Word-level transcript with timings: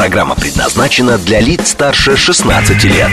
Программа 0.00 0.34
предназначена 0.34 1.18
для 1.18 1.40
лиц 1.40 1.72
старше 1.72 2.16
16 2.16 2.84
лет. 2.84 3.10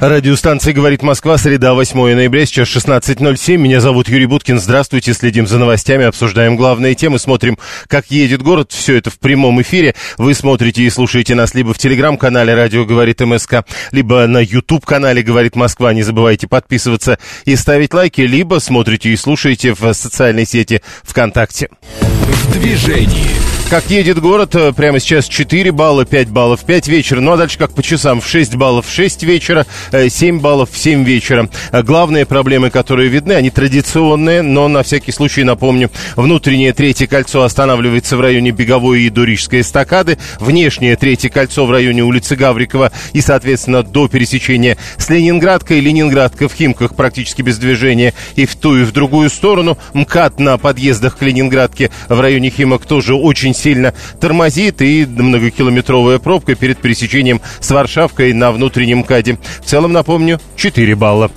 Радиостанция 0.00 0.74
«Говорит 0.74 1.02
Москва», 1.02 1.38
среда, 1.38 1.72
8 1.72 2.14
ноября, 2.14 2.44
сейчас 2.44 2.68
16.07. 2.68 3.56
Меня 3.56 3.80
зовут 3.80 4.10
Юрий 4.10 4.26
Буткин. 4.26 4.60
Здравствуйте, 4.60 5.14
следим 5.14 5.46
за 5.46 5.56
новостями, 5.56 6.04
обсуждаем 6.04 6.56
главные 6.56 6.94
темы, 6.94 7.18
смотрим, 7.18 7.56
как 7.88 8.10
едет 8.10 8.42
город. 8.42 8.70
Все 8.70 8.96
это 8.96 9.08
в 9.08 9.18
прямом 9.18 9.62
эфире. 9.62 9.94
Вы 10.18 10.34
смотрите 10.34 10.82
и 10.82 10.90
слушаете 10.90 11.34
нас 11.34 11.54
либо 11.54 11.72
в 11.72 11.78
телеграм-канале 11.78 12.52
«Радио 12.52 12.84
говорит 12.84 13.22
МСК», 13.22 13.64
либо 13.90 14.26
на 14.26 14.42
YouTube-канале 14.42 15.22
«Говорит 15.22 15.56
Москва». 15.56 15.94
Не 15.94 16.02
забывайте 16.02 16.46
подписываться 16.48 17.18
и 17.46 17.56
ставить 17.56 17.94
лайки, 17.94 18.20
либо 18.20 18.58
смотрите 18.58 19.08
и 19.08 19.16
слушаете 19.16 19.72
в 19.72 19.90
социальной 19.94 20.44
сети 20.44 20.82
ВКонтакте. 21.02 21.70
В 22.02 22.52
движении. 22.52 23.55
Как 23.68 23.90
едет 23.90 24.20
город, 24.20 24.54
э, 24.54 24.72
прямо 24.72 25.00
сейчас 25.00 25.26
4 25.26 25.72
балла, 25.72 26.04
5 26.04 26.28
баллов, 26.28 26.64
5 26.64 26.86
вечера. 26.86 27.20
Ну 27.20 27.32
а 27.32 27.36
дальше 27.36 27.58
как 27.58 27.72
по 27.72 27.82
часам, 27.82 28.20
в 28.20 28.26
6 28.28 28.54
баллов, 28.54 28.86
6 28.88 29.24
вечера, 29.24 29.66
7 29.90 30.36
э, 30.36 30.40
баллов, 30.40 30.68
7 30.72 31.02
вечера. 31.02 31.50
Э, 31.72 31.82
главные 31.82 32.26
проблемы, 32.26 32.70
которые 32.70 33.08
видны, 33.08 33.32
они 33.32 33.50
традиционные, 33.50 34.42
но 34.42 34.68
на 34.68 34.84
всякий 34.84 35.10
случай 35.10 35.42
напомню. 35.42 35.90
Внутреннее 36.14 36.74
третье 36.74 37.08
кольцо 37.08 37.42
останавливается 37.42 38.16
в 38.16 38.20
районе 38.20 38.52
Беговой 38.52 39.02
и 39.02 39.10
Дурической 39.10 39.62
эстакады. 39.62 40.16
Внешнее 40.38 40.94
третье 40.94 41.28
кольцо 41.28 41.66
в 41.66 41.70
районе 41.72 42.04
улицы 42.04 42.36
Гаврикова 42.36 42.92
и, 43.14 43.20
соответственно, 43.20 43.82
до 43.82 44.06
пересечения 44.06 44.78
с 44.96 45.10
Ленинградкой. 45.10 45.80
Ленинградка 45.80 46.48
в 46.48 46.54
Химках 46.54 46.94
практически 46.94 47.42
без 47.42 47.58
движения 47.58 48.14
и 48.36 48.46
в 48.46 48.54
ту, 48.54 48.76
и 48.76 48.84
в 48.84 48.92
другую 48.92 49.28
сторону. 49.28 49.76
МКАД 49.92 50.38
на 50.38 50.56
подъездах 50.56 51.18
к 51.18 51.22
Ленинградке 51.22 51.90
в 52.08 52.20
районе 52.20 52.50
Химок 52.50 52.86
тоже 52.86 53.16
очень 53.16 53.55
сильно 53.56 53.94
тормозит 54.20 54.82
и 54.82 55.06
многокилометровая 55.06 56.18
пробка 56.18 56.54
перед 56.54 56.78
пересечением 56.78 57.40
с 57.60 57.70
Варшавкой 57.70 58.32
на 58.32 58.52
внутреннем 58.52 59.02
КАДе. 59.02 59.38
В 59.62 59.66
целом, 59.66 59.92
напомню, 59.92 60.40
4 60.56 60.94
балла. 60.94 61.30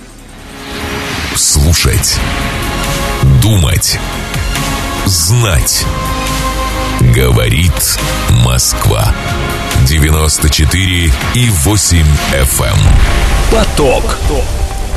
Слушать. 1.34 2.18
Думать. 3.42 3.98
Знать. 5.06 5.84
Говорит 7.14 7.98
Москва. 8.44 9.14
94 9.88 11.12
и 11.34 11.50
8 11.50 12.06
FM. 12.32 12.64
Эм. 12.64 12.76
Поток. 13.50 14.04
Поток. 14.04 14.39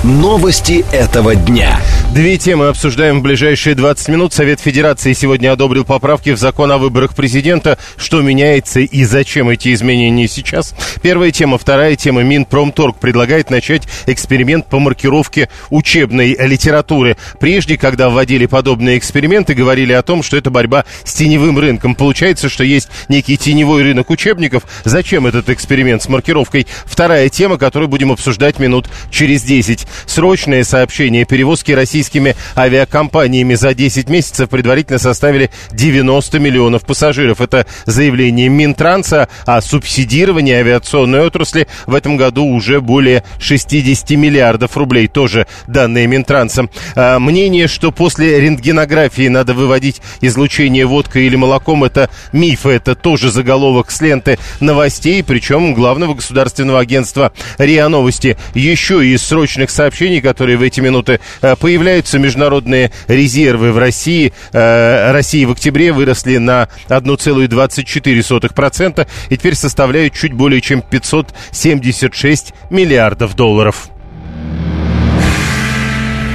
Новости 0.04 0.84
этого 0.92 1.34
дня. 1.34 1.80
Две 2.14 2.38
темы 2.38 2.68
обсуждаем 2.68 3.22
в 3.22 3.24
ближайшие 3.24 3.74
20 3.74 4.10
минут. 4.10 4.34
Совет 4.34 4.60
Федерации 4.60 5.14
сегодня 5.14 5.54
одобрил 5.54 5.86
поправки 5.86 6.32
в 6.32 6.38
закон 6.38 6.74
о 6.74 6.78
выборах 6.78 7.16
президента. 7.16 7.78
Что 7.96 8.22
меняется 8.22 8.82
и 8.82 9.06
зачем 9.06 9.48
эти 9.48 9.74
изменения 9.74 10.28
сейчас? 10.28 10.76
Первая 11.02 11.32
тема. 11.32 11.58
Вторая 11.58 11.96
тема. 11.96 12.22
Минпромторг 12.22 12.98
предлагает 12.98 13.50
начать 13.50 13.88
эксперимент 14.06 14.68
по 14.68 14.78
маркировке 14.78 15.48
учебной 15.70 16.36
литературы. 16.38 17.16
Прежде, 17.40 17.78
когда 17.78 18.10
вводили 18.10 18.46
подобные 18.46 18.98
эксперименты, 18.98 19.54
говорили 19.54 19.94
о 19.94 20.02
том, 20.02 20.22
что 20.22 20.36
это 20.36 20.50
борьба 20.50 20.84
с 21.06 21.14
теневым 21.14 21.58
рынком. 21.58 21.96
Получается, 21.96 22.50
что 22.50 22.66
есть 22.66 22.90
некий 23.08 23.38
теневой 23.38 23.84
рынок 23.84 24.10
учебников. 24.10 24.64
Зачем 24.84 25.28
этот 25.28 25.50
эксперимент 25.50 26.04
с 26.04 26.10
маркировкой? 26.10 26.68
Вторая 26.84 27.30
тема, 27.30 27.58
которую 27.58 27.88
будем 27.88 28.12
обсуждать 28.12 28.60
минут 28.60 28.90
через 29.10 29.44
10. 29.44 29.88
Срочные 30.06 30.64
сообщения 30.64 31.26
перевозки 31.26 31.72
российскими 31.72 32.36
авиакомпаниями 32.56 33.56
за 33.56 33.74
10 33.74 34.10
месяцев 34.10 34.50
предварительно 34.50 35.00
составили 35.00 35.50
90 35.72 36.40
миллионов 36.40 36.84
пассажиров. 36.84 37.42
Это 37.42 37.66
заявление 37.86 38.50
Минтранса 38.50 39.28
о 39.46 39.62
субсидировании 39.62 40.54
авиационной 40.54 41.26
отрасли 41.26 41.68
в 41.86 41.94
этом 41.94 42.18
году 42.18 42.46
уже 42.46 42.82
более 42.82 43.24
60 43.40 44.12
миллиардов 44.12 44.78
рублей. 44.78 45.08
Тоже 45.08 45.48
данные 45.68 46.08
Минтранса. 46.08 46.68
А, 46.96 47.20
мнение, 47.20 47.68
что 47.68 47.92
после 47.92 48.40
рентгенографии 48.40 49.28
надо 49.28 49.54
выводить 49.54 50.02
излучение 50.22 50.86
водкой 50.86 51.26
или 51.26 51.36
молоком, 51.36 51.84
это 51.84 52.10
миф. 52.32 52.66
Это 52.66 52.96
тоже 52.96 53.32
заголовок 53.32 53.92
с 53.92 54.02
ленты 54.02 54.38
новостей, 54.60 55.24
причем 55.24 55.74
главного 55.74 56.14
государственного 56.14 56.80
агентства 56.80 57.32
РИА 57.58 57.90
Новости. 57.90 58.38
Еще 58.54 59.06
из 59.06 59.24
срочных 59.24 59.70
сообщений 59.70 59.83
сообщений, 59.84 60.22
которые 60.22 60.58
в 60.58 60.62
эти 60.62 60.80
минуты 60.80 61.20
э, 61.42 61.58
появляются. 61.58 62.18
Международные 62.18 62.94
резервы 63.08 63.74
в 63.74 63.78
России. 63.78 64.34
Э, 64.54 65.12
России 65.12 65.44
в 65.46 65.52
октябре 65.52 65.92
выросли 65.92 66.38
на 66.38 66.70
1,24% 66.88 69.08
и 69.30 69.38
теперь 69.38 69.56
составляют 69.56 70.14
чуть 70.14 70.32
более 70.34 70.62
чем 70.62 70.82
576 70.82 72.54
миллиардов 72.70 73.36
долларов. 73.36 73.90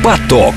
Поток. 0.04 0.54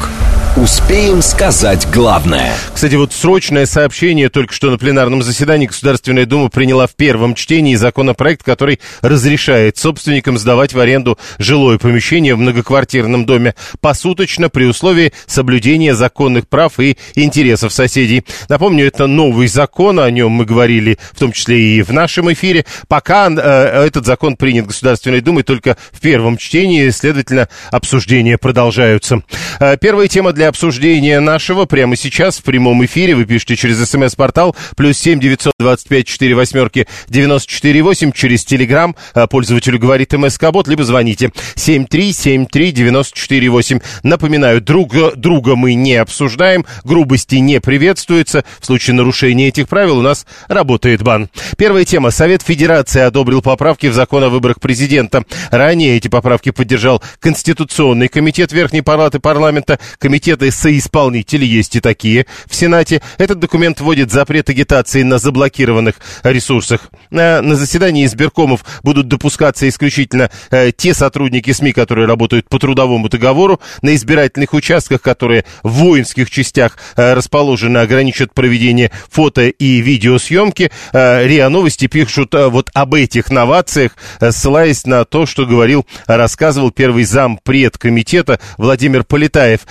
Успеем 0.57 1.22
сказать 1.22 1.88
главное. 1.94 2.53
Кстати, 2.73 2.95
вот 2.95 3.13
срочное 3.13 3.66
сообщение 3.66 4.28
только 4.28 4.53
что 4.53 4.69
на 4.69 4.78
пленарном 4.78 5.23
заседании 5.23 5.67
Государственная 5.67 6.25
Дума 6.25 6.50
приняла 6.50 6.88
в 6.88 6.95
первом 6.95 7.35
чтении 7.35 7.75
законопроект, 7.75 8.44
который 8.44 8.81
разрешает 9.01 9.78
собственникам 9.78 10.38
сдавать 10.38 10.73
в 10.73 10.79
аренду 10.79 11.17
жилое 11.38 11.78
помещение 11.78 12.35
в 12.35 12.39
многоквартирном 12.39 13.25
доме 13.25 13.56
посуточно 13.79 14.50
при 14.50 14.66
условии 14.66 15.13
соблюдения 15.25 15.95
законных 15.95 16.50
прав 16.50 16.81
и 16.81 16.97
интересов 17.16 17.72
соседей. 17.72 18.25
Напомню, 18.50 18.85
это 18.85 19.07
новый 19.07 19.47
закон, 19.47 20.01
о 20.01 20.12
нем 20.12 20.31
мы 20.31 20.44
говорили 20.44 20.97
в 21.13 21.19
том 21.19 21.31
числе 21.31 21.78
и 21.78 21.81
в 21.81 21.94
нашем 21.94 22.31
эфире. 22.33 22.66
Пока 22.89 23.29
э, 23.29 23.85
этот 23.88 24.06
закон 24.06 24.35
принят 24.35 24.68
Государственной 24.68 25.22
Думой 25.22 25.44
только 25.44 25.78
в 25.94 26.01
первом 26.01 26.35
чтении, 26.35 26.89
следовательно, 26.89 27.47
обсуждения 27.72 28.38
продолжаются. 28.38 29.23
Э, 29.62 29.78
первая 29.79 30.09
тема 30.09 30.33
для 30.33 30.41
для 30.41 30.47
обсуждения 30.47 31.19
нашего 31.19 31.66
прямо 31.66 31.96
сейчас 31.96 32.40
в 32.40 32.44
прямом 32.44 32.84
эфире. 32.85 33.13
Вы 33.13 33.25
пишите 33.25 33.56
через 33.56 33.88
смс-портал 33.88 34.56
плюс 34.75 34.97
семь 34.97 35.19
девятьсот 35.19 35.53
двадцать 35.59 35.88
пять 35.88 36.07
четыре 36.07 36.34
восьмерки 36.34 36.88
девяносто 37.07 37.47
четыре 37.47 37.84
восемь 37.84 38.12
через 38.12 38.44
телеграм. 38.44 38.96
А, 39.13 39.28
пользователю 39.28 39.78
говорит 39.78 40.13
МСК-бот, 40.13 40.68
либо 40.68 40.84
звоните 40.84 41.31
семь 41.53 41.85
три 41.85 42.12
семь 42.12 42.47
три 42.47 42.72
девяносто 42.72 43.16
четыре 43.16 43.50
восемь. 43.50 43.81
Напоминаю, 44.01 44.62
друга, 44.62 45.12
друга 45.16 45.56
мы 45.56 45.75
не 45.75 45.94
обсуждаем, 45.97 46.66
грубости 46.84 47.35
не 47.35 47.62
приветствуется. 47.62 48.44
В 48.59 48.66
случае 48.66 48.96
нарушения 48.96 49.50
этих 49.50 49.68
правил 49.68 50.00
у 50.00 50.01
нас 50.01 50.25
работает 50.47 51.03
бан. 51.03 51.30
Первая 51.56 51.85
тема. 51.85 52.09
Совет 52.09 52.41
Федерации 52.41 53.01
одобрил 53.01 53.44
поправки 53.44 53.85
в 53.85 53.94
закон 53.94 54.24
о 54.24 54.30
выборах 54.30 54.59
президента. 54.59 55.24
Ранее 55.51 55.97
эти 55.97 56.07
поправки 56.07 56.50
поддержал 56.50 57.03
Конституционный 57.19 58.07
комитет 58.07 58.51
Верхней 58.53 58.81
Палаты 58.81 59.19
парламента, 59.19 59.78
комитет 60.00 60.31
комитеты 60.31 60.52
соисполнители, 60.52 61.46
есть 61.46 61.75
и 61.75 61.80
такие 61.80 62.25
в 62.47 62.56
Сенате. 62.56 63.02
Этот 63.18 63.40
документ 63.40 63.81
вводит 63.81 64.12
запрет 64.12 64.50
агитации 64.50 65.03
на 65.03 65.18
заблокированных 65.18 65.96
ресурсах. 66.24 66.90
На, 67.09 67.42
на 67.42 67.56
заседании 67.56 68.06
избиркомов 68.06 68.64
будут 68.84 69.08
допускаться 69.08 69.68
исключительно 69.68 70.30
э, 70.50 70.72
те 70.72 70.94
сотрудники 70.94 71.52
СМИ, 71.52 71.74
которые 71.74 72.08
работают 72.08 72.47
по 72.47 72.59
трудовому 72.59 73.09
договору. 73.09 73.59
На 73.81 73.94
избирательных 73.96 74.53
участках, 74.53 75.02
которые 75.02 75.44
в 75.64 75.72
воинских 75.72 76.30
частях 76.30 76.78
э, 76.96 77.13
расположены, 77.13 77.80
ограничат 77.80 78.34
проведение 78.34 78.92
фото 79.09 79.48
и 79.48 79.81
видеосъемки. 79.81 80.72
Э, 80.94 81.28
РИА 81.28 81.50
Новости 81.50 81.88
пишут 81.88 82.34
вот 82.34 82.69
об 82.74 82.94
этих 82.94 83.31
новациях, 83.31 83.98
ссылаясь 84.30 84.86
на 84.86 85.03
то, 85.03 85.25
что 85.25 85.46
говорил, 85.46 85.86
рассказывал 86.08 86.72
первый 86.72 87.04
зам 87.04 87.38
предкомитета 87.44 88.39
Владимир 88.57 89.04
Полетаев. 89.04 89.62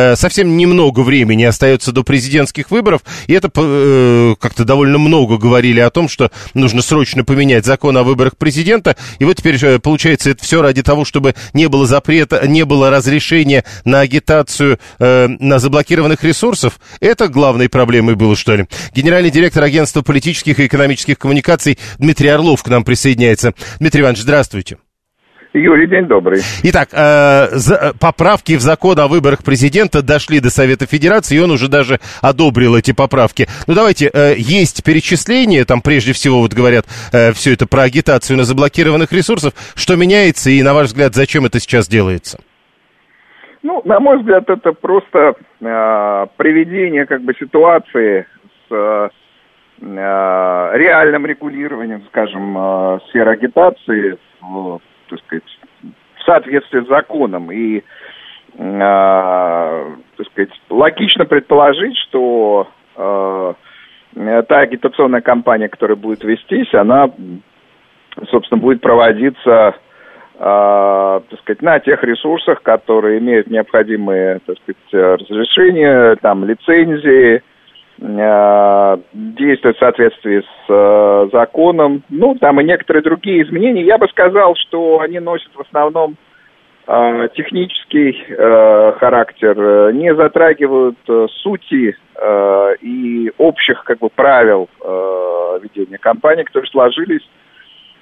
Э, 0.00 0.16
совсем 0.16 0.56
немного 0.56 1.00
времени 1.00 1.44
остается 1.44 1.92
до 1.92 2.02
президентских 2.02 2.70
выборов, 2.70 3.02
и 3.26 3.34
это 3.34 3.50
э, 3.54 4.34
как-то 4.40 4.64
довольно 4.64 4.98
много 4.98 5.36
говорили 5.36 5.80
о 5.80 5.90
том, 5.90 6.08
что 6.08 6.30
нужно 6.54 6.80
срочно 6.80 7.22
поменять 7.22 7.66
закон 7.66 7.96
о 7.98 8.02
выборах 8.02 8.38
президента, 8.38 8.96
и 9.18 9.24
вот 9.24 9.36
теперь 9.36 9.62
э, 9.62 9.78
получается 9.78 10.30
это 10.30 10.42
все 10.42 10.62
ради 10.62 10.82
того, 10.82 11.04
чтобы 11.04 11.34
не 11.52 11.68
было 11.68 11.86
запрета, 11.86 12.46
не 12.46 12.64
было 12.64 12.88
разрешения 12.88 13.64
на 13.84 14.00
агитацию 14.00 14.78
э, 14.98 15.28
на 15.28 15.58
заблокированных 15.58 16.24
ресурсов. 16.24 16.80
Это 17.00 17.28
главной 17.28 17.68
проблемой 17.68 18.14
было, 18.14 18.36
что 18.36 18.56
ли. 18.56 18.66
Генеральный 18.94 19.30
директор 19.30 19.62
агентства 19.62 20.00
политических 20.00 20.60
и 20.60 20.66
экономических 20.66 21.18
коммуникаций 21.18 21.78
Дмитрий 21.98 22.28
Орлов 22.28 22.62
к 22.62 22.68
нам 22.68 22.84
присоединяется. 22.84 23.52
Дмитрий 23.78 24.00
Иванович, 24.00 24.22
здравствуйте. 24.22 24.78
Юрий, 25.52 25.88
день 25.88 26.06
добрый. 26.06 26.40
Итак, 26.62 26.90
э, 26.92 27.48
за, 27.50 27.92
поправки 28.00 28.56
в 28.56 28.60
закон 28.60 29.00
о 29.00 29.08
выборах 29.08 29.42
президента 29.42 30.00
дошли 30.00 30.38
до 30.38 30.48
Совета 30.48 30.86
Федерации, 30.86 31.36
и 31.36 31.40
он 31.40 31.50
уже 31.50 31.68
даже 31.68 31.98
одобрил 32.22 32.76
эти 32.76 32.92
поправки. 32.92 33.48
Ну, 33.66 33.74
давайте, 33.74 34.10
э, 34.12 34.34
есть 34.36 34.84
перечисление, 34.84 35.64
там 35.64 35.80
прежде 35.80 36.12
всего, 36.12 36.40
вот 36.40 36.52
говорят, 36.52 36.86
э, 37.12 37.32
все 37.32 37.54
это 37.54 37.66
про 37.66 37.82
агитацию 37.82 38.36
на 38.36 38.44
заблокированных 38.44 39.12
ресурсах. 39.12 39.54
Что 39.74 39.96
меняется 39.96 40.50
и, 40.50 40.62
на 40.62 40.72
ваш 40.72 40.86
взгляд, 40.86 41.14
зачем 41.14 41.44
это 41.44 41.58
сейчас 41.58 41.88
делается? 41.88 42.38
Ну, 43.64 43.82
на 43.84 43.98
мой 43.98 44.18
взгляд, 44.18 44.48
это 44.48 44.72
просто 44.72 45.34
э, 45.60 46.26
приведение 46.36 47.06
как 47.06 47.22
бы 47.22 47.34
ситуации 47.34 48.24
с 48.68 48.72
э, 48.72 49.08
реальным 49.80 51.26
регулированием, 51.26 52.04
скажем, 52.08 52.56
э, 52.56 52.98
сферы 53.08 53.32
агитации 53.32 54.16
в 54.40 54.80
так 55.10 55.18
сказать, 55.26 55.58
в 56.16 56.22
соответствии 56.24 56.84
с 56.84 56.88
законом. 56.88 57.50
И, 57.50 57.78
э, 57.78 57.82
так 58.56 60.26
сказать, 60.26 60.50
логично 60.70 61.24
предположить, 61.26 61.96
что 62.08 62.68
э, 62.96 63.54
та 64.48 64.60
агитационная 64.60 65.20
кампания, 65.20 65.68
которая 65.68 65.96
будет 65.96 66.24
вестись, 66.24 66.72
она, 66.74 67.10
собственно, 68.30 68.60
будет 68.60 68.80
проводиться, 68.80 69.74
э, 70.38 71.20
так 71.28 71.40
сказать, 71.40 71.62
на 71.62 71.78
тех 71.80 72.02
ресурсах, 72.04 72.62
которые 72.62 73.18
имеют 73.18 73.48
необходимые, 73.48 74.40
так 74.46 74.56
сказать, 74.58 75.20
разрешения, 75.20 76.16
там, 76.16 76.44
лицензии, 76.44 77.42
действует 78.00 79.76
в 79.76 79.78
соответствии 79.78 80.40
с 80.40 80.70
э, 80.70 81.28
законом. 81.32 82.02
Ну, 82.08 82.34
там 82.34 82.60
и 82.60 82.64
некоторые 82.64 83.02
другие 83.02 83.42
изменения. 83.42 83.82
Я 83.82 83.98
бы 83.98 84.08
сказал, 84.08 84.54
что 84.56 85.00
они 85.00 85.20
носят 85.20 85.50
в 85.54 85.60
основном 85.60 86.16
э, 86.86 87.28
технический 87.34 88.16
э, 88.26 88.92
характер, 88.98 89.54
э, 89.58 89.92
не 89.92 90.14
затрагивают 90.14 90.96
э, 91.08 91.26
сути 91.42 91.94
э, 92.16 92.74
и 92.80 93.32
общих 93.36 93.84
как 93.84 93.98
бы 93.98 94.08
правил 94.08 94.70
э, 94.82 95.58
ведения 95.62 95.98
кампании, 95.98 96.44
которые 96.44 96.70
сложились 96.70 97.28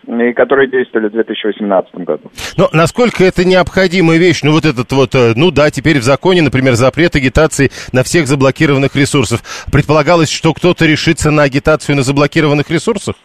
и 0.09 0.33
которые 0.33 0.69
действовали 0.69 1.09
в 1.09 1.13
2018 1.13 1.95
году. 1.97 2.31
Но 2.57 2.69
насколько 2.73 3.25
это 3.25 3.47
необходимая 3.47 4.19
вещь? 4.19 4.41
Ну, 4.43 4.53
вот 4.53 4.65
этот 4.65 4.91
вот, 4.93 5.15
э, 5.15 5.35
ну 5.37 5.51
да, 5.51 5.71
теперь 5.71 5.99
в 5.99 6.03
законе, 6.03 6.41
например, 6.41 6.75
запрет 6.75 7.15
агитации 7.15 7.71
на 7.93 8.03
всех 8.03 8.27
заблокированных 8.27 8.97
ресурсах. 8.97 9.41
Предполагалось, 9.71 10.31
что 10.31 10.55
кто-то 10.55 10.87
решится 10.87 11.31
на 11.31 11.43
агитацию 11.43 11.97
на 11.97 12.03
заблокированных 12.03 12.71
ресурсах? 12.71 13.17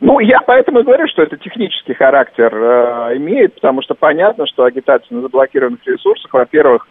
Ну, 0.00 0.18
я 0.18 0.40
поэтому 0.40 0.80
и 0.80 0.82
говорю, 0.82 1.06
что 1.08 1.22
это 1.22 1.36
технический 1.36 1.94
характер 1.94 2.50
э, 2.54 3.16
имеет, 3.18 3.54
потому 3.54 3.82
что 3.82 3.94
понятно, 3.94 4.46
что 4.46 4.64
агитация 4.64 5.14
на 5.14 5.20
заблокированных 5.20 5.86
ресурсах, 5.86 6.32
во-первых, 6.32 6.88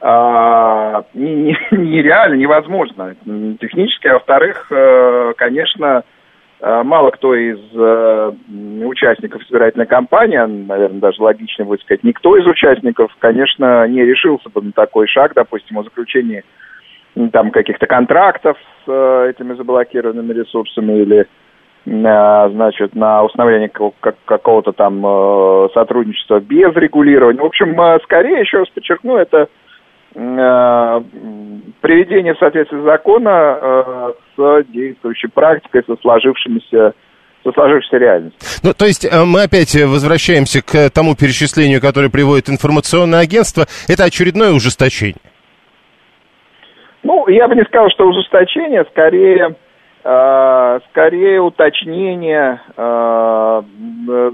э, 0.00 0.06
нереально, 1.14 2.34
не, 2.34 2.42
невозможно 2.42 3.14
технически, 3.60 4.08
а 4.08 4.14
во-вторых, 4.14 4.66
э, 4.70 5.34
конечно, 5.36 6.02
Э, 6.02 6.02
мало 6.62 7.10
кто 7.10 7.34
из 7.34 7.58
э, 7.74 8.32
участников 8.84 9.42
избирательной 9.42 9.86
кампании, 9.86 10.36
наверное, 10.36 11.00
даже 11.00 11.22
логичнее 11.22 11.66
будет 11.66 11.80
сказать, 11.80 12.04
никто 12.04 12.36
из 12.36 12.46
участников, 12.46 13.14
конечно, 13.18 13.86
не 13.88 14.04
решился 14.04 14.48
бы 14.50 14.60
на 14.62 14.72
такой 14.72 15.06
шаг, 15.06 15.32
допустим, 15.34 15.78
о 15.78 15.84
заключении 15.84 16.44
там 17.32 17.50
каких-то 17.50 17.86
контрактов 17.86 18.56
с 18.84 18.90
э, 18.90 19.30
этими 19.30 19.54
заблокированными 19.54 20.32
ресурсами 20.32 21.00
или 21.00 21.26
на, 21.86 22.48
значит, 22.50 22.94
на 22.94 23.24
установление 23.24 23.70
какого-то 24.24 24.72
там 24.72 25.04
э, 25.04 25.68
сотрудничества 25.74 26.40
без 26.40 26.74
регулирования. 26.76 27.40
В 27.40 27.46
общем, 27.46 27.80
э, 27.80 27.98
скорее, 28.04 28.40
еще 28.40 28.58
раз 28.58 28.68
подчеркну, 28.68 29.16
это 29.16 29.48
приведение 31.80 32.34
в 32.34 32.38
соответствии 32.38 32.82
закона 32.82 33.58
э, 33.60 34.12
с 34.36 34.64
действующей 34.68 35.28
практикой, 35.28 35.82
со 35.86 35.96
сложившимися 35.96 36.94
со 37.42 37.52
сложившейся 37.52 37.96
реальностью. 37.96 38.40
Ну, 38.62 38.74
то 38.74 38.84
есть 38.84 39.04
э, 39.04 39.24
мы 39.24 39.44
опять 39.44 39.74
возвращаемся 39.74 40.60
к 40.62 40.90
тому 40.90 41.14
перечислению, 41.14 41.80
которое 41.80 42.10
приводит 42.10 42.50
информационное 42.50 43.20
агентство. 43.20 43.64
Это 43.88 44.04
очередное 44.04 44.52
ужесточение? 44.52 45.16
Ну, 47.02 47.26
я 47.28 47.48
бы 47.48 47.54
не 47.54 47.64
сказал, 47.64 47.88
что 47.90 48.06
ужесточение, 48.06 48.84
скорее, 48.90 49.56
э, 50.04 50.80
скорее 50.90 51.40
уточнение 51.40 52.60
э, 52.76 53.62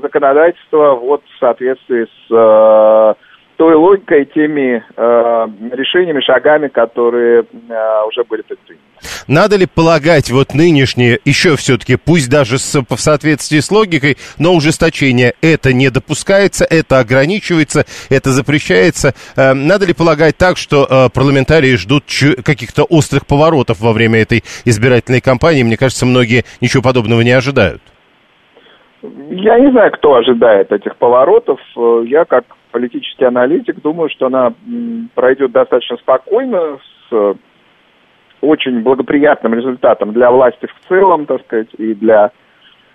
законодательства 0.02 0.94
вот 0.96 1.22
в 1.24 1.38
соответствии 1.38 2.06
с 2.06 2.32
э, 2.32 3.14
той 3.56 3.74
логикой, 3.74 4.26
теми 4.26 4.82
э, 4.96 5.46
решениями, 5.72 6.20
шагами, 6.20 6.68
которые 6.68 7.42
э, 7.42 8.06
уже 8.06 8.22
были 8.24 8.42
предприняты. 8.42 8.82
Надо 9.26 9.56
ли 9.56 9.66
полагать 9.66 10.30
вот 10.30 10.54
нынешнее, 10.54 11.18
еще 11.24 11.56
все-таки, 11.56 11.96
пусть 11.96 12.30
даже 12.30 12.58
с, 12.58 12.80
в 12.80 12.96
соответствии 12.96 13.60
с 13.60 13.70
логикой, 13.70 14.16
но 14.38 14.54
ужесточение 14.54 15.34
это 15.40 15.72
не 15.72 15.90
допускается, 15.90 16.64
это 16.64 16.98
ограничивается, 16.98 17.84
это 18.10 18.30
запрещается. 18.30 19.14
Э, 19.36 19.54
надо 19.54 19.86
ли 19.86 19.94
полагать 19.94 20.36
так, 20.36 20.56
что 20.56 20.86
э, 20.88 21.08
парламентарии 21.12 21.76
ждут 21.76 22.04
каких-то 22.44 22.84
острых 22.84 23.26
поворотов 23.26 23.80
во 23.80 23.92
время 23.92 24.20
этой 24.20 24.44
избирательной 24.64 25.20
кампании? 25.20 25.62
Мне 25.62 25.76
кажется, 25.76 26.06
многие 26.06 26.44
ничего 26.60 26.82
подобного 26.82 27.22
не 27.22 27.32
ожидают. 27.32 27.82
Я 29.30 29.58
не 29.58 29.70
знаю, 29.70 29.92
кто 29.92 30.14
ожидает 30.14 30.72
этих 30.72 30.96
поворотов. 30.96 31.60
Э, 31.76 32.02
я 32.06 32.24
как 32.24 32.44
политический 32.72 33.24
аналитик 33.24 33.80
думаю, 33.80 34.10
что 34.10 34.26
она 34.26 34.52
пройдет 35.14 35.52
достаточно 35.52 35.96
спокойно, 35.96 36.78
с 37.08 37.36
очень 38.40 38.80
благоприятным 38.80 39.54
результатом 39.54 40.12
для 40.12 40.30
власти 40.30 40.66
в 40.66 40.88
целом, 40.88 41.26
так 41.26 41.42
сказать, 41.42 41.68
и 41.78 41.94
для 41.94 42.32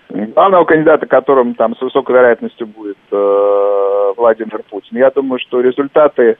главного 0.08 0.64
кандидата, 0.64 1.06
которым 1.06 1.54
там 1.54 1.74
с 1.76 1.80
высокой 1.80 2.14
вероятностью 2.14 2.66
будет 2.66 2.98
э, 3.10 4.12
Владимир 4.16 4.62
Путин. 4.70 4.98
Я 4.98 5.10
думаю, 5.10 5.38
что 5.40 5.60
результаты 5.60 6.36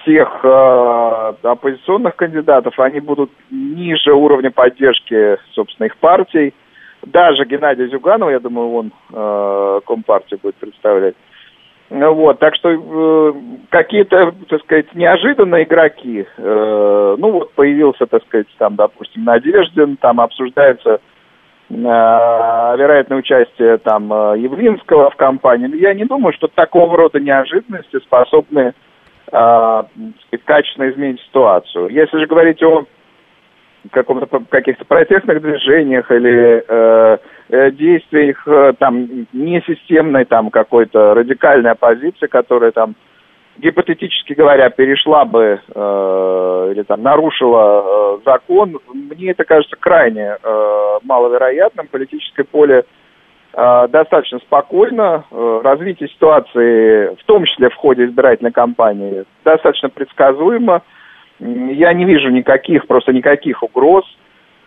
всех 0.00 0.44
э, 0.44 1.32
оппозиционных 1.42 2.14
кандидатов, 2.16 2.78
они 2.78 3.00
будут 3.00 3.30
ниже 3.50 4.12
уровня 4.12 4.50
поддержки, 4.50 5.38
собственно, 5.52 5.86
их 5.86 5.96
партий 5.96 6.54
даже 7.06 7.44
Геннадия 7.44 7.86
Зюганова, 7.88 8.30
я 8.30 8.40
думаю, 8.40 8.72
он 8.72 8.92
э, 9.12 9.80
Компартию 9.86 10.40
будет 10.42 10.56
представлять. 10.56 11.14
Вот, 11.88 12.40
так 12.40 12.56
что 12.56 12.70
э, 12.70 13.32
какие-то, 13.70 14.34
так 14.48 14.60
сказать, 14.62 14.92
неожиданные 14.94 15.64
игроки, 15.64 16.26
э, 16.36 17.16
ну 17.18 17.30
вот 17.30 17.52
появился, 17.52 18.06
так 18.06 18.24
сказать, 18.24 18.48
там, 18.58 18.74
допустим, 18.74 19.22
Надеждин, 19.22 19.96
там 19.98 20.20
обсуждается 20.20 20.94
э, 21.70 21.74
вероятное 21.74 23.18
участие 23.18 23.78
там 23.78 24.12
э, 24.12 24.38
Явлинского 24.38 25.10
в 25.10 25.16
компании. 25.16 25.80
Я 25.80 25.94
не 25.94 26.04
думаю, 26.04 26.32
что 26.32 26.48
такого 26.48 26.96
рода 26.96 27.20
неожиданности 27.20 28.00
способны 28.00 28.74
э, 29.28 29.82
сказать, 30.26 30.44
качественно 30.44 30.90
изменить 30.90 31.20
ситуацию. 31.20 31.88
Если 31.90 32.18
же 32.18 32.26
говорить 32.26 32.60
о 32.64 32.84
каком-то 33.90 34.26
каких-то 34.48 34.84
протестных 34.84 35.42
движениях 35.42 36.10
или 36.10 36.64
э, 36.66 37.18
э, 37.48 37.70
действиях 37.72 38.46
э, 38.46 38.72
там 38.78 39.26
несистемной 39.32 40.24
там 40.24 40.50
какой-то 40.50 41.14
радикальной 41.14 41.72
оппозиции, 41.72 42.26
которая 42.26 42.72
там 42.72 42.94
гипотетически 43.58 44.34
говоря 44.34 44.70
перешла 44.70 45.24
бы 45.24 45.60
э, 45.74 46.72
или 46.72 46.82
там 46.82 47.02
нарушила 47.02 47.84
э, 47.84 48.18
закон, 48.24 48.78
мне 48.92 49.30
это 49.30 49.44
кажется 49.44 49.76
крайне 49.78 50.36
э, 50.42 50.98
маловероятным. 51.02 51.86
Политическое 51.88 52.44
поле 52.44 52.84
э, 53.54 53.88
достаточно 53.88 54.38
спокойно, 54.40 55.24
э, 55.30 55.60
развитие 55.64 56.08
ситуации, 56.08 57.14
в 57.14 57.24
том 57.24 57.44
числе 57.44 57.70
в 57.70 57.74
ходе 57.74 58.04
избирательной 58.04 58.52
кампании, 58.52 59.24
достаточно 59.44 59.88
предсказуемо 59.88 60.82
я 61.38 61.92
не 61.92 62.04
вижу 62.04 62.30
никаких, 62.30 62.86
просто 62.86 63.12
никаких 63.12 63.62
угроз. 63.62 64.04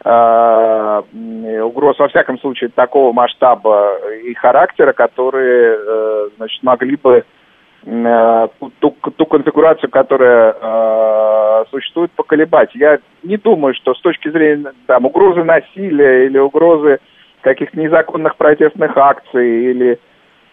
Uh, 0.01 1.03
угроз, 1.61 1.99
во 1.99 2.07
всяком 2.07 2.39
случае, 2.39 2.69
такого 2.69 3.11
масштаба 3.11 3.97
и 4.23 4.33
характера, 4.33 4.93
которые, 4.93 5.77
uh, 5.77 6.29
значит, 6.37 6.63
могли 6.63 6.95
бы 6.95 7.25
uh, 7.83 8.49
ту, 8.79 8.91
ту 8.91 9.25
конфигурацию, 9.25 9.89
которая 9.89 11.65
существует, 11.69 12.11
поколебать. 12.11 12.73
Я 12.75 12.99
не 13.23 13.35
думаю, 13.35 13.73
что 13.73 13.93
с 13.93 13.99
точки 13.99 14.29
зрения 14.29 14.71
там, 14.85 15.05
угрозы 15.05 15.43
насилия 15.43 16.27
или 16.27 16.37
угрозы 16.37 16.99
каких-то 17.41 17.77
незаконных 17.77 18.37
протестных 18.37 18.95
акций 18.95 19.65
или 19.65 19.99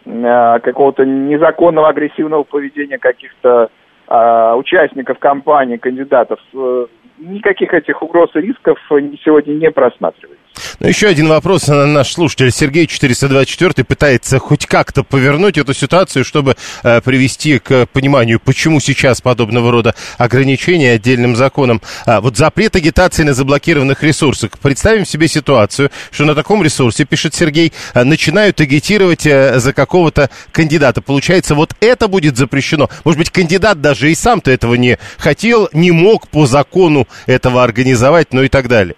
какого-то 0.04 1.04
незаконного 1.04 1.88
агрессивного 1.88 2.42
поведения 2.42 2.98
каких-то 2.98 3.50
а, 3.50 3.68
участников 4.08 5.18
кампании, 5.18 5.76
кандидатов, 5.76 6.40
э, 6.54 6.86
никаких 7.18 7.74
этих 7.74 8.02
угроз 8.02 8.30
и 8.34 8.40
рисков 8.40 8.78
сегодня 9.24 9.54
не 9.54 9.70
просматривается. 9.70 10.45
Ну, 10.80 10.88
еще 10.88 11.08
один 11.08 11.28
вопрос. 11.28 11.68
Наш 11.68 12.12
слушатель 12.12 12.50
Сергей 12.50 12.86
424 12.86 13.84
пытается 13.84 14.38
хоть 14.38 14.66
как-то 14.66 15.02
повернуть 15.02 15.58
эту 15.58 15.74
ситуацию, 15.74 16.24
чтобы 16.24 16.56
э, 16.82 17.00
привести 17.00 17.58
к 17.58 17.86
пониманию, 17.86 18.40
почему 18.40 18.80
сейчас 18.80 19.20
подобного 19.20 19.70
рода 19.70 19.94
ограничения 20.18 20.92
отдельным 20.92 21.36
законом. 21.36 21.80
А, 22.04 22.20
вот 22.20 22.36
запрет 22.36 22.76
агитации 22.76 23.22
на 23.22 23.34
заблокированных 23.34 24.02
ресурсах. 24.02 24.50
Представим 24.58 25.06
себе 25.06 25.28
ситуацию, 25.28 25.90
что 26.10 26.24
на 26.24 26.34
таком 26.34 26.62
ресурсе, 26.62 27.04
пишет 27.04 27.34
Сергей, 27.34 27.72
э, 27.94 28.04
начинают 28.04 28.60
агитировать 28.60 29.26
э, 29.26 29.58
за 29.58 29.72
какого-то 29.72 30.30
кандидата. 30.52 31.02
Получается, 31.02 31.54
вот 31.54 31.74
это 31.80 32.08
будет 32.08 32.36
запрещено. 32.36 32.88
Может 33.04 33.18
быть, 33.18 33.30
кандидат 33.30 33.80
даже 33.80 34.10
и 34.10 34.14
сам-то 34.14 34.50
этого 34.50 34.74
не 34.74 34.98
хотел, 35.18 35.68
не 35.72 35.90
мог 35.90 36.28
по 36.28 36.46
закону 36.46 37.06
этого 37.26 37.62
организовать, 37.62 38.32
ну 38.32 38.42
и 38.42 38.48
так 38.48 38.68
далее. 38.68 38.96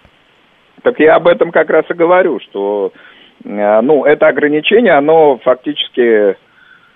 Так 0.83 0.99
я 0.99 1.15
об 1.15 1.27
этом 1.27 1.51
как 1.51 1.69
раз 1.69 1.85
и 1.89 1.93
говорю, 1.93 2.39
что 2.39 2.91
э, 3.43 3.81
ну, 3.81 4.05
это 4.05 4.27
ограничение, 4.27 4.93
оно 4.93 5.37
фактически, 5.43 6.01
э, 6.31 6.35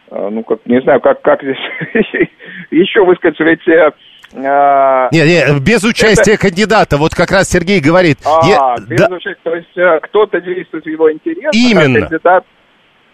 ну, 0.10 0.44
как, 0.44 0.60
не 0.66 0.82
знаю, 0.82 1.02
как, 1.02 1.22
как 1.22 1.42
здесь 1.42 1.58
еще 2.72 3.04
высказаться, 3.06 3.44
ведь... 3.44 3.68
Э, 3.68 3.92
не, 4.36 5.22
не, 5.22 5.60
без 5.60 5.84
участия 5.84 6.34
это... 6.34 6.42
кандидата, 6.42 6.98
вот 6.98 7.14
как 7.14 7.30
раз 7.32 7.50
Сергей 7.50 7.80
говорит. 7.80 8.18
А, 8.26 8.48
я... 8.48 8.76
без 8.88 9.00
да... 9.00 9.16
участия, 9.16 9.42
то 9.44 9.56
есть 9.56 10.04
кто-то 10.04 10.42
действует 10.42 10.86
в 10.86 10.90
его 10.90 11.12
интересах, 11.12 11.52
а 11.54 11.58
Именно. 11.58 12.00
А 12.00 12.10
кандидат... 12.10 12.46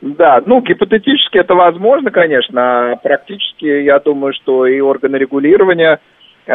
Да, 0.02 0.42
ну, 0.46 0.62
гипотетически 0.62 1.40
это 1.40 1.56
возможно, 1.56 2.10
конечно, 2.10 2.92
а 2.92 2.96
практически, 2.96 3.66
я 3.66 4.00
думаю, 4.00 4.34
что 4.34 4.66
и 4.66 4.80
органы 4.80 5.18
регулирования, 5.18 6.00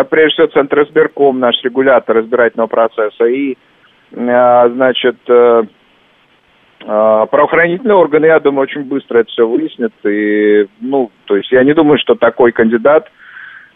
прежде 0.08 0.34
всего 0.34 0.46
Центр 0.46 0.82
избирком, 0.84 1.40
наш 1.40 1.62
регулятор 1.62 2.20
избирательного 2.20 2.68
процесса, 2.68 3.26
и 3.26 3.58
значит, 4.10 5.16
э, 5.28 5.62
э, 6.80 7.26
правоохранительные 7.30 7.96
органы, 7.96 8.26
я 8.26 8.40
думаю, 8.40 8.64
очень 8.64 8.82
быстро 8.82 9.18
это 9.18 9.30
все 9.30 9.46
выяснят. 9.46 9.92
И, 10.04 10.66
ну, 10.80 11.10
то 11.24 11.36
есть 11.36 11.50
я 11.52 11.64
не 11.64 11.74
думаю, 11.74 11.98
что 11.98 12.14
такой 12.14 12.52
кандидат, 12.52 13.10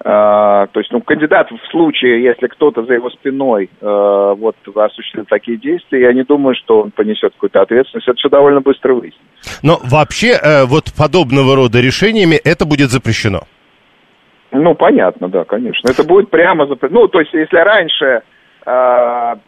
то 0.01 0.69
есть, 0.77 0.93
ну, 0.93 1.01
кандидат 1.01 1.51
в 1.51 1.71
случае, 1.73 2.23
если 2.23 2.47
кто-то 2.47 2.85
за 2.85 2.95
его 2.95 3.11
спиной 3.11 3.69
вот 3.81 4.55
осуществит 4.77 5.27
такие 5.29 5.59
действия, 5.59 6.03
я 6.03 6.13
не 6.13 6.23
думаю, 6.23 6.55
что 6.55 6.83
он 6.83 6.93
понесет 6.93 7.33
какую-то 7.33 7.63
ответственность. 7.63 8.07
Это 8.07 8.17
все 8.17 8.29
довольно 8.29 8.61
быстро 8.61 8.95
выяснится. 8.95 9.59
Но 9.65 9.81
вообще 9.83 10.39
вот 10.67 10.93
подобного 10.97 11.57
рода 11.57 11.81
решениями 11.81 12.37
это 12.37 12.65
будет 12.65 12.91
запрещено. 12.91 13.41
Ну, 14.53 14.75
понятно, 14.77 15.29
да, 15.29 15.43
конечно. 15.43 15.91
Это 15.91 16.05
будет 16.05 16.31
прямо 16.31 16.67
запрещено. 16.67 17.01
Ну, 17.01 17.09
то 17.09 17.19
есть, 17.19 17.35
если 17.35 17.57
раньше 17.57 18.23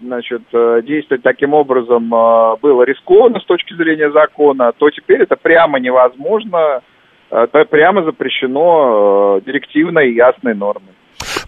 значит, 0.01 0.43
э, 0.53 0.83
действовать 0.83 1.23
таким 1.23 1.53
образом 1.53 2.15
а, 2.15 2.57
было 2.57 2.85
рискованно 2.85 3.39
с 3.41 3.45
точки 3.45 3.75
зрения 3.75 4.11
закона, 4.11 4.73
то 4.73 4.89
теперь 4.91 5.23
это 5.23 5.37
прямо 5.37 5.79
невозможно, 5.79 6.81
это 7.31 7.65
прямо 7.65 8.03
запрещено 8.03 9.39
э, 9.39 9.47
директивной 9.47 10.13
ясной 10.13 10.55
нормой. 10.55 10.95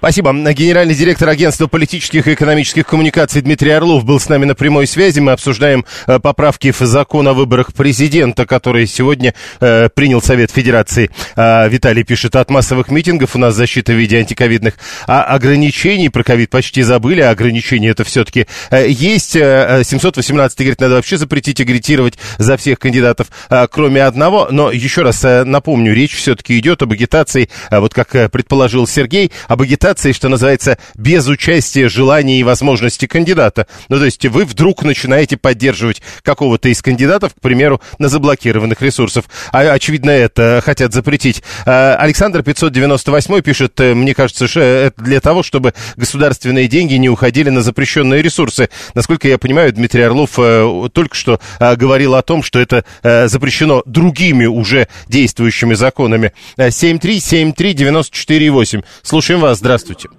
Спасибо. 0.02 0.32
Генеральный 0.32 0.97
директор 0.97 1.28
агентства 1.28 1.68
политических 1.68 2.26
и 2.26 2.35
экономических 2.35 2.85
коммуникаций 2.85 3.40
Дмитрий 3.40 3.71
Орлов 3.71 4.04
был 4.04 4.18
с 4.18 4.28
нами 4.28 4.47
на 4.47 4.56
прямой 4.56 4.88
связи. 4.88 5.21
Мы 5.21 5.30
обсуждаем 5.30 5.85
э, 6.09 6.18
поправки 6.18 6.73
в 6.73 6.80
закон 6.80 7.28
о 7.28 7.35
выборах 7.35 7.73
президента, 7.73 8.44
который 8.44 8.88
сегодня 8.88 9.32
э, 9.61 9.88
принял 9.94 10.21
Совет 10.21 10.50
Федерации. 10.50 11.09
Э, 11.37 11.68
Виталий 11.68 12.02
пишет, 12.02 12.35
от 12.35 12.50
массовых 12.50 12.88
митингов 12.90 13.37
у 13.37 13.38
нас 13.38 13.54
защита 13.54 13.92
в 13.92 13.94
виде 13.94 14.18
антиковидных 14.18 14.75
а 15.06 15.23
ограничений. 15.23 16.09
Про 16.09 16.25
ковид 16.25 16.50
почти 16.50 16.82
забыли, 16.82 17.21
а 17.21 17.30
ограничения 17.30 17.90
это 17.90 18.02
все-таки 18.02 18.49
э, 18.73 18.88
есть. 18.88 19.37
Э, 19.37 19.82
718 19.85 20.59
говорит, 20.59 20.80
надо 20.80 20.97
вообще 20.97 21.16
запретить 21.16 21.61
агитировать 21.61 22.14
за 22.38 22.56
всех 22.56 22.80
кандидатов, 22.80 23.28
э, 23.50 23.68
кроме 23.71 24.02
одного. 24.02 24.49
Но 24.50 24.73
еще 24.73 25.02
раз 25.02 25.23
напомню, 25.23 25.94
речь 25.94 26.16
все-таки 26.16 26.59
идет 26.59 26.82
об 26.82 26.90
агитации, 26.90 27.49
э, 27.71 27.78
вот 27.78 27.94
как 27.94 28.32
предположил 28.32 28.88
Сергей, 28.88 29.30
об 29.47 29.62
агитации 29.62 29.91
агитации, 29.92 30.12
что 30.12 30.28
называется, 30.28 30.78
без 30.94 31.26
участия, 31.28 31.88
желания 31.88 32.40
и 32.40 32.42
возможности 32.42 33.06
кандидата. 33.06 33.68
Ну, 33.88 33.99
то 33.99 34.06
есть 34.06 34.25
вы 34.26 34.44
вдруг 34.44 34.82
начинаете 34.84 35.37
поддерживать 35.37 36.02
какого-то 36.22 36.70
из 36.70 36.80
кандидатов, 36.82 37.34
к 37.34 37.40
примеру, 37.40 37.80
на 37.99 38.08
заблокированных 38.08 38.80
ресурсах. 38.80 39.25
А, 39.52 39.61
очевидно, 39.61 40.08
это 40.11 40.62
хотят 40.64 40.94
запретить. 40.94 41.42
А, 41.66 41.96
Александр 41.96 42.42
598 42.42 43.42
пишет, 43.42 43.78
э, 43.80 43.92
мне 43.94 44.14
кажется, 44.14 44.49
что 44.49 44.61
это 44.61 45.02
для 45.02 45.20
того, 45.20 45.42
чтобы 45.42 45.75
государственные 45.96 46.68
деньги 46.68 46.94
не 46.94 47.11
уходили 47.11 47.50
на 47.50 47.61
запрещенные 47.62 48.22
ресурсы. 48.22 48.68
Насколько 48.94 49.28
я 49.28 49.37
понимаю, 49.38 49.72
Дмитрий 49.72 50.02
Орлов 50.02 50.30
э, 50.38 50.88
только 50.92 51.14
что 51.14 51.40
э, 51.61 51.76
говорил 51.76 52.14
о 52.14 52.22
том, 52.22 52.42
что 52.42 52.58
это 52.58 52.84
запрещено 53.02 53.82
другими 53.87 54.46
уже 54.46 54.88
действующими 55.08 55.75
законами. 55.75 56.32
7373948. 56.56 58.84
Слушаем 59.02 59.40
вас. 59.40 59.58
Здравствуйте. 59.58 59.71
Здравствуйте. 59.72 60.10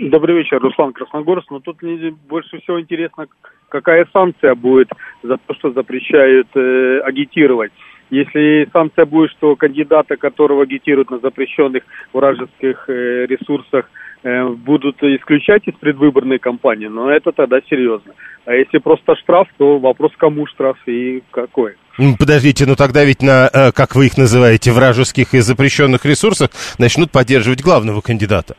Добрый 0.00 0.36
вечер, 0.36 0.58
Руслан 0.58 0.94
Красногорск. 0.94 1.50
Но 1.50 1.60
тут 1.60 1.82
мне 1.82 2.16
больше 2.26 2.62
всего 2.62 2.80
интересно, 2.80 3.26
какая 3.68 4.08
санкция 4.10 4.54
будет 4.54 4.88
за 5.22 5.36
то, 5.36 5.52
что 5.52 5.70
запрещают 5.72 6.48
э, 6.54 7.00
агитировать. 7.00 7.72
Если 8.08 8.66
санкция 8.72 9.04
будет, 9.04 9.32
что 9.32 9.54
кандидата, 9.54 10.16
которого 10.16 10.62
агитируют 10.62 11.10
на 11.10 11.18
запрещенных 11.18 11.82
вражеских 12.14 12.88
э, 12.88 13.26
ресурсах, 13.26 13.90
будут 14.24 15.02
исключать 15.02 15.68
из 15.68 15.74
предвыборной 15.74 16.38
кампании, 16.38 16.86
но 16.86 17.10
это 17.10 17.30
тогда 17.32 17.60
серьезно. 17.68 18.14
А 18.46 18.52
если 18.52 18.78
просто 18.78 19.16
штраф, 19.16 19.48
то 19.58 19.78
вопрос, 19.78 20.12
кому 20.16 20.46
штраф 20.46 20.76
и 20.86 21.22
какой. 21.30 21.74
Подождите, 22.18 22.66
ну 22.66 22.74
тогда 22.74 23.04
ведь 23.04 23.22
на, 23.22 23.48
э, 23.52 23.72
как 23.72 23.94
вы 23.94 24.06
их 24.06 24.18
называете, 24.18 24.72
вражеских 24.72 25.32
и 25.34 25.38
запрещенных 25.38 26.04
ресурсах 26.04 26.50
начнут 26.78 27.10
поддерживать 27.10 27.62
главного 27.62 28.00
кандидата. 28.00 28.56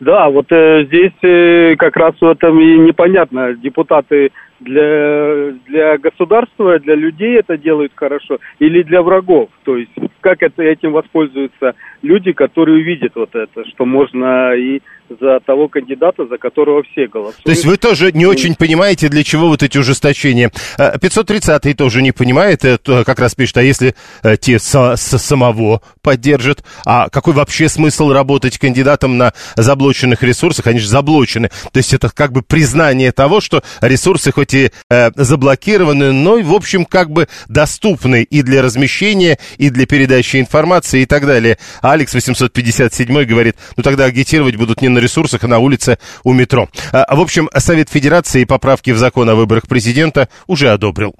Да, 0.00 0.28
вот 0.28 0.46
э, 0.50 0.84
здесь 0.86 1.14
э, 1.22 1.76
как 1.76 1.96
раз 1.96 2.14
в 2.20 2.24
этом 2.24 2.60
и 2.60 2.78
непонятно. 2.78 3.54
Депутаты 3.54 4.30
для, 4.64 5.52
для 5.66 5.98
государства, 5.98 6.78
для 6.78 6.94
людей 6.94 7.38
это 7.38 7.56
делают 7.56 7.92
хорошо 7.94 8.38
или 8.58 8.82
для 8.82 9.02
врагов. 9.02 9.50
То 9.64 9.76
есть 9.76 9.92
как 10.20 10.42
это, 10.42 10.62
этим 10.62 10.92
воспользуются 10.92 11.74
люди, 12.02 12.32
которые 12.32 12.80
увидят 12.80 13.12
вот 13.14 13.34
это, 13.34 13.64
что 13.68 13.84
можно 13.84 14.54
и 14.54 14.80
за 15.08 15.40
того 15.44 15.68
кандидата, 15.68 16.26
за 16.26 16.38
которого 16.38 16.82
все 16.82 17.06
голосуют. 17.06 17.44
То 17.44 17.50
есть 17.50 17.64
вы 17.64 17.76
тоже 17.76 18.12
не 18.12 18.26
очень 18.26 18.54
понимаете, 18.54 19.08
для 19.08 19.22
чего 19.24 19.48
вот 19.48 19.62
эти 19.62 19.78
ужесточения. 19.78 20.50
530-й 20.78 21.72
э, 21.72 21.74
тоже 21.74 22.02
не 22.02 22.12
понимает, 22.12 22.64
это 22.64 23.04
как 23.04 23.18
раз 23.18 23.34
пишет, 23.34 23.58
а 23.58 23.62
если 23.62 23.94
э, 24.22 24.36
те 24.36 24.58
со, 24.58 24.96
со 24.96 25.18
самого 25.18 25.82
поддержат, 26.02 26.64
а 26.84 27.08
какой 27.08 27.34
вообще 27.34 27.68
смысл 27.68 28.12
работать 28.12 28.58
кандидатом 28.58 29.18
на 29.18 29.32
заблоченных 29.56 30.22
ресурсах? 30.22 30.66
Они 30.66 30.78
же 30.78 30.88
заблочены. 30.88 31.50
То 31.72 31.78
есть 31.78 31.92
это 31.92 32.10
как 32.10 32.32
бы 32.32 32.42
признание 32.42 33.12
того, 33.12 33.40
что 33.40 33.62
ресурсы 33.80 34.32
хоть 34.32 34.54
и 34.54 34.70
э, 34.90 35.10
заблокированы, 35.14 36.12
но, 36.12 36.40
в 36.40 36.54
общем, 36.54 36.84
как 36.84 37.10
бы 37.10 37.28
доступны 37.48 38.22
и 38.22 38.42
для 38.42 38.62
размещения, 38.62 39.38
и 39.58 39.70
для 39.70 39.86
передачи 39.86 40.40
информации 40.40 41.02
и 41.02 41.06
так 41.06 41.26
далее. 41.26 41.58
Алекс 41.82 42.14
857 42.14 43.24
говорит, 43.24 43.56
ну 43.76 43.82
тогда 43.82 44.04
агитировать 44.04 44.56
будут 44.56 44.82
не 44.82 44.88
на 44.88 45.00
ресурсах, 45.04 45.44
а 45.44 45.48
на 45.48 45.58
улице 45.58 45.98
у 46.24 46.32
метро. 46.32 46.68
А, 46.92 47.14
в 47.14 47.20
общем, 47.20 47.48
Совет 47.56 47.88
Федерации 47.88 48.44
поправки 48.44 48.90
в 48.90 48.98
закон 48.98 49.30
о 49.30 49.36
выборах 49.36 49.68
президента 49.68 50.28
уже 50.46 50.70
одобрил. 50.70 51.14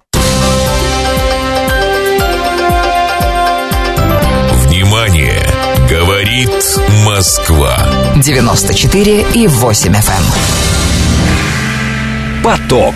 Внимание! 4.67 5.41
Говорит 5.88 6.50
Москва. 7.05 7.76
94 8.17 9.26
и 9.35 9.47
8 9.47 9.93
FM. 9.93 10.11
Эм. 10.11 10.25
Поток. 12.43 12.95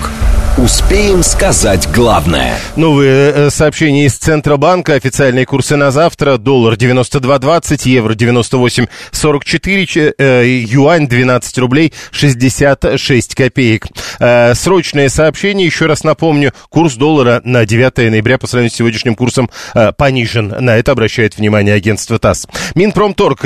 Успеем 0.58 1.22
сказать 1.22 1.88
главное. 1.94 2.58
Новые 2.74 3.32
э, 3.32 3.50
сообщения 3.50 4.06
из 4.06 4.16
Центробанка. 4.16 4.94
Официальные 4.94 5.46
курсы 5.46 5.76
на 5.76 5.92
завтра. 5.92 6.36
Доллар 6.36 6.74
92.20, 6.74 7.88
евро 7.88 8.14
98.44, 8.14 10.14
э, 10.18 10.64
юань 10.66 11.06
12 11.06 11.58
рублей 11.58 11.92
66 12.10 13.36
копеек. 13.36 13.86
Э, 14.18 14.52
срочное 14.56 15.08
сообщение. 15.08 15.64
Еще 15.64 15.86
раз 15.86 16.02
напомню, 16.02 16.52
курс 16.70 16.94
доллара 16.94 17.40
на 17.44 17.64
9 17.64 18.10
ноября 18.10 18.36
по 18.36 18.48
сравнению 18.48 18.72
с 18.72 18.78
сегодняшним 18.78 19.14
курсом 19.14 19.50
понижен. 19.96 20.52
На 20.58 20.76
это 20.76 20.90
обращает 20.90 21.38
внимание 21.38 21.74
агентство 21.74 22.18
ТАСС. 22.18 22.48
Минпромторг 22.74 23.42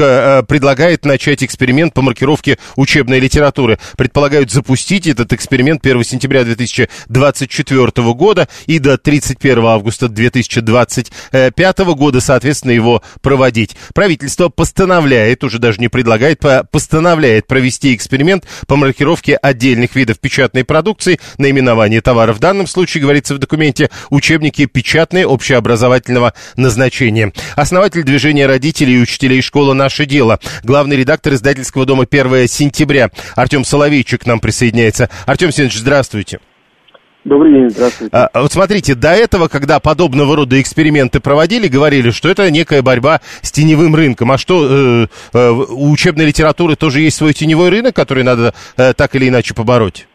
предлагает 0.47 1.05
начать 1.05 1.45
эксперимент 1.45 1.93
по 1.93 2.01
маркировке 2.01 2.57
учебной 2.77 3.21
литературы. 3.21 3.79
Предполагают 3.99 4.51
запустить 4.51 5.07
этот 5.07 5.35
эксперимент 5.35 5.85
1 5.85 6.05
сентября 6.05 6.45
2000 6.45 6.89
2024 7.09 8.13
года 8.15 8.49
и 8.67 8.79
до 8.79 8.99
31 8.99 9.65
августа 9.65 10.09
2025 10.09 11.79
года, 11.95 12.21
соответственно, 12.21 12.73
его 12.73 13.03
проводить. 13.21 13.77
Правительство 13.95 14.49
постановляет, 14.49 15.45
уже 15.45 15.59
даже 15.59 15.81
не 15.81 15.89
предлагает, 15.89 16.41
постановляет 16.71 17.47
провести 17.47 17.95
эксперимент 17.95 18.45
по 18.67 18.77
маркировке 18.77 19.37
отдельных 19.37 19.95
видов 19.95 20.19
печатной 20.19 20.65
продукции, 20.65 21.21
наименование 21.39 22.01
товара 22.01 22.33
в 22.33 22.39
данном 22.39 22.67
случае, 22.67 23.03
говорится 23.03 23.35
в 23.35 23.39
документе, 23.39 23.91
учебники 24.11 24.67
печатные 24.67 25.27
общеобразовательного 25.27 26.35
назначения. 26.57 27.33
Основатель 27.57 28.03
движения 28.03 28.47
родителей 28.47 28.97
и 28.97 29.03
учителей 29.03 29.43
школы 29.43 29.75
«Наше 29.75 30.07
дело», 30.07 30.39
главный 30.63 30.97
редактор 30.97 31.35
издательского 31.35 31.87
дома 31.87 32.05
«1 32.05 32.47
сентября» 32.47 33.11
Артем 33.35 33.65
Соловейчик 33.65 34.23
к 34.23 34.27
нам 34.27 34.41
присоединяется. 34.41 35.09
Артем 35.27 35.53
Семенович, 35.53 35.79
здравствуйте. 35.79 36.41
Добрый 37.25 37.53
день, 37.53 37.71
здравствуйте. 37.71 38.17
А, 38.17 38.29
вот 38.35 38.51
смотрите, 38.51 38.97
до 38.97 39.11
этого, 39.11 39.47
когда 39.47 39.79
подобного 39.79 40.35
рода 40.35 40.61
эксперименты 40.61 41.21
проводили, 41.21 41.69
говорили, 41.69 42.11
что 42.11 42.29
это 42.29 42.51
некая 42.51 42.83
борьба 42.83 43.21
с 43.43 43.53
теневым 43.53 43.95
рынком. 43.95 44.33
А 44.33 44.39
что, 44.39 44.65
э, 44.65 45.07
э, 45.33 45.51
у 45.51 45.93
учебной 45.93 46.27
литературы 46.27 46.75
тоже 46.75 47.01
есть 47.01 47.17
свой 47.17 47.33
теневой 47.33 47.71
рынок, 47.71 47.95
который 47.95 48.25
надо 48.25 48.55
э, 48.77 48.93
так 48.95 49.15
или 49.15 49.29
иначе 49.29 49.55
побороть? 49.55 50.09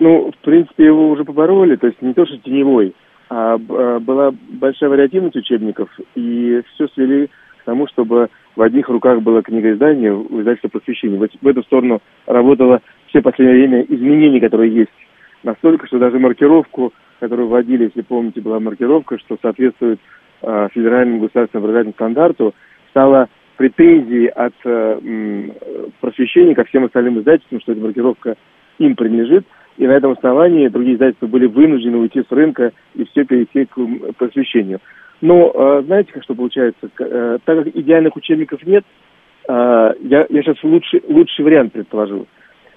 Ну, 0.00 0.32
в 0.32 0.44
принципе, 0.44 0.86
его 0.86 1.10
уже 1.10 1.24
побороли, 1.24 1.76
то 1.76 1.86
есть 1.86 2.02
не 2.02 2.14
то, 2.14 2.26
что 2.26 2.36
теневой, 2.38 2.94
а, 3.30 3.54
а 3.54 4.00
была 4.00 4.32
большая 4.48 4.90
вариативность 4.90 5.36
учебников, 5.36 5.88
и 6.16 6.62
все 6.74 6.88
свели 6.88 7.28
к 7.28 7.64
тому, 7.64 7.86
чтобы 7.86 8.28
в 8.56 8.62
одних 8.62 8.88
руках 8.88 9.22
было 9.22 9.42
книгоиздание, 9.42 10.12
у 10.12 10.40
издательства 10.40 10.66
просвещения. 10.66 11.16
В, 11.16 11.28
в 11.40 11.46
эту 11.46 11.62
сторону 11.62 12.02
работало 12.26 12.80
все 13.06 13.22
последнее 13.22 13.58
время 13.58 13.82
изменения, 13.82 14.40
которые 14.40 14.74
есть 14.74 14.90
Настолько, 15.42 15.86
что 15.86 15.98
даже 15.98 16.18
маркировку, 16.18 16.92
которую 17.20 17.48
вводили, 17.48 17.84
если 17.84 18.02
помните, 18.02 18.40
была 18.40 18.60
маркировка, 18.60 19.18
что 19.18 19.36
соответствует 19.40 19.98
э, 20.42 20.68
федеральному 20.72 21.20
государственному 21.20 21.66
образовательному 21.66 21.94
стандарту, 21.94 22.54
стала 22.90 23.28
претензией 23.56 24.28
от 24.28 24.54
э, 24.64 25.50
просвещения 26.00 26.54
ко 26.54 26.64
всем 26.64 26.84
остальным 26.84 27.18
издательствам, 27.18 27.60
что 27.60 27.72
эта 27.72 27.80
маркировка 27.80 28.36
им 28.78 28.96
принадлежит, 28.96 29.46
и 29.78 29.86
на 29.86 29.92
этом 29.92 30.12
основании 30.12 30.68
другие 30.68 30.94
издательства 30.94 31.26
были 31.26 31.46
вынуждены 31.46 31.96
уйти 31.98 32.22
с 32.22 32.30
рынка 32.30 32.72
и 32.94 33.04
все 33.04 33.24
перейти 33.24 33.66
к 33.66 33.78
просвещению. 34.18 34.80
Но 35.20 35.52
э, 35.54 35.82
знаете, 35.86 36.12
как 36.12 36.24
что 36.24 36.34
получается? 36.34 36.90
Э, 36.98 37.38
так 37.44 37.64
как 37.64 37.68
идеальных 37.68 38.16
учебников 38.16 38.64
нет, 38.66 38.84
э, 39.48 39.52
я, 40.00 40.26
я 40.28 40.42
сейчас 40.42 40.62
лучший, 40.62 41.02
лучший 41.08 41.44
вариант 41.44 41.72
предположу. 41.72 42.26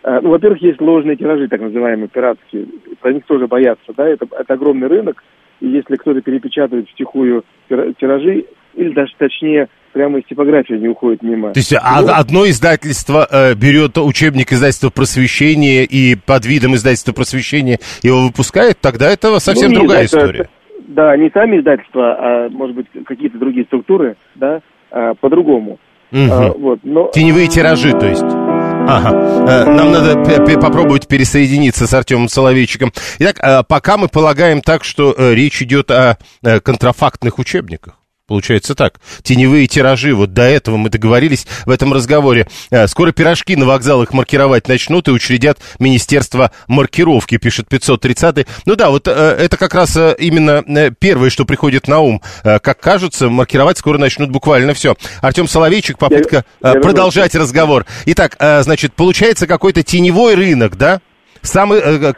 Э, 0.05 0.19
ну, 0.21 0.29
во-первых, 0.29 0.61
есть 0.61 0.79
ложные 0.79 1.17
тиражи, 1.17 1.47
так 1.47 1.61
называемые 1.61 2.07
пиратские. 2.07 2.67
Про 3.01 3.13
них 3.13 3.25
тоже 3.25 3.47
боятся, 3.47 3.91
да, 3.97 4.07
это, 4.07 4.27
это 4.39 4.53
огромный 4.53 4.87
рынок. 4.87 5.23
И 5.61 5.67
если 5.67 5.95
кто-то 5.95 6.21
перепечатывает 6.21 6.87
втихую 6.89 7.43
тиражи, 7.67 8.45
или 8.75 8.93
даже 8.93 9.13
точнее, 9.17 9.67
прямо 9.93 10.19
из 10.19 10.25
типографии 10.25 10.73
не 10.73 10.89
уходит 10.89 11.23
мимо. 11.23 11.53
То 11.53 11.59
есть 11.59 11.71
ну, 11.71 11.79
одно 11.81 12.45
издательство 12.45 13.27
э, 13.31 13.55
берет 13.55 13.97
учебник 13.97 14.51
издательства 14.51 14.89
просвещения 14.89 15.85
и 15.85 16.15
под 16.15 16.45
видом 16.45 16.75
издательства 16.75 17.13
просвещения 17.13 17.79
его 18.03 18.27
выпускает, 18.27 18.77
тогда 18.79 19.09
это 19.09 19.39
совсем 19.39 19.71
ну, 19.71 19.79
другая 19.79 20.05
история. 20.05 20.49
Да, 20.87 21.17
не 21.17 21.31
сами 21.31 21.59
издательства, 21.59 22.15
а 22.19 22.49
может 22.49 22.75
быть 22.75 22.85
какие-то 23.05 23.39
другие 23.39 23.65
структуры, 23.65 24.17
да, 24.35 24.59
а, 24.91 25.15
по-другому. 25.15 25.79
Угу. 26.11 26.31
А, 26.31 26.51
вот, 26.51 26.79
но... 26.83 27.09
Теневые 27.11 27.47
тиражи, 27.47 27.91
то 27.91 28.05
есть. 28.05 28.44
Ага. 28.87 29.09
Э, 29.47 29.65
нам 29.65 29.91
надо 29.91 30.15
попробовать 30.61 31.07
пересоединиться 31.07 31.87
с 31.87 31.93
Артемом 31.93 32.29
Соловейчиком. 32.29 32.93
Итак, 33.19 33.39
э, 33.41 33.63
пока 33.67 33.97
мы 33.97 34.07
полагаем 34.07 34.61
так, 34.61 34.83
что 34.83 35.13
э, 35.17 35.33
речь 35.33 35.61
идет 35.61 35.89
о 35.89 36.17
контрафактных 36.41 37.39
учебниках. 37.39 37.95
Получается 38.27 38.73
так. 38.73 38.99
Теневые 39.21 39.67
тиражи, 39.67 40.15
вот 40.15 40.33
до 40.33 40.41
этого 40.41 40.77
мы 40.77 40.89
договорились 40.89 41.45
в 41.67 41.69
этом 41.69 41.93
разговоре. 41.93 42.47
Э, 42.71 42.87
скоро 42.87 43.11
пирожки 43.11 43.55
на 43.55 43.67
вокзалах 43.67 44.13
маркировать 44.13 44.67
начнут 44.67 45.07
и 45.07 45.11
учредят 45.11 45.59
Министерство 45.77 46.49
маркировки, 46.67 47.37
пишет 47.37 47.67
530 47.67 48.47
Ну 48.65 48.75
да, 48.75 48.89
вот 48.89 49.07
э, 49.07 49.11
это 49.11 49.57
как 49.57 49.75
раз 49.75 49.95
э, 49.95 50.15
именно 50.17 50.63
первое, 50.97 51.29
что 51.29 51.45
приходит 51.45 51.87
на 51.87 51.99
ум. 51.99 52.21
Как 52.43 52.79
кажется, 52.79 53.29
маркировать 53.29 53.77
скоро 53.77 53.99
начнут 53.99 54.31
буквально 54.31 54.73
все. 54.73 54.95
Артем 55.21 55.47
Соловейчик, 55.47 55.99
попытка 55.99 56.45
я, 56.63 56.73
я 56.73 56.79
продолжать 56.79 57.35
разговор. 57.35 57.85
Итак, 58.07 58.37
значит, 58.39 58.93
получается 58.93 59.45
какой-то 59.45 59.83
теневой 59.83 60.33
рынок, 60.33 60.77
да? 60.77 60.99
Самые 61.43 61.83
ну, 61.99 62.13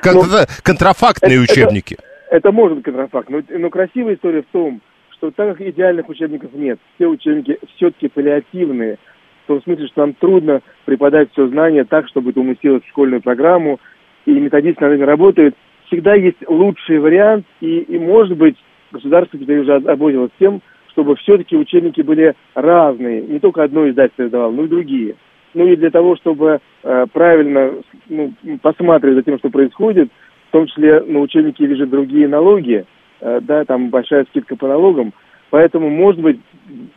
контрафактные 0.63 1.43
это, 1.43 1.51
учебники. 1.51 1.95
Это, 2.27 2.37
это 2.37 2.51
может 2.53 2.81
контрафакт, 2.85 3.29
но, 3.29 3.41
но 3.49 3.69
красивая 3.69 4.15
история 4.15 4.43
в 4.43 4.51
том, 4.53 4.81
что 5.17 5.31
так 5.31 5.57
как 5.57 5.67
идеальных 5.67 6.09
учебников 6.09 6.53
нет, 6.53 6.79
все 6.95 7.07
учебники 7.07 7.59
все-таки 7.75 8.07
паллиативные, 8.07 8.97
в 9.43 9.47
том 9.47 9.61
смысле, 9.63 9.87
что 9.87 10.01
нам 10.01 10.13
трудно 10.13 10.61
преподать 10.85 11.31
все 11.31 11.47
знания 11.47 11.85
так, 11.85 12.07
чтобы 12.07 12.31
это 12.31 12.39
уместилось 12.39 12.83
в 12.83 12.89
школьную 12.89 13.21
программу, 13.21 13.79
и 14.25 14.31
методисты 14.31 14.83
над 14.83 14.93
этим 14.93 15.05
работают, 15.05 15.55
всегда 15.87 16.13
есть 16.13 16.37
лучший 16.47 16.99
вариант, 16.99 17.45
и, 17.61 17.79
и 17.79 17.97
может 17.97 18.37
быть, 18.37 18.57
государство 18.91 19.39
теперь 19.39 19.59
уже 19.59 19.75
озаботилось 19.75 20.31
тем, 20.37 20.61
чтобы 20.91 21.15
все-таки 21.15 21.55
учебники 21.55 22.01
были 22.01 22.35
разные, 22.55 23.21
не 23.21 23.39
только 23.39 23.63
одно 23.63 23.89
издательство 23.89 24.25
издавало, 24.25 24.51
но 24.51 24.63
и 24.63 24.67
другие. 24.67 25.15
Ну 25.53 25.65
и 25.65 25.75
для 25.75 25.89
того, 25.89 26.17
чтобы 26.17 26.59
э, 26.83 27.05
правильно 27.13 27.73
ну, 28.09 28.33
посматривать 28.61 29.17
за 29.17 29.23
тем, 29.23 29.39
что 29.39 29.49
происходит, 29.49 30.09
в 30.49 30.51
том 30.51 30.67
числе 30.67 31.01
на 31.01 31.19
учебнике 31.19 31.65
лежат 31.65 31.89
другие 31.89 32.27
налоги, 32.27 32.85
да, 33.21 33.65
там 33.65 33.89
большая 33.89 34.25
скидка 34.25 34.55
по 34.55 34.67
налогам, 34.67 35.13
поэтому, 35.49 35.89
может 35.89 36.21
быть, 36.21 36.39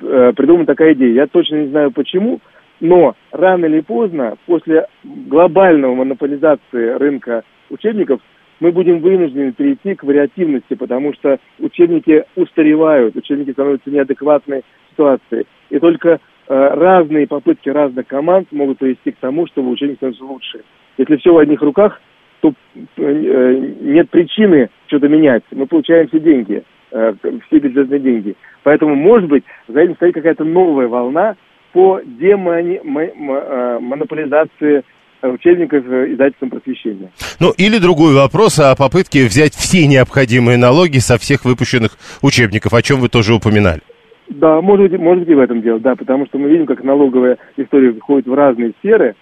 э, 0.00 0.32
придумана 0.36 0.66
такая 0.66 0.94
идея. 0.94 1.12
Я 1.12 1.26
точно 1.26 1.56
не 1.56 1.68
знаю 1.68 1.90
почему, 1.92 2.40
но 2.80 3.14
рано 3.30 3.66
или 3.66 3.80
поздно, 3.80 4.36
после 4.46 4.86
глобального 5.04 5.94
монополизации 5.94 6.98
рынка 6.98 7.42
учебников, 7.68 8.20
мы 8.58 8.72
будем 8.72 9.00
вынуждены 9.00 9.52
перейти 9.52 9.94
к 9.94 10.04
вариативности, 10.04 10.74
потому 10.74 11.14
что 11.14 11.38
учебники 11.58 12.24
устаревают, 12.36 13.16
учебники 13.16 13.52
становятся 13.52 13.90
неадекватной 13.90 14.62
ситуации. 14.90 15.46
И 15.70 15.78
только 15.78 16.08
э, 16.10 16.18
разные 16.46 17.26
попытки 17.26 17.70
разных 17.70 18.06
команд 18.06 18.48
могут 18.52 18.78
привести 18.78 19.12
к 19.12 19.16
тому, 19.16 19.46
чтобы 19.46 19.70
учебник 19.70 19.96
становился 19.96 20.24
лучше. 20.24 20.60
Если 20.98 21.16
все 21.16 21.32
в 21.32 21.38
одних 21.38 21.62
руках, 21.62 22.00
то 22.40 22.52
э, 22.96 23.74
нет 23.80 24.10
причины 24.10 24.68
что-то 24.86 25.08
менять. 25.08 25.42
Мы 25.52 25.66
получаем 25.66 26.08
все 26.08 26.18
деньги, 26.20 26.62
э, 26.90 27.14
все 27.46 27.58
бюджетные 27.58 28.00
деньги. 28.00 28.34
Поэтому, 28.62 28.94
может 28.94 29.28
быть, 29.28 29.44
за 29.68 29.80
этим 29.80 29.96
стоит 29.96 30.14
какая-то 30.14 30.44
новая 30.44 30.88
волна 30.88 31.36
по 31.72 32.00
демонополизации 32.04 34.82
э, 35.22 35.28
учебников 35.28 35.84
издательством 35.86 36.50
просвещения. 36.50 37.10
Ну, 37.38 37.52
или 37.56 37.78
другой 37.78 38.14
вопрос 38.14 38.58
о 38.58 38.74
попытке 38.76 39.24
взять 39.26 39.54
все 39.54 39.86
необходимые 39.86 40.58
налоги 40.58 40.98
со 40.98 41.16
всех 41.18 41.44
выпущенных 41.44 41.92
учебников, 42.22 42.74
о 42.74 42.82
чем 42.82 42.98
вы 43.00 43.08
тоже 43.08 43.34
упоминали. 43.34 43.80
Да, 44.28 44.60
может 44.60 44.90
быть, 44.90 45.00
может 45.00 45.24
быть 45.24 45.32
и 45.32 45.34
в 45.34 45.40
этом 45.40 45.60
дело, 45.60 45.80
да, 45.80 45.96
потому 45.96 46.24
что 46.26 46.38
мы 46.38 46.48
видим, 46.48 46.64
как 46.64 46.84
налоговая 46.84 47.36
история 47.56 47.90
выходит 47.90 48.28
в 48.28 48.34
разные 48.34 48.70
сферы, 48.78 49.16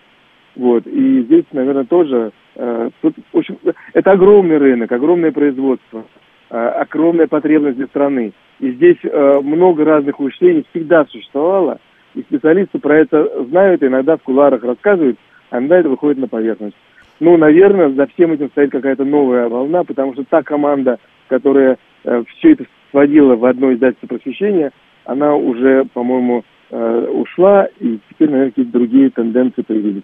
вот, 0.55 0.87
и 0.87 1.23
здесь, 1.23 1.47
наверное, 1.53 1.85
тоже 1.85 2.33
тут, 3.01 3.15
в 3.33 3.39
общем, 3.39 3.57
это 3.95 4.11
огромный 4.11 4.59
рынок, 4.59 4.91
огромное 4.91 5.31
производство, 5.31 6.05
э, 6.51 6.57
огромная 6.57 7.29
потребность 7.29 7.77
для 7.77 7.87
страны. 7.87 8.33
И 8.59 8.73
здесь 8.73 8.97
э, 9.05 9.41
много 9.43 9.85
разных 9.85 10.19
учреждений 10.19 10.67
всегда 10.71 11.05
существовало, 11.05 11.79
и 12.15 12.23
специалисты 12.23 12.81
про 12.81 12.99
это 12.99 13.45
знают, 13.45 13.83
иногда 13.85 14.17
в 14.17 14.23
куларах 14.23 14.65
рассказывают, 14.65 15.19
а 15.51 15.59
иногда 15.59 15.79
это 15.79 15.89
выходит 15.89 16.19
на 16.19 16.27
поверхность. 16.27 16.77
Ну, 17.21 17.37
наверное, 17.37 17.91
за 17.91 18.07
всем 18.09 18.33
этим 18.33 18.49
стоит 18.51 18.73
какая-то 18.73 19.05
новая 19.05 19.49
волна, 19.49 19.85
потому 19.85 20.15
что 20.15 20.25
та 20.25 20.43
команда, 20.43 20.99
которая 21.29 21.79
все 22.03 22.53
это 22.53 22.65
сводила 22.91 23.37
в 23.37 23.45
одно 23.45 23.73
издательство 23.73 24.07
просвещения, 24.07 24.71
она 25.05 25.35
уже, 25.35 25.85
по-моему, 25.93 26.45
ушла, 26.71 27.69
и 27.81 27.99
теперь, 28.09 28.31
наверное, 28.31 28.51
какие-то 28.51 28.73
другие 28.73 29.11
тенденции 29.11 29.63
появились. 29.63 30.03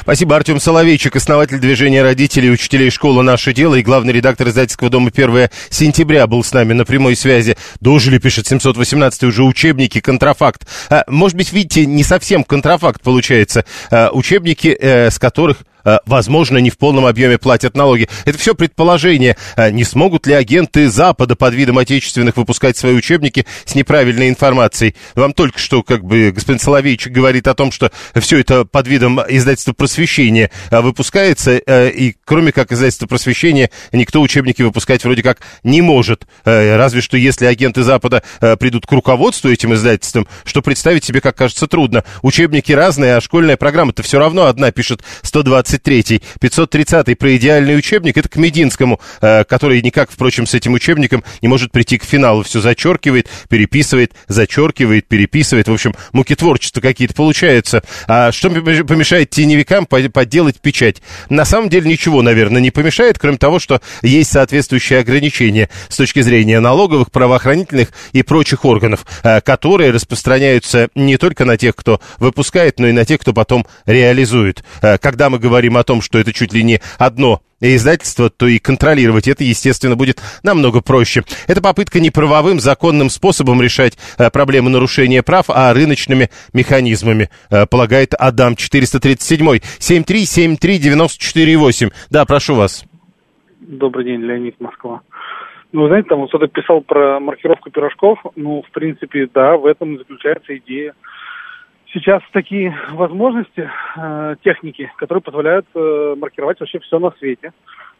Спасибо, 0.00 0.36
Артем 0.36 0.60
Соловейчик, 0.60 1.16
основатель 1.16 1.58
движения 1.58 2.02
родителей 2.02 2.50
учителей 2.50 2.90
школы 2.90 3.22
«Наше 3.22 3.52
дело» 3.52 3.74
и 3.74 3.82
главный 3.82 4.12
редактор 4.12 4.48
издательского 4.48 4.90
дома 4.90 5.10
1 5.14 5.48
сентября 5.70 6.26
был 6.26 6.42
с 6.42 6.52
нами 6.52 6.72
на 6.72 6.84
прямой 6.84 7.16
связи. 7.16 7.56
Дожили, 7.80 8.18
пишет 8.18 8.46
718 8.46 9.24
уже 9.24 9.44
учебники, 9.44 10.00
контрафакт. 10.00 10.66
А, 10.88 11.04
может 11.08 11.36
быть, 11.36 11.52
видите, 11.52 11.86
не 11.86 12.04
совсем 12.04 12.44
контрафакт 12.44 13.02
получается. 13.02 13.64
А, 13.90 14.10
учебники, 14.12 14.68
э, 14.68 15.10
с 15.10 15.18
которых 15.18 15.58
Э, 15.86 16.00
возможно, 16.04 16.58
не 16.58 16.68
в 16.68 16.76
полном 16.76 17.06
объеме 17.06 17.38
платят 17.38 17.76
налоги. 17.76 18.08
Это 18.24 18.36
все 18.36 18.54
предположение. 18.54 19.36
Э, 19.56 19.70
не 19.70 19.84
смогут 19.84 20.26
ли 20.26 20.34
агенты 20.34 20.90
Запада 20.90 21.36
под 21.36 21.54
видом 21.54 21.78
отечественных 21.78 22.36
выпускать 22.36 22.76
свои 22.76 22.94
учебники 22.94 23.46
с 23.64 23.74
неправильной 23.76 24.28
информацией? 24.28 24.96
Вам 25.14 25.32
только 25.32 25.60
что, 25.60 25.84
как 25.84 26.04
бы, 26.04 26.32
господин 26.32 26.58
Соловейчик 26.58 27.12
говорит 27.12 27.46
о 27.46 27.54
том, 27.54 27.70
что 27.70 27.92
все 28.16 28.40
это 28.40 28.64
под 28.64 28.88
видом 28.88 29.20
издательства 29.28 29.65
издательство 29.66 29.72
просвещения 29.72 30.50
выпускается, 30.70 31.56
и 31.56 32.14
кроме 32.24 32.52
как 32.52 32.72
издательство 32.72 33.06
просвещения, 33.06 33.70
никто 33.92 34.20
учебники 34.20 34.62
выпускать 34.62 35.04
вроде 35.04 35.22
как 35.22 35.40
не 35.64 35.82
может. 35.82 36.26
Разве 36.44 37.00
что 37.00 37.16
если 37.16 37.46
агенты 37.46 37.82
Запада 37.82 38.22
придут 38.58 38.86
к 38.86 38.92
руководству 38.92 39.50
этим 39.50 39.74
издательством, 39.74 40.26
что 40.44 40.62
представить 40.62 41.04
себе, 41.04 41.20
как 41.20 41.36
кажется, 41.36 41.66
трудно. 41.66 42.04
Учебники 42.22 42.72
разные, 42.72 43.16
а 43.16 43.20
школьная 43.20 43.56
программа-то 43.56 44.02
все 44.02 44.18
равно 44.18 44.46
одна, 44.46 44.70
пишет 44.70 45.02
123-й. 45.22 46.22
530-й 46.40 47.16
про 47.16 47.36
идеальный 47.36 47.76
учебник, 47.76 48.16
это 48.16 48.28
к 48.28 48.36
Мединскому, 48.36 49.00
который 49.20 49.82
никак, 49.82 50.10
впрочем, 50.10 50.46
с 50.46 50.54
этим 50.54 50.74
учебником 50.74 51.24
не 51.42 51.48
может 51.48 51.72
прийти 51.72 51.98
к 51.98 52.04
финалу. 52.04 52.42
Все 52.42 52.60
зачеркивает, 52.60 53.28
переписывает, 53.48 54.12
зачеркивает, 54.28 55.08
переписывает. 55.08 55.68
В 55.68 55.72
общем, 55.72 55.94
муки 56.12 56.34
творчества 56.34 56.80
какие-то 56.80 57.14
получаются. 57.14 57.82
А 58.06 58.30
что 58.32 58.50
помешает 58.50 59.30
теневикам 59.56 59.86
подделать 59.86 60.60
печать? 60.60 61.02
На 61.28 61.44
самом 61.44 61.68
деле 61.68 61.88
ничего, 61.88 62.22
наверное, 62.22 62.60
не 62.60 62.70
помешает, 62.70 63.18
кроме 63.18 63.38
того, 63.38 63.58
что 63.58 63.80
есть 64.02 64.32
соответствующие 64.32 65.00
ограничения 65.00 65.68
с 65.88 65.96
точки 65.96 66.20
зрения 66.20 66.60
налоговых, 66.60 67.10
правоохранительных 67.10 67.88
и 68.12 68.22
прочих 68.22 68.64
органов, 68.64 69.06
а, 69.22 69.40
которые 69.40 69.90
распространяются 69.90 70.88
не 70.94 71.16
только 71.16 71.44
на 71.44 71.56
тех, 71.56 71.74
кто 71.74 72.00
выпускает, 72.18 72.78
но 72.78 72.88
и 72.88 72.92
на 72.92 73.04
тех, 73.04 73.20
кто 73.20 73.32
потом 73.32 73.66
реализует. 73.86 74.64
А, 74.82 74.98
когда 74.98 75.30
мы 75.30 75.38
говорим 75.38 75.76
о 75.76 75.84
том, 75.84 76.02
что 76.02 76.18
это 76.18 76.32
чуть 76.32 76.52
ли 76.52 76.62
не 76.62 76.80
одно 76.98 77.42
издательство, 77.60 78.30
то 78.30 78.46
и 78.46 78.58
контролировать 78.58 79.28
это, 79.28 79.44
естественно, 79.44 79.96
будет 79.96 80.22
намного 80.42 80.80
проще. 80.82 81.22
Это 81.46 81.60
попытка 81.62 82.00
не 82.00 82.10
правовым, 82.10 82.58
законным 82.60 83.10
способом 83.10 83.60
решать 83.62 83.98
э, 84.18 84.30
проблемы 84.30 84.70
нарушения 84.70 85.22
прав, 85.22 85.44
а 85.48 85.72
рыночными 85.72 86.30
механизмами, 86.52 87.30
э, 87.50 87.66
полагает 87.66 88.14
Адам 88.18 88.56
437 88.56 89.60
7373948. 89.78 91.92
Да, 92.10 92.24
прошу 92.24 92.54
вас. 92.54 92.84
Добрый 93.60 94.04
день, 94.04 94.22
Леонид 94.22 94.60
Москва. 94.60 95.02
Ну, 95.72 95.82
вы 95.82 95.88
знаете, 95.88 96.08
там 96.08 96.20
вот 96.20 96.28
кто-то 96.28 96.46
писал 96.46 96.80
про 96.80 97.18
маркировку 97.20 97.70
пирожков. 97.70 98.18
Ну, 98.36 98.62
в 98.62 98.70
принципе, 98.70 99.28
да, 99.34 99.56
в 99.56 99.66
этом 99.66 99.98
заключается 99.98 100.56
идея 100.58 100.94
сейчас 101.92 102.22
такие 102.32 102.76
возможности 102.90 103.70
э, 103.96 104.36
техники, 104.42 104.90
которые 104.96 105.22
позволяют 105.22 105.66
э, 105.74 106.14
маркировать 106.18 106.60
вообще 106.60 106.78
все 106.80 106.98
на 106.98 107.10
свете. 107.12 107.52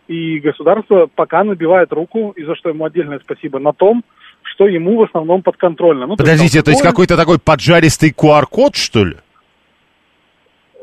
И 0.08 0.38
государство 0.38 1.08
пока 1.12 1.42
набивает 1.42 1.92
руку, 1.92 2.30
и 2.30 2.44
за 2.44 2.54
что 2.54 2.68
ему 2.68 2.84
отдельное 2.84 3.18
спасибо, 3.18 3.58
на 3.58 3.72
том, 3.72 4.04
что 4.42 4.68
ему 4.68 4.98
в 4.98 5.02
основном 5.02 5.42
подконтрольно. 5.42 6.06
Ну, 6.06 6.16
Подождите, 6.16 6.62
то 6.62 6.70
есть, 6.70 6.80
есть 6.80 6.82
какой-то 6.82 7.16
такой 7.16 7.38
поджаристый 7.38 8.12
QR-код, 8.12 8.76
что 8.76 9.04
ли? 9.04 9.16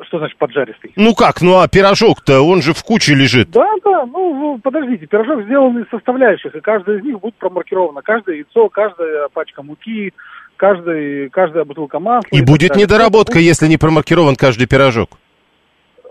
Что 0.08 0.20
значит 0.20 0.38
поджаристый? 0.38 0.92
Ну 0.98 1.16
как, 1.16 1.42
ну 1.42 1.60
а 1.60 1.68
пирожок-то, 1.70 2.42
он 2.42 2.62
же 2.62 2.74
в 2.74 2.84
куче 2.84 3.16
лежит. 3.16 3.52
Да, 3.52 3.70
да, 3.84 4.06
ну, 4.06 4.34
ну 4.34 4.58
подождите, 4.58 5.06
пирожок 5.06 5.44
сделан 5.44 5.80
из 5.80 5.90
составляющих, 5.90 6.54
и 6.56 6.60
каждая 6.60 6.98
из 6.98 7.04
них 7.04 7.20
будет 7.20 7.36
промаркирована. 7.36 8.02
Каждое 8.02 8.38
яйцо, 8.38 8.68
каждая 8.70 9.30
пачка 9.30 9.64
муки, 9.64 10.14
каждый, 10.58 11.30
каждая 11.30 11.66
бутылка 11.66 12.00
масла. 12.00 12.28
И, 12.32 12.40
и 12.40 12.42
будет 12.42 12.76
недоработка, 12.76 13.40
если 13.40 13.68
не 13.68 13.78
промаркирован 13.78 14.36
каждый 14.36 14.68
пирожок. 14.68 15.10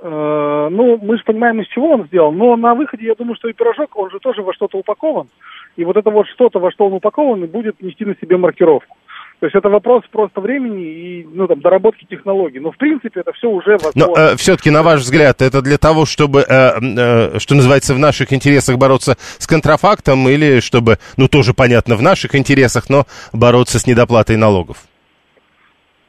Э, 0.03 0.69
ну, 0.71 0.99
мы 1.01 1.17
же 1.17 1.25
понимаем, 1.25 1.61
из 1.61 1.69
чего 1.69 1.91
он 1.91 2.07
сделан, 2.07 2.37
но 2.37 2.57
на 2.57 2.75
выходе, 2.75 3.07
я 3.07 3.15
думаю, 3.15 3.37
что 3.37 3.49
и 3.49 3.53
пирожок, 3.53 3.97
он 3.97 4.11
же 4.11 4.19
тоже 4.19 4.43
во 4.43 4.53
что-то 4.53 4.79
упакован. 4.79 5.29
И 5.77 5.85
вот 5.85 5.97
это 5.97 6.11
вот 6.11 6.27
что-то, 6.29 6.59
во 6.59 6.71
что 6.71 6.87
он 6.87 6.95
упакован, 6.95 7.47
будет 7.47 7.81
нести 7.81 8.05
на 8.05 8.15
себе 8.21 8.37
маркировку. 8.37 8.97
То 9.43 9.47
есть 9.47 9.57
это 9.57 9.69
вопрос 9.69 10.05
просто 10.13 10.41
времени 10.41 10.85
и 10.85 11.25
ну, 11.25 11.49
там, 11.49 11.61
доработки 11.61 12.05
технологий. 12.05 12.61
Но 12.61 12.71
в 12.71 12.77
принципе 12.77 13.23
это 13.23 13.33
все 13.33 13.49
уже 13.49 13.73
возможно. 13.73 14.07
Но 14.07 14.15
э, 14.17 14.37
все-таки, 14.37 14.71
на 14.71 14.85
ваш 14.85 15.01
взгляд, 15.01 15.43
это 15.43 15.61
для 15.63 15.79
того, 15.79 16.07
чтобы, 16.07 16.43
э, 16.49 16.79
э, 16.79 17.39
что 17.41 17.57
называется, 17.57 17.93
в 17.93 17.99
наших 17.99 18.33
интересах 18.33 18.79
бороться 18.79 19.17
с 19.19 19.49
контрафактом 19.49 20.29
или 20.29 20.61
чтобы, 20.61 20.99
ну 21.17 21.27
тоже 21.27 21.55
понятно, 21.55 21.97
в 21.97 22.03
наших 22.03 22.37
интересах, 22.37 22.89
но 22.89 23.03
бороться 23.33 23.81
с 23.81 23.87
недоплатой 23.89 24.37
налогов? 24.37 24.77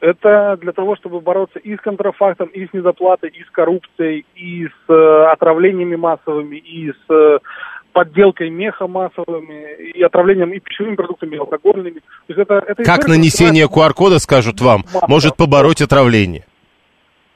Это 0.00 0.56
для 0.60 0.70
того, 0.70 0.94
чтобы 0.94 1.20
бороться 1.20 1.58
и 1.58 1.74
с 1.76 1.80
контрафактом, 1.80 2.46
и 2.48 2.68
с 2.68 2.72
недоплатой, 2.72 3.30
и 3.30 3.42
с 3.42 3.50
коррупцией, 3.50 4.26
и 4.36 4.66
с 4.66 4.92
э, 4.92 5.24
отравлениями 5.32 5.96
массовыми, 5.96 6.56
и 6.56 6.92
с 6.92 7.10
э, 7.10 7.38
подделкой 7.94 8.50
меха 8.50 8.86
массовыми 8.86 9.92
и 9.94 10.02
отравлением 10.02 10.52
и 10.52 10.58
пищевыми 10.58 10.96
продуктами, 10.96 11.36
и 11.36 11.38
алкогольными. 11.38 12.00
То 12.00 12.28
есть 12.28 12.40
это, 12.40 12.54
это 12.66 12.82
как 12.82 13.08
нанесение 13.08 13.66
QR-кода, 13.66 14.18
скажут 14.18 14.60
вам, 14.60 14.82
масса. 14.92 15.06
может 15.08 15.36
побороть 15.36 15.80
отравление? 15.80 16.44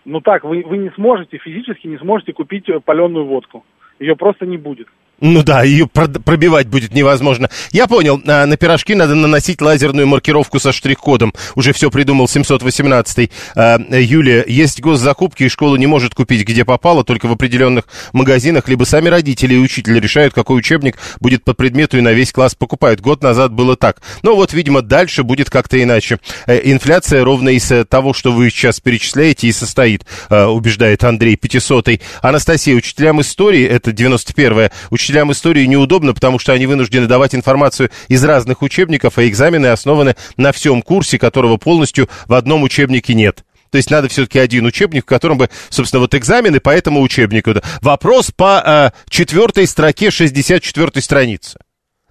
Ну 0.05 0.21
так, 0.21 0.45
вы, 0.45 0.65
вы 0.67 0.79
не 0.79 0.91
сможете, 0.91 1.39
физически 1.39 1.87
не 1.87 1.99
сможете 1.99 2.33
купить 2.33 2.67
паленую 2.85 3.27
водку. 3.27 3.65
Ее 4.01 4.17
просто 4.17 4.47
не 4.47 4.57
будет. 4.57 4.89
Ну 5.21 5.43
да, 5.43 5.65
ее 5.65 5.89
пробивать 5.89 6.69
будет 6.69 6.95
невозможно. 6.95 7.51
Я 7.73 7.89
понял, 7.89 8.23
а, 8.27 8.47
на 8.47 8.57
пирожки 8.57 8.95
надо 8.95 9.17
наносить 9.17 9.61
лазерную 9.61 10.07
маркировку 10.07 10.61
со 10.61 10.71
штрих-кодом. 10.71 11.35
Уже 11.57 11.73
все 11.73 11.91
придумал 11.91 12.27
718-й. 12.27 13.31
А, 13.57 13.79
Юлия, 13.91 14.45
есть 14.47 14.81
госзакупки, 14.81 15.45
и 15.45 15.49
школа 15.49 15.77
не 15.77 15.89
может 15.89 16.15
купить, 16.15 16.47
где 16.47 16.65
попало, 16.65 17.03
только 17.03 17.27
в 17.27 17.33
определенных 17.33 17.85
магазинах, 18.13 18.69
либо 18.69 18.85
сами 18.85 19.09
родители 19.09 19.55
и 19.55 19.59
учитель 19.59 19.99
решают, 19.99 20.35
какой 20.35 20.59
учебник 20.59 20.97
будет 21.19 21.43
по 21.43 21.53
предмету 21.53 21.99
и 21.99 22.01
на 22.01 22.13
весь 22.13 22.33
класс 22.33 22.55
покупают. 22.55 23.01
Год 23.01 23.23
назад 23.23 23.53
было 23.53 23.77
так. 23.77 24.01
Но 24.23 24.37
вот, 24.37 24.53
видимо, 24.53 24.83
дальше 24.83 25.25
будет 25.25 25.51
как-то 25.51 25.83
иначе. 25.83 26.21
Э, 26.47 26.61
инфляция 26.63 27.25
ровно 27.25 27.49
из 27.49 27.69
э, 27.73 27.85
того, 27.85 28.13
что 28.13 28.31
вы 28.31 28.51
сейчас 28.51 28.79
перечисляете, 28.79 29.49
и 29.49 29.53
состоит, 29.53 30.07
э, 30.31 30.45
убеждает 30.45 31.03
Андрей 31.03 31.35
500 31.35 31.89
-й. 31.89 32.01
Анастасия, 32.23 32.77
учителям 32.77 33.21
истории, 33.21 33.65
это 33.65 33.91
91-я, 33.91 34.71
учителям 35.09 35.33
истории 35.33 35.65
неудобно, 35.65 36.13
потому 36.13 36.39
что 36.39 36.53
они 36.53 36.67
вынуждены 36.67 37.07
давать 37.07 37.35
информацию 37.35 37.91
из 38.09 38.23
разных 38.25 38.61
учебников, 38.61 39.17
а 39.17 39.27
экзамены 39.27 39.69
основаны 39.69 40.17
на 40.37 40.53
всем 40.53 40.83
курсе, 40.83 41.19
которого 41.19 41.57
полностью 41.57 42.11
в 42.27 42.35
одном 42.35 42.63
учебнике 42.63 43.15
нет. 43.15 43.43
То 43.71 43.77
есть 43.77 43.91
надо 43.91 44.09
все-таки 44.09 44.39
один 44.39 44.67
учебник, 44.67 45.05
в 45.05 45.07
котором 45.07 45.39
бы, 45.39 45.49
собственно, 45.71 46.01
вот 46.01 46.15
экзамены 46.15 46.61
по 46.61 46.71
этому 46.71 47.01
учебнику. 47.01 47.55
Вопрос 47.81 48.31
по 48.31 48.63
э, 48.65 48.91
четвертой 49.09 49.67
строке 49.67 50.11
64 50.11 51.01
страницы. 51.01 51.59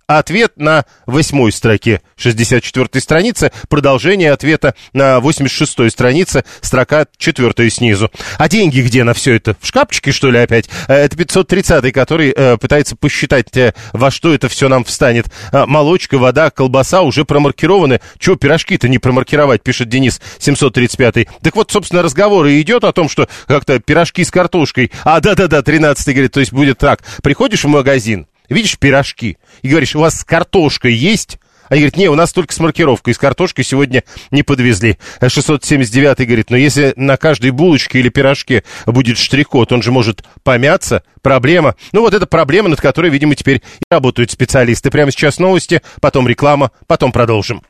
Ответ 0.10 0.54
на 0.56 0.86
восьмой 1.06 1.52
строке 1.52 2.02
64 2.16 3.02
страницы, 3.02 3.52
продолжение 3.68 4.32
ответа 4.32 4.74
на 4.94 5.20
86 5.20 5.92
странице, 5.92 6.46
строка 6.62 7.08
четвертая 7.18 7.70
снизу. 7.70 8.10
А 8.38 8.48
деньги 8.48 8.80
где 8.80 9.04
на 9.04 9.14
все 9.14 9.36
это? 9.36 9.58
В 9.60 9.68
шкафчике, 9.68 10.14
что 10.14 10.32
ли, 10.32 10.40
опять? 10.40 10.70
Э, 10.88 10.94
это 10.94 11.18
530 11.18 11.92
который 11.92 12.30
э, 12.34 12.56
пытается 12.56 12.96
посчитать, 12.96 13.58
э, 13.58 13.74
во 13.92 14.10
что 14.10 14.34
это 14.34 14.48
все 14.48 14.70
нам 14.70 14.86
встанет. 14.86 15.26
Э, 15.52 15.66
молочка, 15.66 16.18
вода, 16.18 16.52
колбаса 16.52 17.02
уже 17.02 17.26
промаркированы. 17.26 18.00
Чего 18.18 18.38
пирожки-то 18.38 18.88
не 18.88 19.00
промаркировать, 19.00 19.62
пишет 19.62 19.90
Денис 19.90 20.22
735 20.40 21.18
-й. 21.18 21.28
Так 21.42 21.58
вот, 21.58 21.70
собственно, 21.70 22.02
разговор 22.02 22.46
и 22.46 22.62
идет 22.62 22.86
о 22.86 22.94
том, 22.94 23.10
что 23.10 23.28
как-то 23.46 23.78
пирожки 23.82 24.24
с 24.24 24.32
картошкой. 24.32 24.90
А, 25.04 25.20
да-да-да, 25.20 25.62
13 25.62 26.14
говорит, 26.14 26.32
то 26.32 26.40
есть 26.40 26.54
будет 26.54 26.78
так. 26.78 27.02
Приходишь 27.22 27.66
в 27.66 27.68
магазин, 27.68 28.26
видишь 28.50 28.78
пирожки, 28.78 29.38
и 29.62 29.70
говоришь, 29.70 29.96
у 29.96 30.00
вас 30.00 30.20
с 30.20 30.24
картошкой 30.24 30.94
есть? 30.94 31.40
Они 31.70 31.82
говорят, 31.82 31.98
не, 31.98 32.08
у 32.08 32.16
нас 32.16 32.32
только 32.32 32.54
с 32.54 32.60
маркировкой, 32.60 33.14
с 33.14 33.18
картошкой 33.18 33.66
сегодня 33.66 34.04
не 34.32 34.44
подвезли. 34.44 34.98
679 35.22 36.26
говорит, 36.26 36.50
но 36.50 36.58
если 36.58 36.94
на 36.96 37.18
каждой 37.18 37.52
булочке 37.52 38.00
или 38.00 38.10
пирожке 38.10 38.64
будет 38.86 39.18
штрих-код, 39.18 39.72
он 39.74 39.82
же 39.82 39.92
может 39.92 40.24
помяться, 40.44 41.04
проблема. 41.22 41.76
Ну 41.92 42.02
вот 42.02 42.14
это 42.14 42.26
проблема, 42.26 42.70
над 42.70 42.80
которой, 42.80 43.12
видимо, 43.12 43.36
теперь 43.36 43.58
и 43.58 43.84
работают 43.92 44.32
специалисты. 44.32 44.90
Прямо 44.90 45.12
сейчас 45.12 45.40
новости, 45.40 45.82
потом 46.00 46.28
реклама, 46.28 46.72
потом 46.88 47.12
продолжим. 47.12 47.62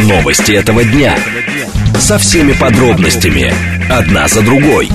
Новости 0.00 0.52
этого 0.52 0.84
дня. 0.84 1.18
Со 1.98 2.18
всеми 2.18 2.52
подробностями. 2.52 3.52
Одна 3.90 4.28
за 4.28 4.42
другой. 4.42 4.88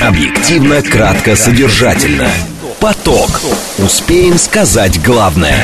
Объективно, 0.00 0.80
кратко, 0.82 1.34
содержательно. 1.34 2.28
Поток. 2.80 3.40
Успеем 3.78 4.38
сказать 4.38 5.02
главное. 5.02 5.58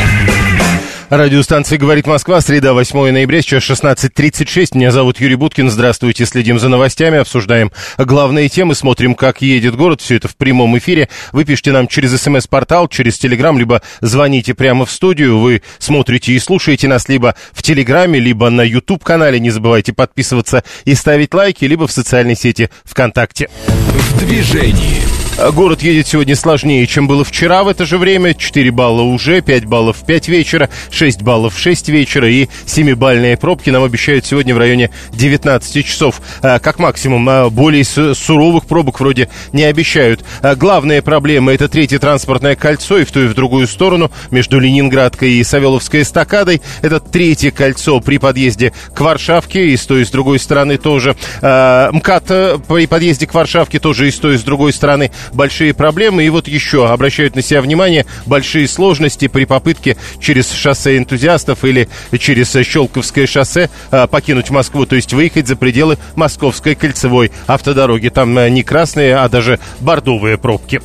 Радиостанция 1.10 1.78
«Говорит 1.78 2.08
Москва», 2.08 2.40
среда, 2.40 2.72
8 2.72 3.12
ноября, 3.12 3.40
сейчас 3.40 3.62
16.36. 3.62 4.76
Меня 4.76 4.90
зовут 4.90 5.20
Юрий 5.20 5.36
Буткин. 5.36 5.70
Здравствуйте. 5.70 6.26
Следим 6.26 6.58
за 6.58 6.68
новостями, 6.68 7.18
обсуждаем 7.18 7.70
главные 7.98 8.48
темы, 8.48 8.74
смотрим, 8.74 9.14
как 9.14 9.42
едет 9.42 9.76
город. 9.76 10.00
Все 10.00 10.16
это 10.16 10.26
в 10.26 10.34
прямом 10.34 10.76
эфире. 10.78 11.08
Вы 11.30 11.44
пишите 11.44 11.70
нам 11.70 11.86
через 11.86 12.20
смс-портал, 12.20 12.88
через 12.88 13.16
телеграм, 13.16 13.56
либо 13.56 13.80
звоните 14.00 14.54
прямо 14.54 14.84
в 14.84 14.90
студию. 14.90 15.38
Вы 15.38 15.62
смотрите 15.78 16.32
и 16.32 16.38
слушаете 16.40 16.88
нас 16.88 17.08
либо 17.08 17.36
в 17.52 17.62
телеграме, 17.62 18.18
либо 18.18 18.50
на 18.50 18.62
YouTube-канале. 18.62 19.38
Не 19.38 19.50
забывайте 19.50 19.92
подписываться 19.92 20.64
и 20.84 20.96
ставить 20.96 21.32
лайки, 21.32 21.64
либо 21.64 21.86
в 21.86 21.92
социальной 21.92 22.34
сети 22.34 22.70
ВКонтакте. 22.84 23.50
В 23.68 24.18
движении. 24.18 25.23
А 25.36 25.50
город 25.50 25.82
едет 25.82 26.06
сегодня 26.06 26.36
сложнее, 26.36 26.86
чем 26.86 27.08
было 27.08 27.24
вчера 27.24 27.64
в 27.64 27.68
это 27.68 27.84
же 27.84 27.98
время. 27.98 28.34
4 28.34 28.70
балла 28.70 29.02
уже, 29.02 29.40
5 29.40 29.64
баллов 29.64 29.96
в 29.96 30.06
5 30.06 30.28
вечера, 30.28 30.70
6 30.90 31.22
баллов 31.22 31.56
в 31.56 31.58
6 31.58 31.88
вечера 31.88 32.30
и 32.30 32.48
7-бальные 32.66 33.36
пробки 33.36 33.68
нам 33.70 33.82
обещают 33.82 34.24
сегодня 34.24 34.54
в 34.54 34.58
районе 34.58 34.90
19 35.12 35.84
часов. 35.84 36.22
А, 36.40 36.60
как 36.60 36.78
максимум, 36.78 37.28
а, 37.28 37.50
более 37.50 37.84
суровых 37.84 38.66
пробок 38.66 39.00
вроде 39.00 39.28
не 39.52 39.64
обещают. 39.64 40.24
Главная 40.56 41.02
проблема– 41.02 41.52
это 41.54 41.68
третье 41.68 41.98
транспортное 41.98 42.54
кольцо 42.54 42.98
и 42.98 43.04
в 43.04 43.10
ту 43.10 43.24
и 43.24 43.26
в 43.26 43.34
другую 43.34 43.66
сторону 43.66 44.12
между 44.30 44.60
Ленинградкой 44.60 45.32
и 45.32 45.42
Савеловской 45.42 46.02
эстакадой. 46.02 46.62
Это 46.80 47.00
третье 47.00 47.50
кольцо 47.50 47.98
при 47.98 48.18
подъезде 48.18 48.72
к 48.94 49.00
Варшавке 49.00 49.70
и 49.70 49.76
с 49.76 49.84
той 49.84 50.02
и 50.02 50.04
с 50.04 50.10
другой 50.10 50.38
стороны 50.38 50.76
тоже. 50.78 51.16
МКАД 51.40 52.30
э, 52.30 52.58
при 52.68 52.86
подъезде 52.86 53.26
к 53.26 53.34
Варшавке 53.34 53.80
тоже 53.80 54.06
и 54.06 54.12
с 54.12 54.16
той 54.18 54.36
и 54.36 54.38
с 54.38 54.42
другой 54.42 54.72
стороны 54.72 55.10
большие 55.32 55.74
проблемы. 55.74 56.24
И 56.24 56.30
вот 56.30 56.48
еще 56.48 56.88
обращают 56.88 57.36
на 57.36 57.42
себя 57.42 57.60
внимание 57.62 58.06
большие 58.26 58.68
сложности 58.68 59.28
при 59.28 59.44
попытке 59.44 59.96
через 60.20 60.50
шоссе 60.52 60.98
энтузиастов 60.98 61.64
или 61.64 61.88
через 62.18 62.52
Щелковское 62.52 63.26
шоссе 63.26 63.70
а, 63.90 64.06
покинуть 64.06 64.50
Москву, 64.50 64.86
то 64.86 64.96
есть 64.96 65.12
выехать 65.12 65.48
за 65.48 65.56
пределы 65.56 65.98
Московской 66.16 66.74
кольцевой 66.74 67.32
автодороги. 67.46 68.08
Там 68.08 68.36
а, 68.38 68.48
не 68.48 68.62
красные, 68.62 69.16
а 69.16 69.28
даже 69.28 69.58
бордовые 69.80 70.38
пробки. 70.38 70.80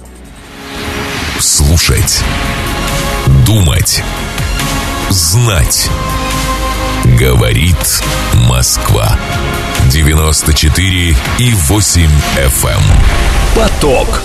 Слушать. 1.39 2.21
Думать. 3.45 4.03
Знать. 5.09 5.89
Говорит 7.17 8.03
Москва. 8.49 9.17
94 9.89 11.15
и 11.39 11.53
8 11.53 12.09
FM. 12.35 12.69
Эм. 12.69 12.81
Поток. 13.55 14.21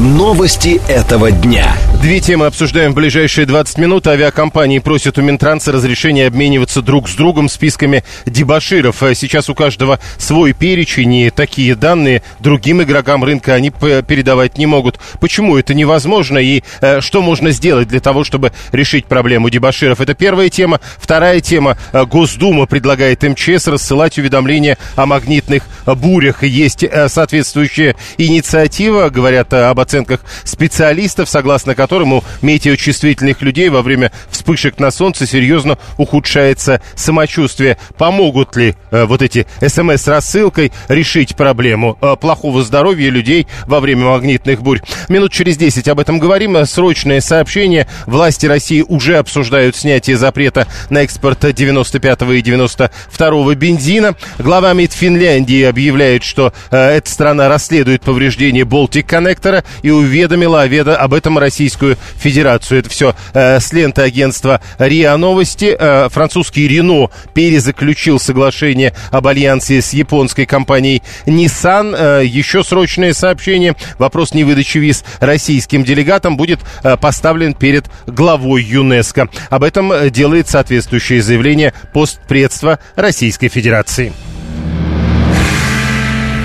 Новости 0.00 0.80
этого 0.88 1.30
дня. 1.30 1.76
Две 2.02 2.18
темы 2.18 2.46
обсуждаем 2.46 2.90
в 2.90 2.94
ближайшие 2.96 3.46
20 3.46 3.78
минут. 3.78 4.08
Авиакомпании 4.08 4.80
просят 4.80 5.18
у 5.18 5.22
Минтранса 5.22 5.70
разрешения 5.70 6.26
обмениваться 6.26 6.82
друг 6.82 7.08
с 7.08 7.14
другом 7.14 7.48
списками 7.48 8.02
дебаширов. 8.26 8.96
Сейчас 9.14 9.48
у 9.48 9.54
каждого 9.54 10.00
свой 10.18 10.52
перечень, 10.52 11.14
и 11.14 11.30
такие 11.30 11.76
данные 11.76 12.24
другим 12.40 12.82
игрокам 12.82 13.22
рынка 13.22 13.54
они 13.54 13.70
передавать 13.70 14.58
не 14.58 14.66
могут. 14.66 14.98
Почему 15.20 15.56
это 15.56 15.74
невозможно 15.74 16.38
и 16.38 16.64
э, 16.80 17.00
что 17.00 17.22
можно 17.22 17.52
сделать 17.52 17.86
для 17.86 18.00
того, 18.00 18.24
чтобы 18.24 18.52
решить 18.72 19.06
проблему 19.06 19.48
дебаширов? 19.48 20.00
Это 20.00 20.14
первая 20.14 20.50
тема. 20.50 20.80
Вторая 20.98 21.40
тема. 21.40 21.78
Э, 21.92 22.04
Госдума 22.04 22.66
предлагает 22.66 23.22
МЧС 23.22 23.68
рассылать 23.68 24.18
уведомления 24.18 24.76
о 24.96 25.06
магнитных 25.06 25.62
бурях. 25.86 26.42
Есть 26.42 26.82
э, 26.82 27.08
соответствующая 27.08 27.94
инициатива, 28.18 29.08
говорят 29.08 29.54
об 29.54 29.83
оценках 29.84 30.20
специалистов, 30.42 31.28
согласно 31.28 31.74
которым 31.74 32.14
у 32.14 32.24
метеочувствительных 32.42 33.40
людей 33.42 33.68
во 33.68 33.82
время 33.82 34.10
вспышек 34.30 34.78
на 34.78 34.90
солнце 34.90 35.26
серьезно 35.26 35.78
ухудшается 35.96 36.80
самочувствие. 36.96 37.78
Помогут 37.96 38.56
ли 38.56 38.74
э, 38.90 39.04
вот 39.04 39.22
эти 39.22 39.46
смс 39.66 40.08
рассылкой 40.08 40.72
решить 40.88 41.36
проблему 41.36 41.96
э, 42.00 42.16
плохого 42.20 42.62
здоровья 42.62 43.10
людей 43.10 43.46
во 43.66 43.80
время 43.80 44.06
магнитных 44.06 44.62
бурь? 44.62 44.80
Минут 45.08 45.32
через 45.32 45.56
10 45.56 45.86
об 45.88 46.00
этом 46.00 46.18
говорим. 46.18 46.64
Срочное 46.66 47.20
сообщение. 47.20 47.86
Власти 48.06 48.46
России 48.46 48.84
уже 48.86 49.18
обсуждают 49.18 49.76
снятие 49.76 50.16
запрета 50.16 50.66
на 50.90 50.98
экспорт 50.98 51.54
95 51.54 52.22
и 52.22 52.42
92 52.42 53.54
бензина. 53.54 54.16
Глава 54.38 54.72
МИД 54.72 54.92
Финляндии 54.92 55.62
объявляет, 55.62 56.24
что 56.24 56.52
э, 56.70 56.76
эта 56.76 57.10
страна 57.10 57.48
расследует 57.48 58.02
повреждение 58.02 58.64
Болтик 58.64 59.06
Коннектора 59.06 59.64
и 59.82 59.90
уведомила 59.90 60.62
об 60.62 61.14
этом 61.14 61.38
Российскую 61.38 61.96
Федерацию. 62.16 62.80
Это 62.80 62.90
все 62.90 63.14
э, 63.32 63.60
с 63.60 63.72
ленты 63.72 64.02
агентства 64.02 64.60
РИА 64.78 65.16
Новости. 65.16 65.76
Э, 65.78 66.08
французский 66.10 66.68
Рено 66.68 67.10
перезаключил 67.34 68.18
соглашение 68.18 68.94
об 69.10 69.26
альянсе 69.26 69.80
с 69.80 69.92
японской 69.92 70.46
компанией 70.46 71.02
Nissan. 71.26 71.94
Э, 71.96 72.24
еще 72.24 72.64
срочное 72.64 73.12
сообщение. 73.12 73.76
Вопрос 73.98 74.34
невыдачи 74.34 74.78
виз 74.78 75.04
российским 75.20 75.84
делегатам 75.84 76.36
будет 76.36 76.60
э, 76.82 76.96
поставлен 76.96 77.54
перед 77.54 77.86
главой 78.06 78.62
ЮНЕСКО. 78.62 79.28
Об 79.50 79.62
этом 79.62 79.92
э, 79.92 80.10
делает 80.10 80.48
соответствующее 80.48 81.22
заявление 81.22 81.72
постпредства 81.92 82.78
Российской 82.96 83.48
Федерации. 83.48 84.12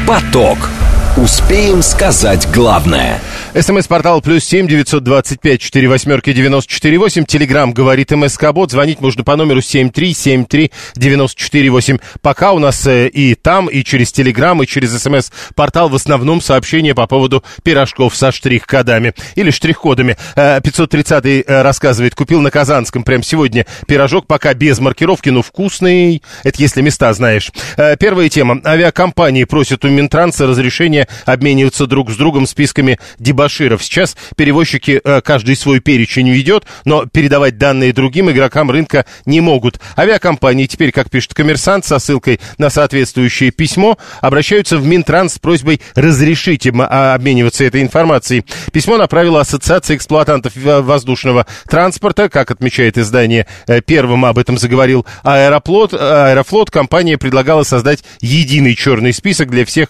Поток. 0.08 0.58
Успеем 1.22 1.82
сказать 1.82 2.48
главное. 2.54 3.20
СМС-портал 3.54 4.22
плюс 4.22 4.46
семь 4.46 4.70
девятьсот 4.70 5.04
двадцать 5.04 5.42
пять 5.42 5.60
четыре 5.60 5.90
восьмерки 5.90 6.32
девяносто 6.32 6.72
четыре 6.72 6.98
восемь. 6.98 7.26
Телеграмм 7.26 7.74
говорит 7.74 8.12
МСК 8.12 8.54
Бот. 8.54 8.72
Звонить 8.72 9.02
можно 9.02 9.26
по 9.26 9.36
номеру 9.36 9.60
семь 9.60 9.90
три 9.90 10.14
семь 10.14 10.46
три 10.46 10.72
девяносто 10.96 11.42
четыре 11.42 11.72
восемь. 11.72 11.98
Пока 12.22 12.54
у 12.54 12.60
нас 12.60 12.88
э, 12.88 13.10
и 13.10 13.36
там, 13.36 13.68
и 13.68 13.84
через 13.84 14.14
Телеграм, 14.14 14.64
и 14.64 14.66
через 14.66 14.98
СМС-портал 14.98 15.90
в 15.90 15.96
основном 15.96 16.40
сообщения 16.40 16.96
по 16.96 17.06
поводу 17.06 17.44
пирожков 17.64 18.16
со 18.16 18.32
штрих-кодами 18.32 19.14
или 19.36 19.52
штрих-кодами. 19.52 20.16
Э, 20.38 20.62
530-й 20.62 21.44
э, 21.46 21.62
рассказывает, 21.64 22.16
купил 22.16 22.40
на 22.40 22.50
Казанском 22.50 23.04
прям 23.04 23.24
сегодня 23.24 23.66
пирожок, 23.88 24.26
пока 24.26 24.54
без 24.54 24.80
маркировки, 24.80 25.28
но 25.28 25.42
вкусный. 25.42 26.24
Это 26.44 26.62
если 26.62 26.82
места 26.82 27.12
знаешь. 27.12 27.52
Э, 27.76 27.98
первая 27.98 28.30
тема. 28.30 28.62
Авиакомпании 28.64 29.44
просят 29.44 29.84
у 29.84 29.90
Минтранса 29.90 30.48
разрешения 30.48 31.09
обмениваться 31.26 31.88
друг 31.88 32.12
с 32.12 32.16
другом 32.16 32.48
списками 32.48 33.00
дебаширов. 33.18 33.84
Сейчас 33.84 34.16
перевозчики 34.36 35.02
э, 35.04 35.22
каждый 35.22 35.56
свой 35.56 35.80
перечень 35.80 36.30
ведет, 36.30 36.66
но 36.86 37.06
передавать 37.06 37.58
данные 37.58 37.94
другим 37.94 38.30
игрокам 38.30 38.72
рынка 38.72 39.06
не 39.26 39.42
могут. 39.42 39.80
Авиакомпании 39.98 40.66
теперь, 40.66 40.92
как 40.92 41.10
пишет 41.10 41.34
коммерсант, 41.34 41.86
со 41.86 42.00
ссылкой 42.00 42.40
на 42.58 42.70
соответствующее 42.70 43.52
письмо, 43.52 43.98
обращаются 44.22 44.78
в 44.78 44.86
Минтранс 44.86 45.34
с 45.34 45.40
просьбой 45.40 45.82
разрешить 45.96 46.66
им 46.66 46.82
а, 46.82 47.14
обмениваться 47.14 47.64
этой 47.64 47.82
информацией. 47.82 48.46
Письмо 48.72 48.98
направила 48.98 49.42
Ассоциация 49.42 49.96
эксплуатантов 49.96 50.54
воздушного 50.56 51.46
транспорта, 51.68 52.30
как 52.30 52.52
отмечает 52.52 52.98
издание, 52.98 53.48
э, 53.68 53.82
первым 53.82 54.26
об 54.26 54.38
этом 54.38 54.58
заговорил 54.58 55.06
Аэрофлот. 55.24 55.94
Аэрофлот 55.94 56.72
компания 56.72 57.18
предлагала 57.18 57.64
создать 57.64 58.04
единый 58.22 58.76
черный 58.76 59.14
список 59.14 59.50
для 59.50 59.66
всех 59.66 59.90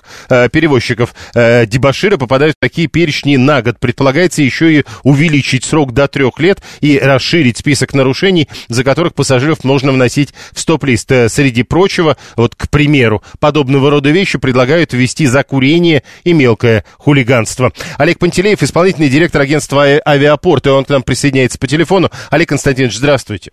э, 1.36 1.60
перевозчиков. 1.60 1.70
Дебаширы 1.70 2.18
попадают 2.18 2.56
в 2.58 2.60
такие 2.60 2.88
перечни 2.88 3.38
на 3.38 3.62
год. 3.62 3.80
Предполагается 3.80 4.42
еще 4.42 4.74
и 4.74 4.84
увеличить 5.04 5.64
срок 5.64 5.94
до 5.94 6.08
трех 6.08 6.40
лет 6.40 6.62
и 6.82 7.00
расширить 7.00 7.58
список 7.58 7.94
нарушений, 7.94 8.48
за 8.68 8.84
которых 8.84 9.14
пассажиров 9.14 9.64
можно 9.64 9.92
вносить 9.92 10.34
в 10.52 10.60
стоп-лист. 10.60 11.12
Э, 11.12 11.30
среди 11.30 11.64
прочего, 11.64 12.18
вот, 12.36 12.56
к 12.56 12.70
примеру, 12.70 13.24
подобного 13.40 13.90
рода 13.90 14.10
вещи 14.10 14.38
предлагают 14.38 14.94
ввести 14.94 15.26
за 15.26 15.44
курение 15.44 16.04
и 16.24 16.34
мелкое 16.34 16.84
хулиганство. 16.98 17.72
Олег 17.98 18.20
Пантелеев, 18.20 18.62
исполнительный 18.62 19.10
директор 19.10 19.42
агентства 19.42 19.86
«Авиапорт», 20.06 20.68
и 20.68 20.70
он 20.70 20.86
к 20.86 20.90
нам 20.90 21.04
присоединяется 21.04 21.58
по 21.60 21.68
телефону. 21.68 22.10
Олег 22.30 22.50
Константинович, 22.50 22.96
здравствуйте. 22.96 23.52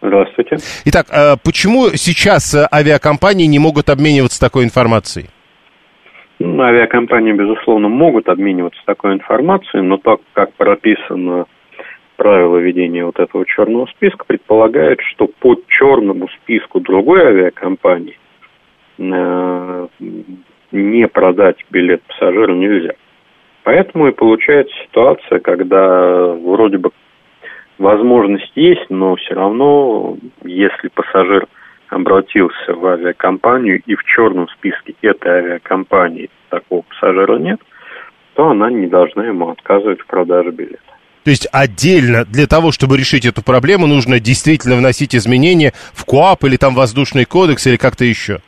Здравствуйте. 0.00 0.56
Итак, 0.86 1.06
э, 1.10 1.36
почему 1.42 1.90
сейчас 1.94 2.54
э, 2.54 2.66
авиакомпании 2.72 3.46
не 3.46 3.58
могут 3.58 3.88
обмениваться 3.88 4.40
такой 4.40 4.64
информацией? 4.64 5.28
Ну, 6.44 6.60
авиакомпании, 6.60 7.32
безусловно, 7.32 7.88
могут 7.88 8.28
обмениваться 8.28 8.80
такой 8.84 9.12
информацией, 9.14 9.82
но 9.82 9.98
так, 9.98 10.20
как 10.32 10.52
прописано 10.54 11.46
правило 12.16 12.56
ведения 12.58 13.04
вот 13.04 13.20
этого 13.20 13.46
черного 13.46 13.86
списка, 13.86 14.24
предполагает, 14.26 15.00
что 15.02 15.28
по 15.28 15.56
черному 15.68 16.28
списку 16.28 16.80
другой 16.80 17.26
авиакомпании 17.26 18.18
э, 18.98 19.86
не 20.72 21.06
продать 21.06 21.58
билет 21.70 22.02
пассажиру 22.02 22.56
нельзя. 22.56 22.94
Поэтому 23.62 24.08
и 24.08 24.12
получается 24.12 24.74
ситуация, 24.88 25.38
когда 25.38 26.26
вроде 26.26 26.78
бы 26.78 26.90
возможность 27.78 28.50
есть, 28.56 28.90
но 28.90 29.14
все 29.14 29.34
равно, 29.34 30.16
если 30.42 30.88
пассажир– 30.88 31.46
обратился 31.92 32.74
в 32.74 32.86
авиакомпанию 32.86 33.82
и 33.84 33.94
в 33.94 34.02
черном 34.04 34.48
списке 34.48 34.94
этой 35.02 35.30
авиакомпании 35.30 36.30
такого 36.48 36.82
пассажира 36.82 37.38
нет, 37.38 37.60
то 38.34 38.48
она 38.48 38.70
не 38.70 38.86
должна 38.86 39.26
ему 39.26 39.50
отказывать 39.50 40.00
в 40.00 40.06
продаже 40.06 40.50
билета. 40.50 40.80
То 41.24 41.30
есть 41.30 41.46
отдельно 41.52 42.24
для 42.24 42.46
того, 42.46 42.72
чтобы 42.72 42.96
решить 42.96 43.26
эту 43.26 43.44
проблему, 43.44 43.86
нужно 43.86 44.18
действительно 44.18 44.76
вносить 44.76 45.14
изменения 45.14 45.72
в 45.92 46.04
КОАП 46.04 46.44
или 46.44 46.56
там 46.56 46.74
воздушный 46.74 47.26
кодекс 47.26 47.66
или 47.66 47.76
как-то 47.76 48.04
еще? 48.04 48.38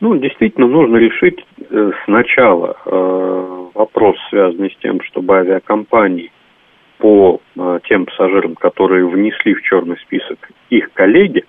Ну, 0.00 0.16
действительно, 0.16 0.66
нужно 0.66 0.96
решить 0.96 1.44
э, 1.70 1.90
сначала 2.04 2.76
э, 2.84 3.66
вопрос, 3.74 4.16
связанный 4.30 4.70
с 4.70 4.76
тем, 4.82 5.00
чтобы 5.02 5.36
авиакомпании 5.36 6.32
по 6.98 7.40
э, 7.56 7.80
тем 7.88 8.06
пассажирам, 8.06 8.54
которые 8.54 9.06
внесли 9.06 9.54
в 9.54 9.62
черный 9.62 9.98
список 9.98 10.50
их 10.70 10.92
коллеги, 10.94 11.44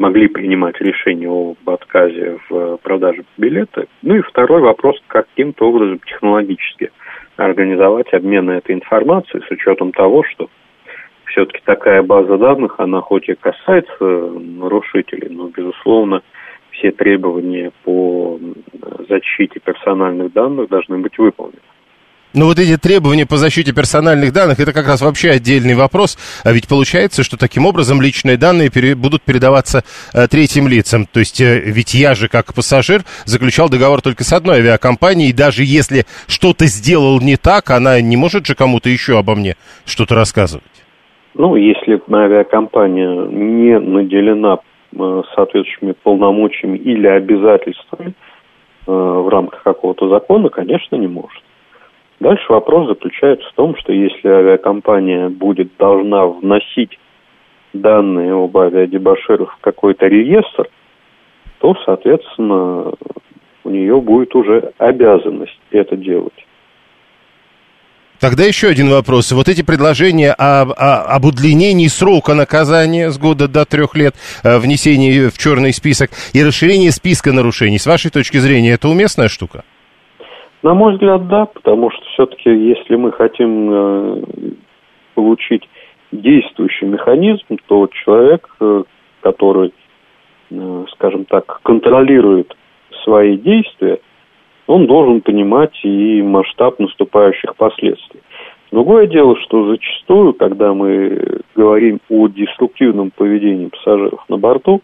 могли 0.00 0.28
принимать 0.28 0.80
решение 0.80 1.28
об 1.28 1.68
отказе 1.68 2.38
в 2.48 2.78
продаже 2.78 3.22
билета. 3.36 3.84
Ну 4.02 4.16
и 4.16 4.22
второй 4.22 4.62
вопрос, 4.62 4.96
каким-то 5.06 5.68
образом 5.68 6.00
технологически 6.00 6.90
организовать 7.36 8.12
обмен 8.14 8.48
этой 8.48 8.74
информацией 8.74 9.42
с 9.46 9.50
учетом 9.50 9.92
того, 9.92 10.24
что 10.24 10.48
все-таки 11.26 11.60
такая 11.64 12.02
база 12.02 12.38
данных, 12.38 12.76
она 12.78 13.02
хоть 13.02 13.28
и 13.28 13.34
касается 13.34 14.04
нарушителей, 14.04 15.28
но, 15.28 15.48
безусловно, 15.48 16.22
все 16.70 16.92
требования 16.92 17.70
по 17.84 18.40
защите 19.06 19.60
персональных 19.60 20.32
данных 20.32 20.70
должны 20.70 20.96
быть 20.98 21.18
выполнены. 21.18 21.60
Но 22.32 22.46
вот 22.46 22.58
эти 22.60 22.76
требования 22.76 23.26
по 23.26 23.36
защите 23.36 23.72
персональных 23.72 24.32
данных, 24.32 24.60
это 24.60 24.72
как 24.72 24.86
раз 24.86 25.00
вообще 25.00 25.30
отдельный 25.30 25.74
вопрос. 25.74 26.16
А 26.44 26.52
ведь 26.52 26.68
получается, 26.68 27.24
что 27.24 27.36
таким 27.36 27.66
образом 27.66 28.00
личные 28.00 28.36
данные 28.36 28.70
пере, 28.70 28.94
будут 28.94 29.22
передаваться 29.22 29.82
э, 30.14 30.28
третьим 30.28 30.68
лицам. 30.68 31.06
То 31.06 31.18
есть 31.18 31.40
э, 31.40 31.58
ведь 31.58 31.94
я 31.94 32.14
же 32.14 32.28
как 32.28 32.54
пассажир 32.54 33.02
заключал 33.24 33.68
договор 33.68 34.00
только 34.00 34.22
с 34.22 34.32
одной 34.32 34.58
авиакомпанией, 34.58 35.30
и 35.30 35.34
даже 35.34 35.64
если 35.64 36.04
что-то 36.28 36.66
сделал 36.66 37.20
не 37.20 37.36
так, 37.36 37.70
она 37.70 38.00
не 38.00 38.16
может 38.16 38.46
же 38.46 38.54
кому-то 38.54 38.88
еще 38.88 39.18
обо 39.18 39.34
мне 39.34 39.56
что-то 39.84 40.14
рассказывать. 40.14 40.64
Ну, 41.34 41.56
если 41.56 42.00
авиакомпания 42.12 43.26
не 43.26 43.78
наделена 43.78 44.58
э, 44.92 45.22
соответствующими 45.34 45.94
полномочиями 46.00 46.78
или 46.78 47.08
обязательствами 47.08 48.14
э, 48.86 48.92
в 48.92 49.28
рамках 49.28 49.64
какого-то 49.64 50.08
закона, 50.08 50.48
конечно, 50.48 50.94
не 50.94 51.08
может. 51.08 51.42
Дальше 52.20 52.52
вопрос 52.52 52.88
заключается 52.88 53.48
в 53.48 53.54
том, 53.54 53.74
что 53.76 53.92
если 53.92 54.28
авиакомпания 54.28 55.30
будет 55.30 55.74
должна 55.78 56.26
вносить 56.26 56.98
данные 57.72 58.34
об 58.34 58.56
авиадебаширах 58.58 59.56
в 59.56 59.60
какой-то 59.60 60.06
реестр, 60.06 60.68
то, 61.60 61.74
соответственно, 61.86 62.92
у 63.64 63.70
нее 63.70 64.00
будет 64.02 64.34
уже 64.34 64.72
обязанность 64.76 65.58
это 65.70 65.96
делать. 65.96 66.46
Тогда 68.18 68.44
еще 68.44 68.68
один 68.68 68.90
вопрос. 68.90 69.32
Вот 69.32 69.48
эти 69.48 69.62
предложения 69.62 70.32
об, 70.32 70.72
об 70.76 71.24
удлинении 71.24 71.86
срока 71.86 72.34
наказания 72.34 73.10
с 73.10 73.16
года 73.16 73.48
до 73.48 73.64
трех 73.64 73.96
лет, 73.96 74.14
э, 74.42 74.58
внесении 74.58 75.30
в 75.30 75.38
черный 75.38 75.72
список 75.72 76.10
и 76.34 76.44
расширении 76.44 76.90
списка 76.90 77.32
нарушений, 77.32 77.78
с 77.78 77.86
вашей 77.86 78.10
точки 78.10 78.36
зрения, 78.36 78.72
это 78.72 78.88
уместная 78.90 79.28
штука? 79.28 79.64
На 80.62 80.74
мой 80.74 80.92
взгляд, 80.92 81.26
да, 81.28 81.46
потому 81.46 81.90
что 81.90 82.04
все-таки, 82.12 82.50
если 82.50 82.96
мы 82.96 83.12
хотим 83.12 83.70
э, 83.72 84.22
получить 85.14 85.66
действующий 86.12 86.84
механизм, 86.84 87.56
то 87.66 87.86
человек, 87.86 88.46
э, 88.60 88.82
который, 89.22 89.72
э, 90.50 90.84
скажем 90.92 91.24
так, 91.24 91.60
контролирует 91.62 92.54
свои 93.04 93.38
действия, 93.38 94.00
он 94.66 94.86
должен 94.86 95.22
понимать 95.22 95.74
и 95.82 96.20
масштаб 96.22 96.78
наступающих 96.78 97.56
последствий. 97.56 98.20
Другое 98.70 99.06
дело, 99.06 99.36
что 99.40 99.66
зачастую, 99.66 100.34
когда 100.34 100.74
мы 100.74 101.40
говорим 101.56 102.00
о 102.08 102.28
деструктивном 102.28 103.10
поведении 103.10 103.66
пассажиров 103.66 104.24
на 104.28 104.36
борту, 104.36 104.82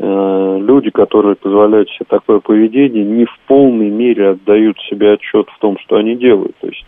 люди, 0.00 0.90
которые 0.90 1.36
позволяют 1.36 1.90
себе 1.90 2.06
такое 2.08 2.40
поведение, 2.40 3.04
не 3.04 3.26
в 3.26 3.38
полной 3.46 3.90
мере 3.90 4.30
отдают 4.30 4.78
себе 4.88 5.12
отчет 5.12 5.48
в 5.50 5.58
том, 5.58 5.78
что 5.78 5.96
они 5.96 6.16
делают. 6.16 6.56
То 6.60 6.68
есть 6.68 6.84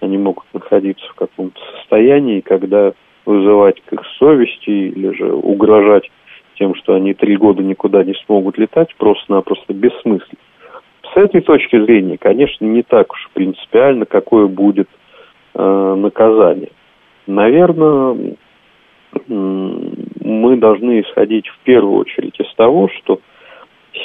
они 0.00 0.18
могут 0.18 0.44
находиться 0.52 1.04
в 1.08 1.14
каком-то 1.14 1.60
состоянии, 1.78 2.40
когда 2.40 2.92
вызывать 3.26 3.80
к 3.84 3.92
их 3.92 4.02
совести 4.18 4.70
или 4.70 5.16
же 5.16 5.32
угрожать 5.32 6.10
тем, 6.56 6.74
что 6.76 6.94
они 6.94 7.14
три 7.14 7.36
года 7.36 7.62
никуда 7.62 8.04
не 8.04 8.14
смогут 8.26 8.58
летать, 8.58 8.94
просто-напросто 8.96 9.72
бессмысленно. 9.72 10.38
С 11.12 11.16
этой 11.16 11.40
точки 11.40 11.80
зрения, 11.80 12.18
конечно, 12.18 12.64
не 12.64 12.82
так 12.82 13.12
уж 13.12 13.30
принципиально, 13.34 14.04
какое 14.04 14.46
будет 14.46 14.88
э, 15.54 15.94
наказание. 15.96 16.70
Наверное, 17.26 18.36
мы 19.28 20.56
должны 20.56 21.00
исходить 21.00 21.46
в 21.48 21.58
первую 21.64 21.98
очередь 21.98 22.38
из 22.38 22.52
того, 22.54 22.88
что 22.88 23.20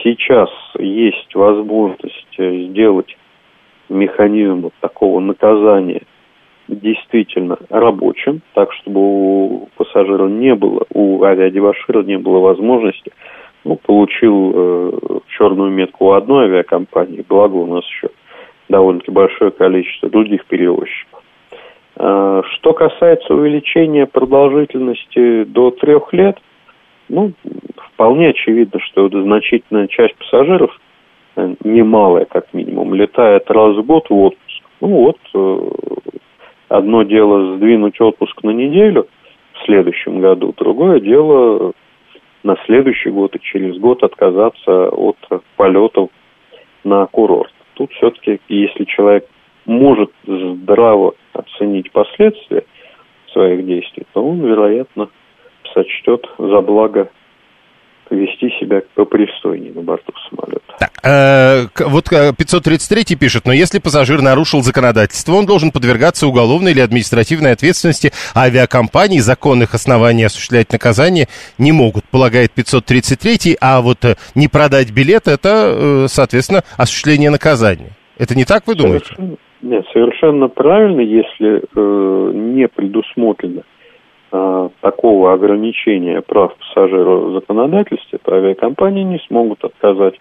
сейчас 0.03 0.49
есть 0.77 1.33
возможность 1.35 2.35
э, 2.37 2.67
сделать 2.69 3.17
механизм 3.89 4.61
вот 4.61 4.73
такого 4.79 5.19
наказания 5.19 6.03
действительно 6.67 7.57
рабочим, 7.69 8.41
так 8.53 8.71
чтобы 8.73 8.99
у 9.01 9.69
пассажира 9.75 10.27
не 10.27 10.53
было, 10.53 10.85
у 10.93 11.23
авиадевашира 11.23 12.03
не 12.03 12.17
было 12.17 12.39
возможности, 12.39 13.11
ну, 13.63 13.75
получил 13.75 14.51
э, 14.53 15.19
черную 15.37 15.71
метку 15.71 16.07
у 16.07 16.11
одной 16.11 16.45
авиакомпании, 16.45 17.25
благо 17.27 17.55
у 17.55 17.65
нас 17.65 17.83
еще 17.85 18.09
довольно-таки 18.69 19.11
большое 19.11 19.51
количество 19.51 20.09
других 20.09 20.45
перевозчиков. 20.45 21.18
Э, 21.99 22.41
что 22.53 22.73
касается 22.73 23.33
увеличения 23.33 24.05
продолжительности 24.05 25.43
до 25.43 25.71
трех 25.71 26.13
лет, 26.13 26.37
ну, 27.09 27.33
вполне 27.75 28.29
очевидно, 28.29 28.79
что 28.79 29.09
значительная 29.09 29.87
часть 29.87 30.15
пассажиров, 30.15 30.71
э, 31.35 31.55
немалая 31.65 32.23
как 32.23 32.53
минимум, 32.53 32.93
летает 32.93 33.51
раз 33.51 33.75
в 33.75 33.85
год 33.85 34.09
в 34.09 34.15
отпуск. 34.15 34.63
Ну 34.79 34.87
вот, 34.87 35.17
э, 35.33 35.69
одно 36.69 37.03
дело 37.03 37.57
сдвинуть 37.57 37.99
отпуск 37.99 38.43
на 38.43 38.51
неделю 38.51 39.07
в 39.55 39.65
следующем 39.65 40.21
году, 40.21 40.53
другое 40.55 41.01
дело 41.01 41.73
на 42.43 42.55
следующий 42.65 43.09
год 43.09 43.35
и 43.35 43.41
через 43.41 43.77
год 43.77 44.03
отказаться 44.03 44.87
от 44.87 45.17
полетов 45.57 46.09
на 46.85 47.05
курорт. 47.07 47.51
Тут 47.73 47.91
все-таки, 47.91 48.39
если 48.47 48.85
человек 48.85 49.25
может 49.65 50.11
здраво 50.25 51.15
оценить 51.39 51.91
последствия 51.91 52.63
своих 53.31 53.65
действий, 53.65 54.05
то 54.13 54.23
он, 54.25 54.45
вероятно, 54.45 55.09
сочтет 55.73 56.25
за 56.37 56.61
благо 56.61 57.09
вести 58.09 58.49
себя 58.59 58.81
попристойнее 58.95 59.71
на 59.71 59.81
борту 59.81 60.11
самолета. 60.29 60.61
Так, 60.79 60.91
э, 61.03 61.67
вот 61.85 62.09
533 62.09 63.01
э, 63.01 63.15
пишет, 63.15 63.45
но 63.45 63.53
если 63.53 63.79
пассажир 63.79 64.21
нарушил 64.21 64.63
законодательство, 64.63 65.33
он 65.33 65.45
должен 65.45 65.71
подвергаться 65.71 66.25
уголовной 66.27 66.71
или 66.71 66.79
административной 66.79 67.51
ответственности, 67.51 68.11
авиакомпании 68.35 69.19
законных 69.19 69.75
оснований 69.75 70.23
осуществлять 70.23 70.71
наказание 70.71 71.27
не 71.57 71.71
могут, 71.71 72.05
полагает 72.05 72.51
533, 72.51 73.57
а 73.61 73.81
вот 73.81 74.03
э, 74.03 74.15
не 74.33 74.47
продать 74.47 74.91
билет, 74.91 75.27
это, 75.27 75.73
э, 75.75 76.07
соответственно, 76.09 76.63
осуществление 76.77 77.29
наказания. 77.29 77.91
Это 78.17 78.35
не 78.35 78.43
так, 78.43 78.65
вы 78.65 78.73
думаете? 78.73 79.05
Совершенно, 79.05 79.37
нет, 79.61 79.85
совершенно 79.91 80.47
правильно, 80.47 81.01
если 81.01 81.61
э, 81.61 82.31
не 82.33 82.67
предусмотрено 82.67 83.63
э, 84.31 84.69
такого 84.81 85.33
ограничения 85.33 86.21
прав 86.21 86.55
пассажира 86.55 87.15
в 87.15 87.33
законодательстве, 87.33 88.19
то 88.23 88.35
авиакомпании 88.35 89.03
не 89.03 89.19
смогут 89.27 89.63
отказать 89.63 90.15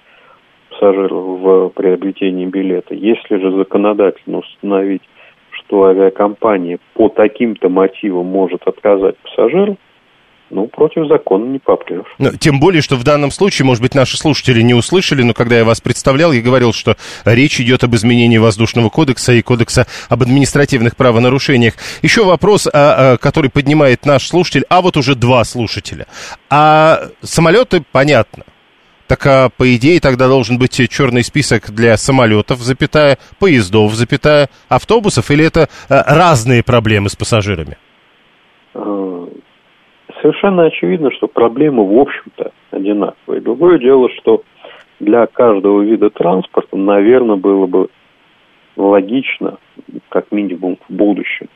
пассажиру 0.70 1.37
в 1.37 1.68
приобретении 1.70 2.46
билета. 2.46 2.94
Если 2.94 3.37
же 3.37 3.53
законодательно 3.53 4.38
установить, 4.38 5.03
что 5.51 5.85
авиакомпания 5.85 6.79
по 6.94 7.09
таким-то 7.09 7.68
мотивам 7.68 8.27
может 8.27 8.66
отказать 8.66 9.16
пассажиру, 9.18 9.77
ну, 10.50 10.66
против 10.66 11.08
закона 11.08 11.44
не 11.44 11.58
попрешь. 11.58 12.06
Но, 12.18 12.32
тем 12.32 12.61
более, 12.61 12.82
что 12.82 12.96
в 12.96 13.04
данном 13.04 13.30
случае, 13.30 13.66
может 13.66 13.82
быть, 13.82 13.94
наши 13.94 14.16
слушатели 14.16 14.62
не 14.62 14.74
услышали, 14.74 15.22
но 15.22 15.34
когда 15.34 15.58
я 15.58 15.64
вас 15.64 15.80
представлял, 15.80 16.32
я 16.32 16.40
говорил, 16.40 16.72
что 16.72 16.96
речь 17.24 17.61
идет 17.61 17.84
об 17.84 17.94
изменении 17.94 18.38
воздушного 18.38 18.88
кодекса 18.88 19.32
и 19.32 19.42
кодекса 19.42 19.87
об 20.08 20.22
административных 20.22 20.96
правонарушениях. 20.96 21.74
Еще 22.02 22.24
вопрос, 22.24 22.66
а, 22.66 22.70
а, 22.72 23.16
который 23.18 23.50
поднимает 23.50 24.06
наш 24.06 24.26
слушатель, 24.26 24.64
а 24.68 24.80
вот 24.80 24.96
уже 24.96 25.14
два 25.14 25.44
слушателя. 25.44 26.06
А 26.50 27.08
самолеты, 27.22 27.82
понятно. 27.92 28.44
Так, 29.06 29.26
а, 29.26 29.48
по 29.48 29.74
идее, 29.74 30.00
тогда 30.00 30.28
должен 30.28 30.58
быть 30.58 30.80
черный 30.90 31.24
список 31.24 31.70
для 31.70 31.96
самолетов, 31.96 32.61
запятая, 32.61 33.18
поездов, 33.38 33.94
запятая, 33.94 34.50
автобусов, 34.68 35.30
или 35.30 35.44
это 35.44 35.68
а, 35.88 36.04
разные 36.14 36.62
проблемы 36.62 37.08
с 37.08 37.16
пассажирами? 37.16 37.78
Совершенно 40.28 40.64
очевидно, 40.64 41.10
что 41.10 41.26
проблемы, 41.26 41.86
в 41.86 41.98
общем-то, 41.98 42.52
одинаковые. 42.70 43.40
Другое 43.40 43.78
дело, 43.78 44.10
что 44.10 44.42
для 45.00 45.26
каждого 45.26 45.80
вида 45.80 46.10
транспорта, 46.10 46.76
наверное, 46.76 47.36
было 47.36 47.64
бы 47.64 47.88
логично, 48.76 49.56
как 50.10 50.30
минимум 50.30 50.76
в 50.86 50.92
будущем, 50.92 51.48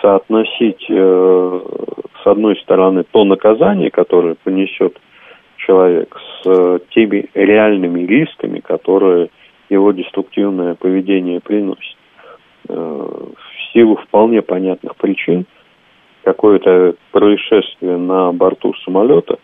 соотносить 0.00 0.82
э, 0.88 1.60
с 2.22 2.26
одной 2.26 2.56
стороны 2.62 3.04
то 3.04 3.26
наказание, 3.26 3.90
которое 3.90 4.34
понесет 4.34 4.98
человек, 5.58 6.16
с 6.18 6.46
э, 6.46 6.78
теми 6.92 7.28
реальными 7.34 8.06
рисками, 8.06 8.60
которые 8.60 9.28
его 9.68 9.92
деструктивное 9.92 10.74
поведение 10.74 11.40
приносит. 11.40 11.98
Э, 12.66 12.74
в 12.74 13.72
силу 13.74 13.96
вполне 13.96 14.40
понятных 14.40 14.96
причин– 14.96 15.44
какое-то 16.24 16.94
происшествие 17.12 17.96
на 17.96 18.32
борту 18.32 18.74
самолета 18.84 19.38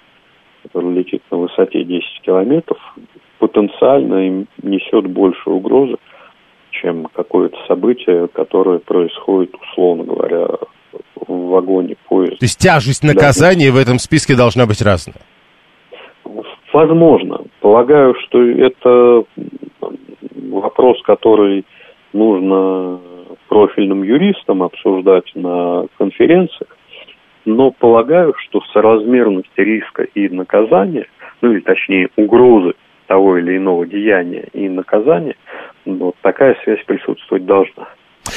который 0.66 0.94
летит 0.94 1.22
на 1.30 1.38
высоте 1.38 1.84
10 1.84 2.02
километров, 2.22 2.78
потенциально 3.38 4.46
несет 4.62 5.06
больше 5.06 5.50
угрозы, 5.50 5.96
чем 6.70 7.06
какое-то 7.12 7.56
событие, 7.66 8.28
которое 8.28 8.78
происходит, 8.78 9.54
условно 9.54 10.04
говоря, 10.04 10.46
в 11.26 11.48
вагоне 11.48 11.96
поезда. 12.08 12.36
То 12.36 12.44
есть 12.44 12.58
тяжесть 12.58 13.04
наказания 13.04 13.70
в 13.70 13.76
этом 13.76 13.98
списке 13.98 14.36
должна 14.36 14.66
быть 14.66 14.82
разная? 14.82 15.16
Возможно. 16.72 17.40
Полагаю, 17.60 18.14
что 18.26 18.42
это 18.42 19.24
вопрос, 20.50 21.00
который 21.02 21.64
нужно 22.12 23.00
профильным 23.56 24.02
юристам 24.02 24.62
обсуждать 24.62 25.32
на 25.34 25.86
конференциях, 25.96 26.76
но 27.46 27.70
полагаю, 27.70 28.34
что 28.36 28.60
соразмерность 28.72 29.50
риска 29.56 30.02
и 30.02 30.28
наказания, 30.28 31.06
ну 31.40 31.52
или 31.52 31.60
точнее 31.60 32.10
угрозы 32.16 32.74
того 33.06 33.38
или 33.38 33.56
иного 33.56 33.86
деяния 33.86 34.46
и 34.52 34.68
наказания, 34.68 35.36
вот 35.86 36.16
такая 36.20 36.54
связь 36.64 36.84
присутствовать 36.84 37.46
должна. 37.46 37.88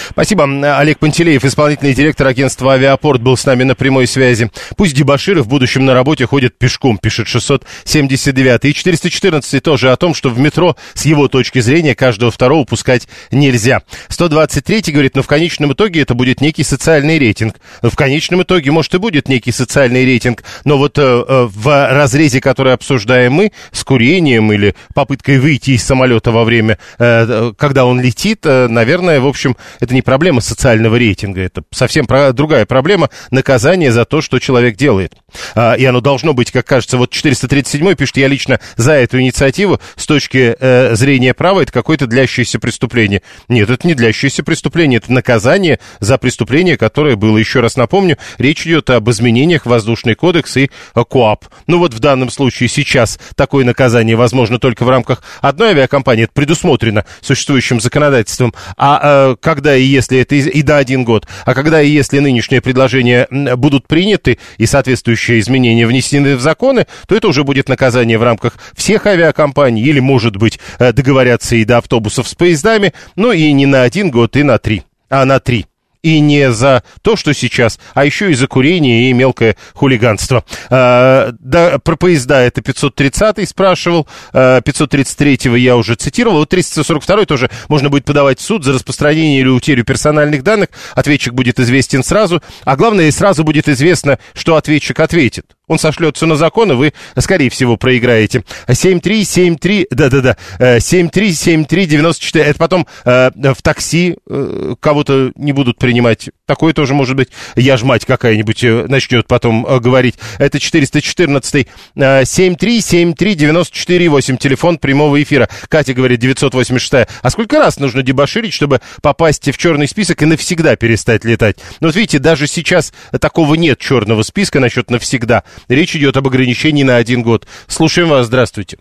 Спасибо. 0.09 0.43
Олег 0.77 0.99
Пантелеев, 0.99 1.43
исполнительный 1.45 1.93
директор 1.93 2.27
агентства 2.27 2.73
«Авиапорт», 2.73 3.21
был 3.21 3.37
с 3.37 3.45
нами 3.45 3.63
на 3.63 3.75
прямой 3.75 4.07
связи. 4.07 4.51
Пусть 4.77 4.95
дебаширы 4.95 5.41
в 5.41 5.47
будущем 5.47 5.85
на 5.85 5.93
работе 5.93 6.25
ходят 6.25 6.57
пешком, 6.57 6.97
пишет 6.97 7.27
679 7.27 8.65
И 8.65 8.73
414 8.73 9.63
тоже 9.63 9.91
о 9.91 9.95
том, 9.95 10.13
что 10.13 10.29
в 10.29 10.39
метро 10.39 10.75
с 10.93 11.05
его 11.05 11.27
точки 11.27 11.59
зрения 11.59 11.95
каждого 11.95 12.31
второго 12.31 12.65
пускать 12.65 13.07
нельзя. 13.31 13.81
123 14.09 14.91
говорит, 14.91 15.15
но 15.15 15.21
в 15.21 15.27
конечном 15.27 15.73
итоге 15.73 16.01
это 16.01 16.13
будет 16.13 16.41
некий 16.41 16.63
социальный 16.63 17.19
рейтинг. 17.19 17.55
В 17.81 17.95
конечном 17.95 18.43
итоге, 18.43 18.71
может, 18.71 18.93
и 18.95 18.97
будет 18.97 19.27
некий 19.27 19.51
социальный 19.51 20.05
рейтинг, 20.05 20.43
но 20.65 20.77
вот 20.77 20.97
э, 20.97 21.01
э 21.01 21.47
в 21.49 21.89
разрезе, 21.91 22.41
который 22.41 22.73
обсуждаем 22.73 23.33
мы, 23.33 23.51
с 23.71 23.83
курением 23.83 24.51
или 24.51 24.75
попыткой 24.93 25.39
выйти 25.39 25.71
из 25.71 25.83
самолета 25.83 26.31
во 26.31 26.43
время, 26.43 26.77
э, 26.97 27.25
э 27.27 27.53
когда 27.57 27.85
он 27.85 28.01
летит, 28.01 28.45
э, 28.45 28.67
наверное, 28.67 29.19
в 29.19 29.27
общем, 29.27 29.55
это 29.79 29.93
не 29.93 30.01
проблема 30.01 30.41
социального 30.41 30.95
рейтинга, 30.95 31.41
это 31.41 31.63
совсем 31.71 32.05
про, 32.05 32.33
другая 32.33 32.65
проблема 32.65 33.09
наказания 33.31 33.91
за 33.91 34.05
то, 34.05 34.21
что 34.21 34.39
человек 34.39 34.75
делает. 34.75 35.15
А, 35.55 35.73
и 35.73 35.85
оно 35.85 36.01
должно 36.01 36.33
быть, 36.33 36.51
как 36.51 36.65
кажется, 36.65 36.97
вот 36.97 37.11
437 37.11 37.95
пишет, 37.95 38.17
я 38.17 38.27
лично 38.27 38.59
за 38.75 38.93
эту 38.93 39.19
инициативу 39.19 39.79
с 39.95 40.05
точки 40.05 40.55
э, 40.59 40.95
зрения 40.95 41.33
права, 41.33 41.61
это 41.61 41.71
какое-то 41.71 42.07
длящееся 42.07 42.59
преступление. 42.59 43.21
Нет, 43.47 43.69
это 43.69 43.87
не 43.87 43.93
длящееся 43.93 44.43
преступление, 44.43 44.97
это 44.97 45.11
наказание 45.11 45.79
за 45.99 46.17
преступление, 46.17 46.77
которое 46.77 47.15
было. 47.15 47.37
Еще 47.37 47.59
раз 47.59 47.75
напомню, 47.75 48.17
речь 48.37 48.65
идет 48.65 48.89
об 48.89 49.09
изменениях 49.09 49.65
в 49.65 49.69
Воздушный 49.69 50.15
кодекс 50.15 50.57
и 50.57 50.71
КОАП. 50.93 51.45
Ну 51.67 51.79
вот 51.79 51.93
в 51.93 51.99
данном 51.99 52.29
случае 52.29 52.69
сейчас 52.69 53.19
такое 53.35 53.63
наказание 53.65 54.15
возможно 54.15 54.59
только 54.59 54.83
в 54.83 54.89
рамках 54.89 55.23
одной 55.41 55.69
авиакомпании, 55.69 56.25
это 56.25 56.33
предусмотрено 56.33 57.05
существующим 57.21 57.79
законодательством. 57.79 58.53
А 58.77 59.31
э, 59.31 59.35
когда 59.39 59.68
когда 59.69 59.77
и 59.77 59.83
если 59.83 60.19
это 60.19 60.35
и 60.35 60.61
до 60.63 60.77
один 60.77 61.03
год, 61.03 61.27
а 61.45 61.53
когда 61.53 61.79
и 61.79 61.89
если 61.89 62.17
нынешние 62.17 62.59
предложения 62.59 63.27
будут 63.29 63.87
приняты 63.87 64.39
и 64.57 64.65
соответствующие 64.65 65.39
изменения 65.39 65.85
внесены 65.85 66.35
в 66.35 66.41
законы, 66.41 66.87
то 67.07 67.15
это 67.15 67.27
уже 67.27 67.43
будет 67.43 67.69
наказание 67.69 68.17
в 68.17 68.23
рамках 68.23 68.57
всех 68.75 69.05
авиакомпаний 69.05 69.83
или, 69.83 69.99
может 69.99 70.37
быть, 70.37 70.59
э, 70.79 70.91
договорятся 70.91 71.55
и 71.55 71.65
до 71.65 71.77
автобусов 71.77 72.27
с 72.27 72.33
поездами, 72.33 72.93
но 73.15 73.31
и 73.31 73.51
не 73.51 73.67
на 73.67 73.83
один 73.83 74.09
год, 74.09 74.35
и 74.37 74.43
на 74.43 74.57
три, 74.57 74.83
а 75.09 75.23
на 75.25 75.39
три 75.39 75.67
и 76.01 76.19
не 76.19 76.51
за 76.51 76.83
то, 77.01 77.15
что 77.15 77.33
сейчас, 77.33 77.79
а 77.93 78.05
еще 78.05 78.31
и 78.31 78.33
за 78.33 78.47
курение 78.47 79.09
и 79.09 79.13
мелкое 79.13 79.55
хулиганство. 79.73 80.43
А, 80.69 81.31
да, 81.39 81.79
про 81.79 81.95
поезда 81.95 82.41
это 82.41 82.61
530-й 82.61 83.45
спрашивал, 83.45 84.07
а, 84.33 84.61
533-го 84.61 85.55
я 85.55 85.75
уже 85.75 85.95
цитировал, 85.95 86.37
вот 86.37 86.53
342-й 86.53 87.25
тоже 87.25 87.49
можно 87.67 87.89
будет 87.89 88.05
подавать 88.05 88.39
в 88.39 88.43
суд 88.43 88.63
за 88.63 88.73
распространение 88.73 89.41
или 89.41 89.47
утерю 89.47 89.83
персональных 89.83 90.43
данных, 90.43 90.69
ответчик 90.95 91.33
будет 91.33 91.59
известен 91.59 92.03
сразу, 92.03 92.41
а 92.63 92.75
главное, 92.75 93.11
сразу 93.11 93.43
будет 93.43 93.67
известно, 93.67 94.19
что 94.33 94.55
ответчик 94.55 94.99
ответит. 94.99 95.45
Он 95.69 95.79
сошлется 95.79 96.25
на 96.25 96.35
закон, 96.35 96.73
и 96.73 96.75
вы, 96.75 96.91
скорее 97.17 97.49
всего, 97.49 97.77
проиграете. 97.77 98.43
7-3-7-3, 98.67 99.87
да-да-да, 99.91 100.35
7-3-7-3-94, 100.59 102.41
это 102.41 102.59
потом 102.59 102.85
э, 103.05 103.31
в 103.35 103.61
такси 103.61 104.17
э, 104.27 104.75
кого-то 104.79 105.31
не 105.35 105.53
будут 105.53 105.77
принимать. 105.77 106.31
Такое 106.45 106.73
тоже 106.73 106.95
может 106.95 107.15
быть. 107.15 107.29
Я 107.55 107.77
ж 107.77 107.83
мать 107.83 108.05
какая-нибудь 108.05 108.63
э, 108.63 108.85
начнет 108.87 109.27
потом 109.27 109.63
э, 109.65 109.79
говорить. 109.79 110.15
Это 110.39 110.59
414 110.59 111.67
э, 111.95 112.23
7373948, 112.23 114.37
телефон 114.37 114.79
прямого 114.79 115.21
эфира. 115.21 115.47
Катя 115.67 115.93
говорит 115.93 116.19
986. 116.19 117.07
А 117.21 117.29
сколько 117.29 117.59
раз 117.59 117.77
нужно 117.77 118.01
дебоширить, 118.01 118.53
чтобы 118.53 118.81
попасть 119.03 119.51
в 119.51 119.57
черный 119.57 119.87
список 119.87 120.23
и 120.23 120.25
навсегда 120.25 120.75
перестать 120.75 121.23
летать? 121.25 121.57
Ну, 121.79 121.89
вот 121.89 121.95
видите, 121.95 122.17
даже 122.17 122.47
сейчас 122.47 122.91
такого 123.21 123.53
нет 123.53 123.77
черного 123.77 124.23
списка 124.23 124.59
насчет 124.59 124.89
навсегда. 124.89 125.43
Речь 125.67 125.95
идет 125.95 126.17
об 126.17 126.27
ограничении 126.27 126.83
на 126.83 126.97
один 126.97 127.23
год. 127.23 127.45
Слушаем 127.67 128.09
вас, 128.09 128.27
здравствуйте. 128.27 128.77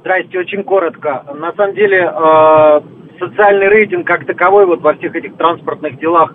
Здрасте, 0.00 0.38
очень 0.38 0.62
коротко. 0.62 1.24
На 1.38 1.52
самом 1.52 1.74
деле, 1.74 1.98
э, 1.98 2.80
социальный 3.18 3.68
рейтинг 3.68 4.06
как 4.06 4.26
таковой 4.26 4.66
вот 4.66 4.80
во 4.80 4.94
всех 4.94 5.14
этих 5.14 5.36
транспортных 5.36 5.98
делах, 5.98 6.34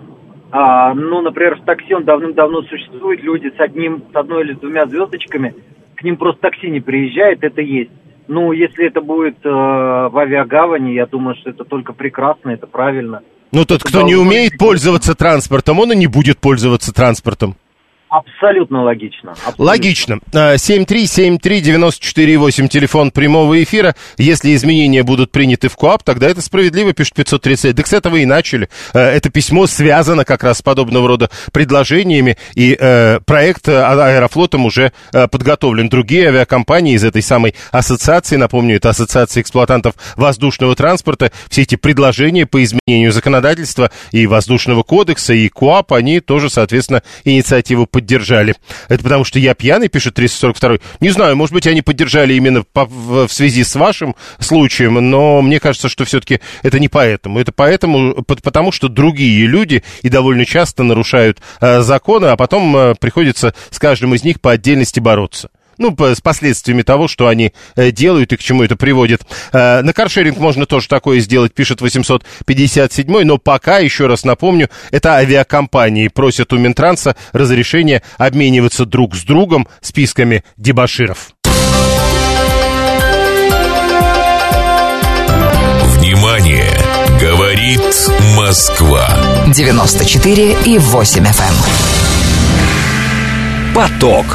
а, 0.52 0.94
ну, 0.94 1.20
например, 1.20 1.56
в 1.56 1.64
такси 1.64 1.92
он 1.94 2.04
давным-давно 2.04 2.62
существует, 2.62 3.22
люди 3.22 3.52
с 3.56 3.60
одним, 3.60 4.04
с 4.12 4.16
одной 4.16 4.44
или 4.44 4.54
с 4.54 4.58
двумя 4.58 4.86
звездочками, 4.86 5.54
к 5.96 6.04
ним 6.04 6.16
просто 6.16 6.42
такси 6.42 6.70
не 6.70 6.80
приезжает, 6.80 7.42
это 7.42 7.60
есть. 7.60 7.90
Ну, 8.28 8.52
если 8.52 8.86
это 8.86 9.00
будет 9.00 9.36
э, 9.44 9.48
в 9.48 10.18
авиагавани, 10.18 10.94
я 10.94 11.06
думаю, 11.06 11.36
что 11.36 11.50
это 11.50 11.64
только 11.64 11.92
прекрасно, 11.92 12.50
это 12.50 12.66
правильно. 12.66 13.22
Ну, 13.52 13.64
тот, 13.64 13.80
это 13.80 13.88
кто 13.88 14.02
не 14.02 14.16
умеет 14.16 14.58
пользоваться 14.58 15.14
транспортом, 15.14 15.78
он 15.78 15.92
и 15.92 15.96
не 15.96 16.06
будет 16.06 16.38
пользоваться 16.38 16.92
транспортом. 16.92 17.56
Абсолютно 18.08 18.84
логично. 18.84 19.32
Абсолютно. 19.32 19.64
Логично. 19.64 20.20
7373948, 20.32 22.64
а, 22.64 22.68
телефон 22.68 23.10
прямого 23.10 23.60
эфира. 23.62 23.94
Если 24.16 24.54
изменения 24.54 25.02
будут 25.02 25.32
приняты 25.32 25.68
в 25.68 25.76
КОАП, 25.76 26.04
тогда 26.04 26.28
это 26.28 26.40
справедливо, 26.40 26.92
пишет 26.92 27.14
530. 27.14 27.74
Так 27.74 27.86
с 27.86 27.92
этого 27.92 28.16
и 28.16 28.24
начали. 28.24 28.68
А, 28.94 29.00
это 29.00 29.30
письмо 29.30 29.66
связано 29.66 30.24
как 30.24 30.44
раз 30.44 30.58
с 30.58 30.62
подобного 30.62 31.08
рода 31.08 31.30
предложениями, 31.52 32.36
и 32.54 32.76
э, 32.78 33.18
проект 33.26 33.68
Аэрофлотом 33.68 34.66
уже 34.66 34.92
э, 35.12 35.26
подготовлен. 35.28 35.88
Другие 35.88 36.28
авиакомпании 36.28 36.94
из 36.94 37.04
этой 37.04 37.22
самой 37.22 37.54
ассоциации, 37.72 38.36
напомню, 38.36 38.76
это 38.76 38.90
Ассоциация 38.90 39.42
эксплуатантов 39.42 39.94
воздушного 40.16 40.76
транспорта, 40.76 41.32
все 41.48 41.62
эти 41.62 41.74
предложения 41.74 42.46
по 42.46 42.62
изменению 42.62 43.12
законодательства 43.12 43.90
и 44.12 44.26
воздушного 44.26 44.82
кодекса, 44.82 45.32
и 45.34 45.48
КОАП, 45.48 45.94
они 45.94 46.20
тоже, 46.20 46.50
соответственно, 46.50 47.02
инициативу 47.24 47.86
поддержали. 47.96 48.54
Это 48.90 49.02
потому 49.02 49.24
что 49.24 49.38
я 49.38 49.54
пьяный, 49.54 49.88
пишет 49.88 50.12
342 50.12 50.80
Не 51.00 51.08
знаю, 51.08 51.34
может 51.34 51.54
быть, 51.54 51.66
они 51.66 51.80
поддержали 51.80 52.34
именно 52.34 52.62
по, 52.62 52.84
в, 52.84 53.26
в 53.26 53.32
связи 53.32 53.64
с 53.64 53.74
вашим 53.74 54.14
случаем, 54.38 54.96
но 55.10 55.40
мне 55.40 55.60
кажется, 55.60 55.88
что 55.88 56.04
все-таки 56.04 56.40
это 56.62 56.78
не 56.78 56.88
поэтому. 56.88 57.38
Это 57.38 57.52
поэтому, 57.52 58.22
потому 58.22 58.70
что 58.70 58.90
другие 58.90 59.46
люди 59.46 59.82
и 60.02 60.10
довольно 60.10 60.44
часто 60.44 60.82
нарушают 60.82 61.38
э, 61.62 61.80
законы, 61.80 62.26
а 62.26 62.36
потом 62.36 62.76
э, 62.76 62.94
приходится 63.00 63.54
с 63.70 63.78
каждым 63.78 64.14
из 64.14 64.24
них 64.24 64.42
по 64.42 64.50
отдельности 64.50 65.00
бороться 65.00 65.48
ну, 65.78 65.96
с 65.98 66.20
последствиями 66.20 66.82
того, 66.82 67.08
что 67.08 67.28
они 67.28 67.52
э, 67.74 67.90
делают 67.90 68.32
и 68.32 68.36
к 68.36 68.40
чему 68.40 68.62
это 68.62 68.76
приводит. 68.76 69.22
Э, 69.52 69.82
на 69.82 69.92
каршеринг 69.92 70.38
можно 70.38 70.66
тоже 70.66 70.88
такое 70.88 71.20
сделать, 71.20 71.54
пишет 71.54 71.80
857 71.80 73.24
но 73.24 73.38
пока, 73.38 73.78
еще 73.78 74.06
раз 74.06 74.24
напомню, 74.24 74.70
это 74.90 75.14
авиакомпании 75.14 76.08
просят 76.08 76.52
у 76.52 76.58
Минтранса 76.58 77.16
разрешения 77.32 78.02
обмениваться 78.18 78.84
друг 78.84 79.14
с 79.16 79.22
другом 79.22 79.68
списками 79.80 80.44
дебаширов. 80.56 81.30
Внимание! 85.98 86.70
Говорит 87.20 87.80
Москва. 88.36 89.08
94 89.54 90.56
и 90.66 90.78
8 90.78 91.24
FM. 91.24 91.42
Эм. 91.42 91.54
Поток. 93.74 94.26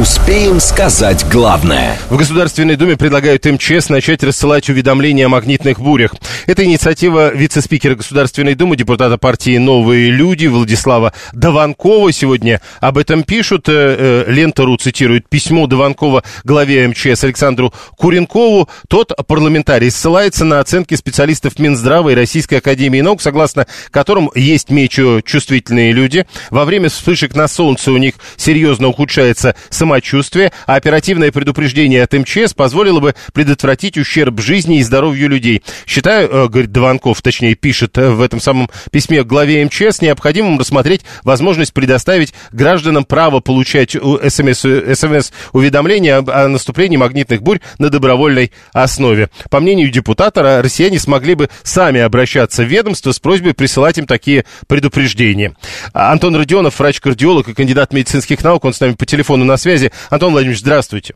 Успеем 0.00 0.60
сказать 0.60 1.24
главное. 1.32 1.96
В 2.10 2.18
Государственной 2.18 2.76
Думе 2.76 2.98
предлагают 2.98 3.46
МЧС 3.46 3.88
начать 3.88 4.22
рассылать 4.22 4.68
уведомления 4.68 5.24
о 5.24 5.30
магнитных 5.30 5.80
бурях. 5.80 6.14
Это 6.44 6.66
инициатива 6.66 7.34
вице-спикера 7.34 7.94
Государственной 7.94 8.54
Думы, 8.54 8.76
депутата 8.76 9.16
партии 9.16 9.56
«Новые 9.56 10.10
люди» 10.10 10.48
Владислава 10.48 11.14
Даванкова. 11.32 12.12
Сегодня 12.12 12.60
об 12.80 12.98
этом 12.98 13.22
пишут. 13.22 13.70
Э, 13.70 14.24
э, 14.26 14.30
Лента.ру 14.30 14.76
цитирует 14.76 15.30
письмо 15.30 15.66
Даванкова 15.66 16.24
главе 16.44 16.86
МЧС 16.88 17.24
Александру 17.24 17.72
Куренкову. 17.96 18.68
Тот 18.88 19.16
парламентарий 19.26 19.90
ссылается 19.90 20.44
на 20.44 20.60
оценки 20.60 20.94
специалистов 20.94 21.58
Минздрава 21.58 22.10
и 22.10 22.14
Российской 22.14 22.56
Академии 22.56 23.00
Наук, 23.00 23.22
согласно 23.22 23.66
которым 23.90 24.30
есть 24.34 24.68
мечу 24.68 25.22
чувствительные 25.22 25.92
люди. 25.92 26.26
Во 26.50 26.66
время 26.66 26.90
вспышек 26.90 27.34
на 27.34 27.48
солнце 27.48 27.90
у 27.92 27.96
них 27.96 28.16
серьезно 28.36 28.88
ухудшается 28.88 29.56
самочувствие 29.70 29.85
самочувствия, 29.86 30.52
а 30.66 30.74
оперативное 30.74 31.30
предупреждение 31.30 32.02
от 32.02 32.12
МЧС 32.12 32.54
позволило 32.54 32.98
бы 33.00 33.14
предотвратить 33.32 33.96
ущерб 33.96 34.40
жизни 34.40 34.78
и 34.78 34.82
здоровью 34.82 35.28
людей. 35.28 35.62
Считаю, 35.86 36.28
э, 36.28 36.48
говорит 36.48 36.72
Дованков, 36.72 37.22
точнее 37.22 37.54
пишет 37.54 37.96
э, 37.98 38.10
в 38.10 38.20
этом 38.20 38.40
самом 38.40 38.68
письме 38.90 39.22
главе 39.22 39.64
МЧС, 39.64 40.02
необходимым 40.02 40.58
рассмотреть 40.58 41.02
возможность 41.22 41.72
предоставить 41.72 42.34
гражданам 42.50 43.04
право 43.04 43.38
получать 43.38 43.94
СМС-уведомления 43.94 46.16
о 46.16 46.48
наступлении 46.48 46.96
магнитных 46.96 47.42
бурь 47.42 47.60
на 47.78 47.88
добровольной 47.88 48.50
основе. 48.72 49.30
По 49.50 49.60
мнению 49.60 49.90
депутата, 49.90 50.60
россияне 50.62 50.98
смогли 50.98 51.34
бы 51.34 51.48
сами 51.62 52.00
обращаться 52.00 52.64
в 52.64 52.66
ведомство 52.66 53.12
с 53.12 53.20
просьбой 53.20 53.54
присылать 53.54 53.98
им 53.98 54.06
такие 54.06 54.44
предупреждения. 54.66 55.54
Антон 55.92 56.34
Родионов, 56.34 56.80
врач-кардиолог 56.80 57.48
и 57.48 57.54
кандидат 57.54 57.92
медицинских 57.92 58.42
наук, 58.42 58.64
он 58.64 58.74
с 58.74 58.80
нами 58.80 58.94
по 58.94 59.06
телефону 59.06 59.44
на 59.44 59.56
связи. 59.56 59.75
Антон 60.10 60.32
Владимирович, 60.32 60.60
здравствуйте. 60.60 61.14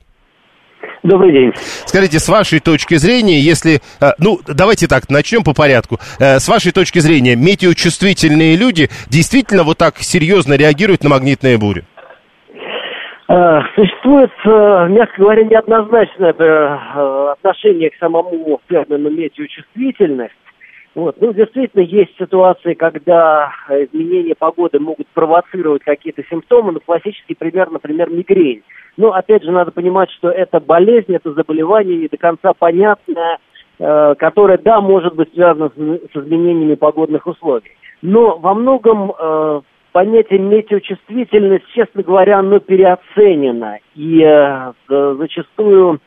Добрый 1.02 1.32
день. 1.32 1.52
Скажите, 1.86 2.18
с 2.18 2.28
вашей 2.28 2.60
точки 2.60 2.96
зрения, 2.96 3.40
если... 3.40 3.80
Э, 4.02 4.12
ну, 4.18 4.38
давайте 4.46 4.86
так, 4.86 5.08
начнем 5.08 5.42
по 5.42 5.54
порядку. 5.54 5.96
Э, 6.18 6.38
с 6.38 6.46
вашей 6.48 6.72
точки 6.72 6.98
зрения, 6.98 7.36
метеочувствительные 7.36 8.56
люди 8.56 8.88
действительно 9.08 9.62
вот 9.62 9.78
так 9.78 9.96
серьезно 9.98 10.54
реагируют 10.54 11.02
на 11.02 11.08
магнитные 11.08 11.56
бури? 11.56 11.84
Э, 13.28 13.60
существует, 13.74 14.30
мягко 14.44 15.14
говоря, 15.16 15.44
неоднозначное 15.44 16.34
отношение 17.32 17.90
к 17.90 17.94
самому 17.98 18.60
термину 18.68 19.10
метеочувствительность. 19.10 20.34
Вот. 21.00 21.16
Ну, 21.18 21.32
действительно, 21.32 21.80
есть 21.80 22.14
ситуации, 22.18 22.74
когда 22.74 23.50
изменения 23.70 24.34
погоды 24.38 24.78
могут 24.78 25.06
провоцировать 25.14 25.82
какие-то 25.82 26.22
симптомы, 26.28 26.72
но 26.72 26.80
классический 26.80 27.34
пример, 27.34 27.70
например, 27.70 28.10
мигрень. 28.10 28.62
Но, 28.98 29.14
опять 29.14 29.42
же, 29.42 29.50
надо 29.50 29.70
понимать, 29.70 30.10
что 30.10 30.28
это 30.28 30.60
болезнь, 30.60 31.14
это 31.14 31.32
заболевание 31.32 31.96
не 31.96 32.08
до 32.08 32.18
конца 32.18 32.52
понятное, 32.52 33.38
э, 33.78 34.14
которое, 34.18 34.58
да, 34.58 34.82
может 34.82 35.14
быть 35.14 35.32
связано 35.32 35.70
с, 35.74 35.78
с 35.78 36.16
изменениями 36.16 36.74
погодных 36.74 37.26
условий. 37.26 37.70
Но 38.02 38.36
во 38.36 38.52
многом 38.52 39.14
э, 39.18 39.60
понятие 39.92 40.40
метеочувствительность, 40.40 41.64
честно 41.74 42.02
говоря, 42.02 42.40
оно 42.40 42.58
переоценено. 42.58 43.78
И 43.94 44.20
э, 44.22 44.72
зачастую 45.18 46.00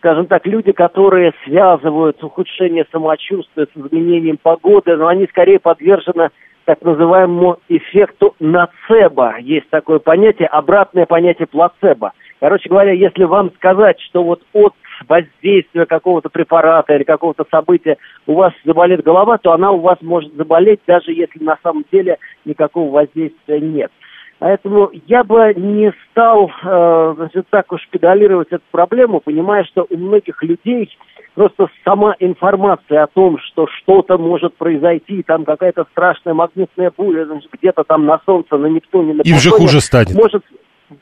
скажем 0.00 0.26
так, 0.26 0.46
люди, 0.46 0.72
которые 0.72 1.32
связывают 1.44 2.22
ухудшение 2.24 2.86
самочувствия 2.90 3.66
с 3.66 3.78
изменением 3.78 4.38
погоды, 4.42 4.96
но 4.96 5.06
они 5.06 5.26
скорее 5.26 5.58
подвержены 5.58 6.30
так 6.64 6.80
называемому 6.82 7.58
эффекту 7.68 8.34
нацебо. 8.40 9.38
Есть 9.40 9.68
такое 9.68 9.98
понятие, 9.98 10.48
обратное 10.48 11.04
понятие 11.04 11.46
плацебо. 11.46 12.12
Короче 12.38 12.70
говоря, 12.70 12.92
если 12.92 13.24
вам 13.24 13.52
сказать, 13.56 14.00
что 14.00 14.22
вот 14.22 14.42
от 14.54 14.72
воздействия 15.06 15.84
какого-то 15.84 16.30
препарата 16.30 16.94
или 16.94 17.04
какого-то 17.04 17.44
события 17.50 17.98
у 18.26 18.34
вас 18.34 18.54
заболит 18.64 19.02
голова, 19.02 19.36
то 19.36 19.52
она 19.52 19.70
у 19.70 19.80
вас 19.80 19.98
может 20.00 20.32
заболеть, 20.34 20.80
даже 20.86 21.12
если 21.12 21.42
на 21.42 21.58
самом 21.62 21.84
деле 21.92 22.16
никакого 22.46 22.90
воздействия 22.90 23.60
нет. 23.60 23.92
Поэтому 24.40 24.90
я 25.06 25.22
бы 25.22 25.52
не 25.54 25.92
стал 26.10 26.50
э, 26.64 27.14
значит, 27.14 27.46
так 27.50 27.70
уж 27.72 27.86
педалировать 27.90 28.48
эту 28.48 28.64
проблему, 28.70 29.20
понимая, 29.20 29.64
что 29.64 29.86
у 29.88 29.96
многих 29.98 30.42
людей 30.42 30.90
просто 31.34 31.68
сама 31.84 32.16
информация 32.18 33.02
о 33.02 33.06
том, 33.06 33.38
что 33.38 33.66
что-то 33.66 34.16
может 34.16 34.56
произойти, 34.56 35.22
там 35.22 35.44
какая-то 35.44 35.84
страшная 35.92 36.32
магнитная 36.32 36.90
буря, 36.96 37.28
где-то 37.52 37.84
там 37.84 38.06
на 38.06 38.18
Солнце, 38.24 38.56
на 38.56 38.66
Нептуне, 38.66 39.12
на 39.12 39.20
Им 39.20 39.36
же 39.36 39.50
хуже 39.50 39.82
станет. 39.82 40.14
Может, 40.14 40.42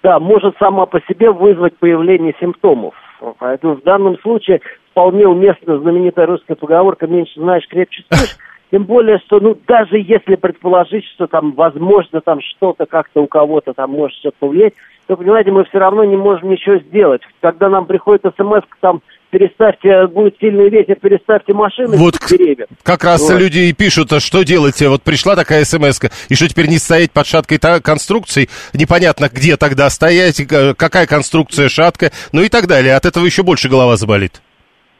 да, 0.02 0.18
может 0.18 0.56
сама 0.58 0.86
по 0.86 1.00
себе 1.02 1.30
вызвать 1.30 1.76
появление 1.76 2.34
симптомов. 2.40 2.94
Поэтому 3.38 3.76
в 3.76 3.82
данном 3.84 4.18
случае 4.18 4.62
вполне 4.90 5.28
уместна 5.28 5.78
знаменитая 5.78 6.26
русская 6.26 6.56
поговорка 6.56 7.06
«меньше 7.06 7.40
знаешь, 7.40 7.68
крепче 7.68 8.02
спишь». 8.02 8.36
Тем 8.70 8.84
более, 8.84 9.18
что, 9.26 9.40
ну, 9.40 9.56
даже 9.66 9.96
если 9.98 10.36
предположить, 10.36 11.04
что 11.14 11.26
там, 11.26 11.52
возможно, 11.52 12.20
там 12.20 12.40
что-то 12.40 12.84
как-то 12.84 13.22
у 13.22 13.26
кого-то 13.26 13.72
там 13.72 13.90
может 13.90 14.16
что-то 14.18 14.36
повлиять, 14.40 14.74
то, 15.06 15.16
понимаете, 15.16 15.50
мы 15.50 15.64
все 15.64 15.78
равно 15.78 16.04
не 16.04 16.16
можем 16.16 16.50
ничего 16.50 16.78
сделать. 16.80 17.22
Когда 17.40 17.70
нам 17.70 17.86
приходит 17.86 18.24
смс, 18.36 18.62
там, 18.80 19.00
переставьте, 19.30 20.06
будет 20.06 20.36
сильный 20.38 20.68
ветер, 20.68 20.96
переставьте 20.96 21.54
машины 21.54 21.96
вот 21.96 22.18
деревья. 22.28 22.66
Как 22.82 23.04
раз 23.04 23.30
вот. 23.30 23.40
люди 23.40 23.58
и 23.60 23.72
пишут, 23.72 24.12
а 24.12 24.20
что 24.20 24.42
делать? 24.42 24.80
Вот 24.82 25.02
пришла 25.02 25.34
такая 25.34 25.64
смс 25.64 26.00
и 26.28 26.34
что 26.34 26.48
теперь 26.48 26.68
не 26.68 26.76
стоять 26.76 27.10
под 27.10 27.26
шаткой 27.26 27.58
конструкции? 27.80 28.50
Непонятно, 28.74 29.30
где 29.32 29.56
тогда 29.56 29.88
стоять, 29.88 30.46
какая 30.76 31.06
конструкция 31.06 31.70
шаткая, 31.70 32.12
ну 32.32 32.42
и 32.42 32.50
так 32.50 32.66
далее. 32.66 32.94
От 32.94 33.06
этого 33.06 33.24
еще 33.24 33.42
больше 33.42 33.70
голова 33.70 33.96
заболит. 33.96 34.42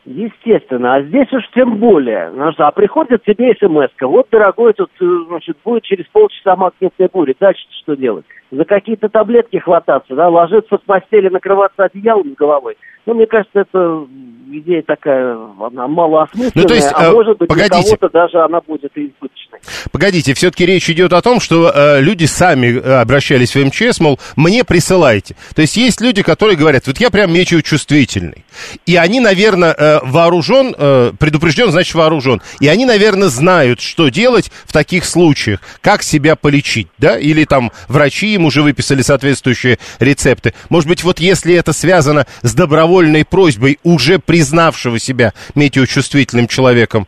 Естественно, 0.08 0.94
а 0.94 1.02
здесь 1.02 1.30
уж 1.34 1.46
тем 1.54 1.76
более. 1.76 2.30
Ну, 2.30 2.50
а 2.56 2.70
приходит 2.70 3.24
тебе 3.24 3.54
смс 3.54 3.90
-ка. 4.00 4.06
Вот, 4.06 4.26
дорогой, 4.30 4.72
тут, 4.72 4.90
э, 5.02 5.04
значит, 5.28 5.58
будет 5.62 5.82
через 5.82 6.06
полчаса 6.06 6.56
магнитная 6.56 7.10
буря. 7.12 7.34
Дальше 7.38 7.60
что 7.82 7.94
делать? 7.94 8.24
За 8.50 8.64
какие-то 8.64 9.08
таблетки 9.08 9.58
хвататься, 9.58 10.14
да, 10.14 10.28
ложиться 10.28 10.78
в 10.78 10.82
постели, 10.82 11.28
накрываться 11.28 11.84
одеялом 11.84 12.34
головой. 12.34 12.76
Ну, 13.04 13.14
мне 13.14 13.26
кажется, 13.26 13.60
это 13.60 14.06
идея 14.50 14.82
такая, 14.82 15.36
она 15.60 15.88
малоосмысленная, 15.88 16.52
ну, 16.54 16.64
то 16.64 16.74
есть, 16.74 16.90
а 16.92 17.04
э, 17.04 17.12
может 17.12 17.38
быть, 17.38 17.48
погодите. 17.48 17.74
для 17.74 17.82
кого-то 17.82 18.08
даже 18.10 18.38
она 18.44 18.60
будет 18.60 18.92
избыточной. 18.94 19.60
Погодите, 19.92 20.34
все-таки 20.34 20.66
речь 20.66 20.88
идет 20.90 21.12
о 21.12 21.22
том, 21.22 21.40
что 21.40 21.70
э, 21.74 22.00
люди 22.00 22.24
сами 22.24 22.78
э, 22.78 23.00
обращались 23.00 23.54
в 23.54 23.64
МЧС, 23.64 24.00
мол, 24.00 24.18
мне 24.36 24.64
присылайте. 24.64 25.36
То 25.54 25.62
есть 25.62 25.76
есть 25.76 26.00
люди, 26.00 26.22
которые 26.22 26.56
говорят, 26.56 26.86
вот 26.86 26.98
я 26.98 27.10
прям 27.10 27.32
метеочувствительный. 27.32 28.44
И 28.86 28.96
они, 28.96 29.20
наверное, 29.20 29.74
э, 29.76 30.00
вооружен, 30.02 30.74
э, 30.76 31.12
предупрежден, 31.18 31.70
значит 31.70 31.94
вооружен. 31.94 32.40
И 32.60 32.68
они, 32.68 32.86
наверное, 32.86 33.28
знают, 33.28 33.80
что 33.80 34.08
делать 34.08 34.50
в 34.66 34.72
таких 34.72 35.04
случаях, 35.04 35.60
как 35.80 36.02
себя 36.02 36.36
полечить, 36.36 36.88
да? 36.98 37.18
Или 37.18 37.44
там 37.44 37.72
врачи 37.88 38.37
им 38.38 38.46
уже 38.46 38.62
выписали 38.62 39.02
соответствующие 39.02 39.78
рецепты. 39.98 40.54
Может 40.70 40.88
быть, 40.88 41.04
вот 41.04 41.20
если 41.20 41.54
это 41.54 41.72
связано 41.72 42.26
с 42.42 42.54
добровольной 42.54 43.24
просьбой 43.24 43.78
уже 43.82 44.18
признавшего 44.18 44.98
себя 44.98 45.34
метеочувствительным 45.54 46.48
человеком. 46.48 47.06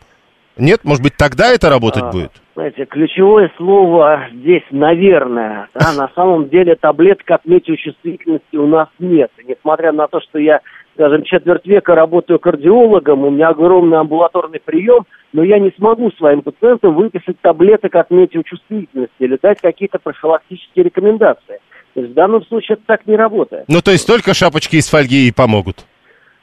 Нет? 0.57 0.85
Может 0.85 1.03
быть, 1.03 1.17
тогда 1.17 1.49
это 1.49 1.71
работать 1.71 2.03
а, 2.03 2.11
будет? 2.11 2.33
Знаете, 2.55 2.85
ключевое 2.85 3.51
слово 3.57 4.27
здесь 4.33 4.65
«наверное». 4.71 5.69
Да? 5.75 5.93
На 5.97 6.09
самом 6.15 6.49
деле 6.49 6.75
таблеток 6.75 7.31
от 7.31 7.45
метеочувствительности 7.47 8.57
у 8.57 8.67
нас 8.67 8.89
нет. 8.99 9.31
несмотря 9.47 9.93
на 9.93 10.09
то, 10.09 10.21
что 10.21 10.39
я, 10.39 10.61
скажем, 10.95 11.23
четверть 11.23 11.65
века 11.67 11.95
работаю 11.95 12.41
кардиологом, 12.41 13.25
у 13.25 13.31
меня 13.31 13.49
огромный 13.49 13.99
амбулаторный 13.99 14.61
прием, 14.61 15.07
но 15.33 15.45
я 15.45 15.61
не 15.61 15.71
смогу 15.79 16.11
своим 16.13 16.43
пациентам 16.43 16.97
выписать 16.97 17.41
таблеток 17.41 17.95
от 17.95 18.11
метеочувствительности 18.11 19.15
или 19.21 19.39
дать 19.41 19.61
какие-то 19.61 19.99
профилактические 19.99 20.87
рекомендации. 20.87 21.61
То 21.95 22.01
есть 22.01 22.13
в 22.13 22.15
данном 22.15 22.45
случае 22.47 22.75
это 22.75 22.83
так 22.87 23.07
не 23.07 23.17
работает. 23.17 23.65
Ну, 23.69 23.81
то 23.81 23.93
есть 23.93 24.07
только 24.07 24.35
шапочки 24.35 24.77
из 24.77 24.89
фольги 24.89 25.29
и 25.29 25.33
помогут? 25.33 25.87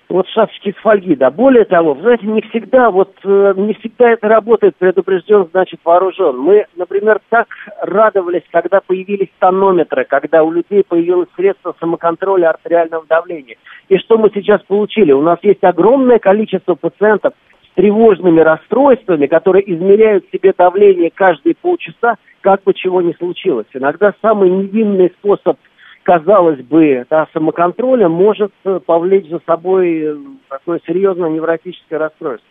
Вот 0.10 0.26
шапочки 0.30 0.70
из 0.70 0.76
фольги, 0.76 1.16
да. 1.16 1.30
Более 1.30 1.66
того, 1.66 1.96
знаете, 1.96 2.28
не 2.28 2.42
всегда, 2.42 2.92
вот 2.92 3.14
э, 3.26 3.54
не 3.58 3.74
всегда 3.74 4.12
это 4.12 4.30
работает, 4.30 4.78
предупрежден, 4.78 5.50
значит 5.52 5.82
вооружен. 5.84 6.38
Мы, 6.38 6.66
например, 6.78 7.20
так 7.30 7.48
радовались, 7.82 8.44
когда 8.50 8.80
появились 8.80 9.28
тонометры, 9.40 10.06
когда 10.06 10.44
у 10.44 10.52
людей 10.52 10.86
появилось 10.88 11.28
средство 11.36 11.76
самоконтроля 11.82 12.52
артериального 12.52 13.06
давления. 13.06 13.58
И 13.90 13.98
что 13.98 14.18
мы 14.18 14.32
сейчас 14.34 14.62
получили? 14.62 15.12
У 15.12 15.22
нас 15.22 15.40
есть 15.42 15.64
огромное 15.64 16.20
количество 16.20 16.76
пациентов 16.76 17.34
с 17.70 17.76
тревожными 17.76 18.40
расстройствами, 18.40 19.28
которые 19.28 19.70
измеряют 19.74 20.24
себе 20.32 20.54
давление 20.58 21.12
каждые 21.14 21.54
полчаса, 21.56 22.16
как 22.40 22.64
бы 22.64 22.74
чего 22.74 23.02
ни 23.02 23.12
случилось. 23.12 23.68
Иногда 23.74 24.14
самый 24.22 24.50
невинный 24.50 25.12
способ, 25.20 25.58
казалось 26.08 26.62
бы, 26.62 27.06
да, 27.10 27.28
самоконтроля 27.34 28.08
может 28.08 28.54
э, 28.64 28.80
повлечь 28.86 29.30
за 29.30 29.42
собой 29.46 30.04
э, 30.04 30.16
такое 30.48 30.80
серьезное 30.88 31.30
невротическое 31.30 32.00
расстройство. 32.00 32.48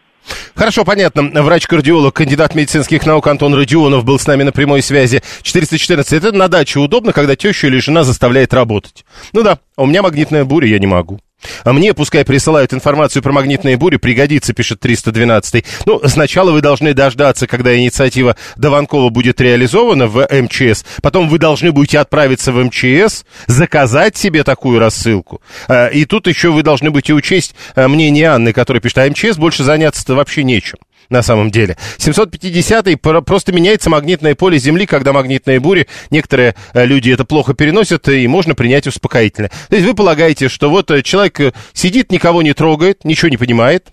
Хорошо, 0.55 0.85
понятно. 0.85 1.23
Врач-кардиолог, 1.43 2.15
кандидат 2.15 2.55
медицинских 2.55 3.07
наук 3.07 3.27
Антон 3.27 3.55
Родионов 3.55 4.05
был 4.05 4.19
с 4.19 4.27
нами 4.27 4.43
на 4.43 4.53
прямой 4.53 4.83
связи. 4.83 5.23
414. 5.43 6.13
Это 6.13 6.37
на 6.37 6.49
даче 6.49 6.81
удобно, 6.81 7.13
когда 7.13 7.35
теща 7.35 7.69
или 7.69 7.79
жена 7.79 8.03
заставляет 8.03 8.53
работать. 8.53 9.07
Ну 9.33 9.43
да, 9.43 9.59
а 9.77 9.83
у 9.83 9.87
меня 9.87 10.03
магнитная 10.03 10.45
буря, 10.45 10.69
я 10.69 10.79
не 10.79 10.87
могу. 10.87 11.19
А 11.65 11.73
мне 11.73 11.95
пускай 11.95 12.25
присылают 12.25 12.73
информацию 12.73 13.23
про 13.23 13.33
магнитные 13.33 13.77
бури, 13.77 13.97
пригодится, 13.97 14.53
пишет 14.53 14.81
312. 14.81 15.65
Ну, 15.87 16.01
сначала 16.07 16.51
вы 16.51 16.61
должны 16.61 16.95
дождаться, 16.95 17.47
когда 17.47 17.77
инициатива 17.77 18.37
Дованкова 18.57 19.11
будет 19.11 19.41
реализована 19.41 20.07
в 20.07 20.27
МЧС. 20.31 20.85
Потом 21.03 21.29
вы 21.29 21.39
должны 21.39 21.73
будете 21.73 21.99
отправиться 21.99 22.53
в 22.53 22.63
МЧС, 22.65 23.25
заказать 23.47 24.17
себе 24.17 24.45
такую 24.45 24.79
рассылку. 24.79 25.41
А, 25.69 25.89
и 25.89 26.05
тут 26.05 26.27
еще 26.27 26.51
вы 26.51 26.63
должны 26.63 26.91
будете 26.91 27.13
учесть 27.13 27.55
а, 27.75 27.89
мнение 27.89 28.29
Анны, 28.29 28.53
которая 28.53 28.81
пишет, 28.81 28.99
а 28.99 29.09
МЧС 29.09 29.37
больше 29.37 29.65
заняться-то 29.65 30.15
вообще 30.15 30.45
нечем. 30.45 30.79
На 31.11 31.23
самом 31.23 31.51
деле. 31.51 31.77
750-й 31.99 32.97
просто 32.97 33.53
меняется 33.53 33.91
магнитное 33.91 34.35
поле 34.35 34.59
Земли, 34.59 34.87
когда 34.87 35.13
магнитные 35.13 35.61
бури, 35.61 35.87
некоторые 36.11 36.55
э, 36.73 36.87
люди 36.87 37.11
это 37.11 37.25
плохо 37.25 37.55
переносят, 37.55 38.09
и 38.09 38.27
можно 38.27 38.55
принять 38.55 38.87
успокоительное. 38.87 39.51
То 39.69 39.77
есть 39.77 39.87
вы 39.87 39.95
полагаете, 39.95 40.49
что 40.49 40.71
вот 40.71 40.91
э, 40.91 41.03
человек 41.03 41.41
э, 41.41 41.53
сидит, 41.73 42.13
никого 42.13 42.43
не 42.43 42.55
трогает, 42.55 43.05
ничего 43.05 43.29
не 43.29 43.37
понимает, 43.37 43.89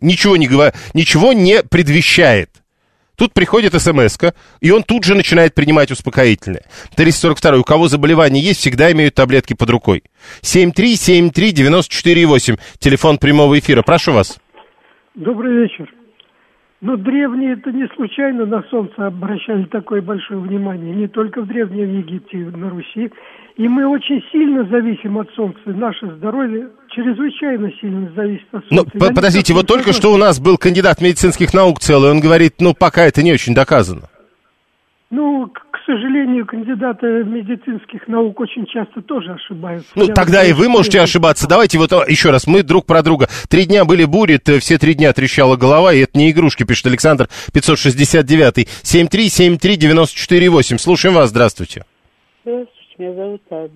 ничего 0.00 0.36
не, 0.36 0.46
говорит, 0.46 0.74
ничего 0.94 1.32
не 1.32 1.62
предвещает. 1.62 2.50
Тут 3.16 3.32
приходит 3.32 3.80
смс 3.80 4.18
и 4.60 4.70
он 4.70 4.82
тут 4.82 5.04
же 5.04 5.14
начинает 5.14 5.54
принимать 5.54 5.92
успокоительное. 5.92 6.64
342. 6.96 7.60
У 7.60 7.64
кого 7.64 7.88
заболевание 7.88 8.42
есть, 8.42 8.60
всегда 8.60 8.92
имеют 8.92 9.14
таблетки 9.14 9.54
под 9.54 9.70
рукой. 9.70 10.02
7373948. 10.42 12.58
Телефон 12.78 13.16
прямого 13.18 13.58
эфира. 13.58 13.82
Прошу 13.82 14.12
вас. 14.12 14.38
Добрый 15.14 15.62
вечер. 15.62 15.88
Но 16.84 16.98
древние 16.98 17.54
это 17.54 17.72
не 17.72 17.88
случайно 17.96 18.44
на 18.44 18.62
солнце 18.64 19.06
обращали 19.06 19.64
такое 19.64 20.02
большое 20.02 20.38
внимание. 20.38 20.94
Не 20.94 21.08
только 21.08 21.40
в 21.40 21.46
Древнем 21.46 22.00
Египте, 22.00 22.36
на 22.36 22.68
Руси. 22.68 23.10
И 23.56 23.66
мы 23.66 23.86
очень 23.86 24.22
сильно 24.30 24.64
зависим 24.64 25.16
от 25.16 25.30
солнца. 25.30 25.60
Наше 25.64 26.06
здоровье 26.16 26.68
чрезвычайно 26.90 27.72
сильно 27.80 28.12
зависит 28.14 28.46
от 28.52 28.64
ну, 28.70 28.82
солнца. 28.82 28.98
Ну, 29.00 29.14
подождите, 29.14 29.54
вот 29.54 29.66
только 29.66 29.94
что 29.94 30.12
у 30.12 30.18
нас 30.18 30.38
был 30.38 30.58
кандидат 30.58 31.00
медицинских 31.00 31.54
наук 31.54 31.80
целый. 31.80 32.10
Он 32.10 32.20
говорит, 32.20 32.56
ну, 32.58 32.74
пока 32.74 33.06
это 33.06 33.22
не 33.22 33.32
очень 33.32 33.54
доказано. 33.54 34.10
Ну, 35.08 35.50
к 35.84 35.86
сожалению, 35.86 36.46
кандидаты 36.46 37.24
медицинских 37.24 38.08
наук 38.08 38.40
очень 38.40 38.64
часто 38.64 39.02
тоже 39.02 39.32
ошибаются. 39.32 39.90
Ну, 39.94 40.06
Я 40.06 40.14
тогда 40.14 40.42
и 40.42 40.54
вы 40.54 40.70
можете 40.70 40.98
ошибаться. 40.98 41.46
Давайте 41.46 41.76
вот 41.76 41.92
а, 41.92 42.06
еще 42.08 42.30
раз, 42.30 42.46
мы 42.46 42.62
друг 42.62 42.86
про 42.86 43.02
друга. 43.02 43.26
Три 43.50 43.66
дня 43.66 43.84
были 43.84 44.06
бури, 44.06 44.40
все 44.60 44.78
три 44.78 44.94
дня 44.94 45.12
трещала 45.12 45.56
голова, 45.56 45.92
и 45.92 46.00
это 46.00 46.16
не 46.16 46.30
игрушки, 46.30 46.64
пишет 46.64 46.86
Александр 46.86 47.28
569. 47.52 48.66
7373948. 48.82 50.78
Слушаем 50.78 51.16
вас, 51.16 51.28
здравствуйте. 51.28 51.84
Здравствуйте, 52.44 52.94
меня 52.96 53.12
зовут 53.12 53.42
Анна. 53.50 53.68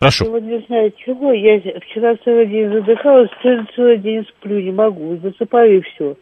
Прошу. 0.00 0.26
Я 0.26 0.30
вот 0.30 0.42
не 0.42 0.60
знаю 0.66 0.92
чего, 0.98 1.32
я 1.32 1.58
вчера 1.80 2.14
целый 2.24 2.46
день 2.46 2.70
задыхалась, 2.70 3.30
целый 3.74 3.96
день 3.96 4.22
сплю, 4.36 4.60
не 4.60 4.72
могу, 4.72 5.16
засыпаю 5.22 5.78
и 5.78 5.80
все. 5.80 6.14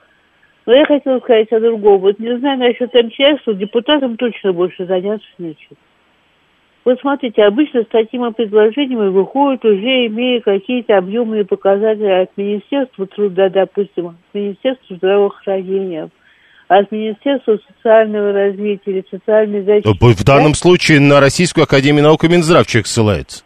Но 0.67 0.75
я 0.75 0.85
хотела 0.85 1.21
сказать 1.21 1.51
о 1.53 1.61
другом. 1.61 2.01
Вот 2.01 2.19
не 2.19 2.37
знаю 2.39 2.59
насчет 2.59 2.93
МЧС, 2.93 3.41
но 3.47 3.53
депутатам 3.53 4.17
точно 4.17 4.53
больше 4.53 4.85
заняться 4.85 5.27
нечем. 5.39 5.77
Вот 6.85 7.01
смотрите, 7.01 7.43
обычно 7.43 7.83
с 7.83 7.87
таким 7.89 8.33
предложением 8.33 9.13
выходят 9.13 9.65
уже 9.65 10.07
имея 10.07 10.41
какие-то 10.41 10.99
объемные 10.99 11.45
показатели 11.45 12.23
от 12.23 12.31
Министерства 12.37 13.07
труда, 13.07 13.49
допустим, 13.49 14.09
от 14.09 14.15
Министерства 14.33 14.97
здравоохранения, 14.97 16.11
от 16.69 16.93
Министерства 16.93 17.59
социального 17.69 18.33
развития 18.33 18.91
или 18.91 19.05
социальной 19.11 19.63
защиты. 19.63 19.91
В 19.91 20.25
данном 20.25 20.53
да? 20.53 20.59
случае 20.59 21.01
на 21.01 21.21
Российскую 21.21 21.65
Академию 21.65 22.05
Наук 22.05 22.23
и 22.23 22.29
Минздрав 22.29 22.67
человек 22.67 22.87
ссылается. 22.87 23.43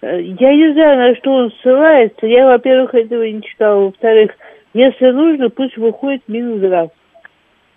Э, 0.00 0.20
я 0.20 0.54
не 0.54 0.72
знаю, 0.72 0.98
на 0.98 1.16
что 1.16 1.30
он 1.30 1.52
ссылается. 1.62 2.26
Я, 2.26 2.46
во-первых, 2.46 2.94
этого 2.94 3.22
не 3.22 3.42
читала. 3.42 3.84
Во-вторых, 3.84 4.32
если 4.74 5.10
нужно, 5.12 5.48
пусть 5.50 5.76
выходит 5.76 6.22
Минздрав. 6.26 6.90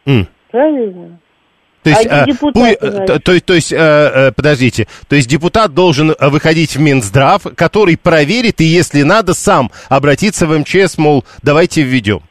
Mm. 0.06 0.26
Правильно? 0.52 1.20
То 1.84 1.90
есть, 1.92 2.08
а, 2.10 2.26
депутаты, 2.26 2.86
пу- 2.86 3.06
то, 3.06 3.20
то, 3.20 3.46
то 3.46 3.54
есть, 3.54 3.72
э, 3.72 4.32
подождите, 4.36 4.88
то 5.08 5.16
есть 5.16 5.30
депутат 5.30 5.74
должен 5.74 6.14
выходить 6.20 6.76
в 6.76 6.82
Минздрав, 6.82 7.44
который 7.56 7.98
проверит 7.98 8.60
и, 8.60 8.66
если 8.66 9.04
надо, 9.04 9.34
сам 9.34 9.70
обратиться 9.88 10.48
в 10.48 10.58
МЧС, 10.58 10.98
мол, 10.98 11.24
давайте 11.44 11.84
введем. 11.84 12.22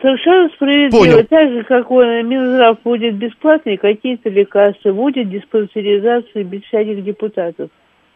Совершенно 0.00 0.48
справедливо. 0.56 0.90
Понял. 0.90 1.26
Так 1.28 1.50
же, 1.50 1.62
как 1.62 1.90
он, 1.92 2.26
Минздрав 2.26 2.78
будет 2.82 3.14
бесплатный, 3.14 3.76
какие-то 3.76 4.30
лекарства, 4.30 4.92
будет 4.92 5.30
диспансеризация 5.30 6.42
без 6.42 6.62
всяких 6.62 7.04
депутатов. 7.04 7.70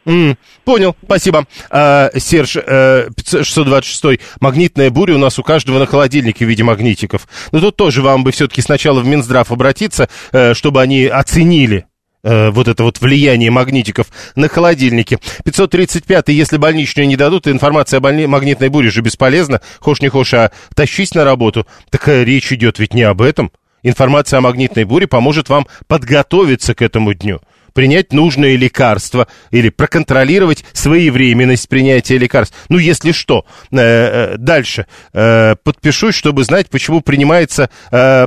Mm, 0.06 0.36
понял, 0.64 0.96
спасибо. 1.04 1.46
А, 1.68 2.10
Серж, 2.16 2.56
а, 2.56 3.08
626 3.26 4.20
магнитная 4.40 4.88
буря 4.90 5.16
у 5.16 5.18
нас 5.18 5.38
у 5.38 5.42
каждого 5.42 5.80
на 5.80 5.86
холодильнике 5.86 6.46
в 6.46 6.48
виде 6.48 6.62
магнитиков. 6.62 7.26
Но 7.50 7.60
тут 7.60 7.76
тоже 7.76 8.02
вам 8.02 8.22
бы 8.22 8.30
все-таки 8.30 8.62
сначала 8.62 9.00
в 9.00 9.06
Минздрав 9.06 9.50
обратиться, 9.50 10.08
э, 10.30 10.54
чтобы 10.54 10.80
они 10.80 11.06
оценили 11.06 11.86
э, 12.22 12.50
вот 12.50 12.68
это 12.68 12.84
вот 12.84 13.00
влияние 13.00 13.50
магнитиков 13.50 14.06
на 14.36 14.48
холодильнике. 14.48 15.18
535 15.44 16.28
если 16.28 16.56
больничную 16.56 17.08
не 17.08 17.16
дадут, 17.16 17.48
информация 17.48 17.98
о 17.98 18.00
больни... 18.00 18.26
магнитной 18.26 18.68
буре 18.68 18.90
же 18.90 19.00
бесполезна. 19.00 19.60
Хошь 19.80 20.00
не 20.00 20.08
хошь, 20.08 20.34
а 20.34 20.52
тащись 20.76 21.14
на 21.14 21.24
работу. 21.24 21.66
Так 21.90 22.08
э, 22.08 22.24
речь 22.24 22.52
идет 22.52 22.78
ведь 22.78 22.94
не 22.94 23.02
об 23.02 23.22
этом. 23.22 23.50
Информация 23.82 24.38
о 24.38 24.40
магнитной 24.40 24.84
буре 24.84 25.08
поможет 25.08 25.48
вам 25.48 25.66
подготовиться 25.88 26.76
к 26.76 26.82
этому 26.82 27.12
дню 27.12 27.40
принять 27.76 28.14
нужные 28.14 28.56
лекарства 28.56 29.28
или 29.50 29.68
проконтролировать 29.68 30.64
своевременность 30.72 31.68
принятия 31.68 32.16
лекарств. 32.16 32.56
Ну, 32.70 32.78
если 32.78 33.12
что. 33.12 33.44
Э, 33.70 33.76
э, 33.76 34.36
дальше. 34.38 34.86
Э, 35.12 35.56
подпишусь, 35.62 36.14
чтобы 36.14 36.44
знать, 36.44 36.70
почему 36.70 37.02
принимается, 37.02 37.68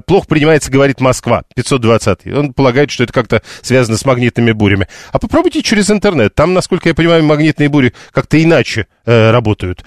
плохо 0.05 0.27
принимается, 0.27 0.69
говорит 0.69 1.01
Москва, 1.01 1.43
520. 1.55 2.27
Он 2.27 2.53
полагает, 2.53 2.91
что 2.91 3.03
это 3.03 3.11
как-то 3.11 3.41
связано 3.63 3.97
с 3.97 4.05
магнитными 4.05 4.51
бурями. 4.51 4.87
А 5.11 5.17
попробуйте 5.17 5.63
через 5.63 5.89
интернет. 5.89 6.35
Там, 6.35 6.53
насколько 6.53 6.87
я 6.87 6.93
понимаю, 6.93 7.23
магнитные 7.23 7.69
бури 7.69 7.93
как-то 8.11 8.41
иначе 8.41 8.85
работают. 9.31 9.83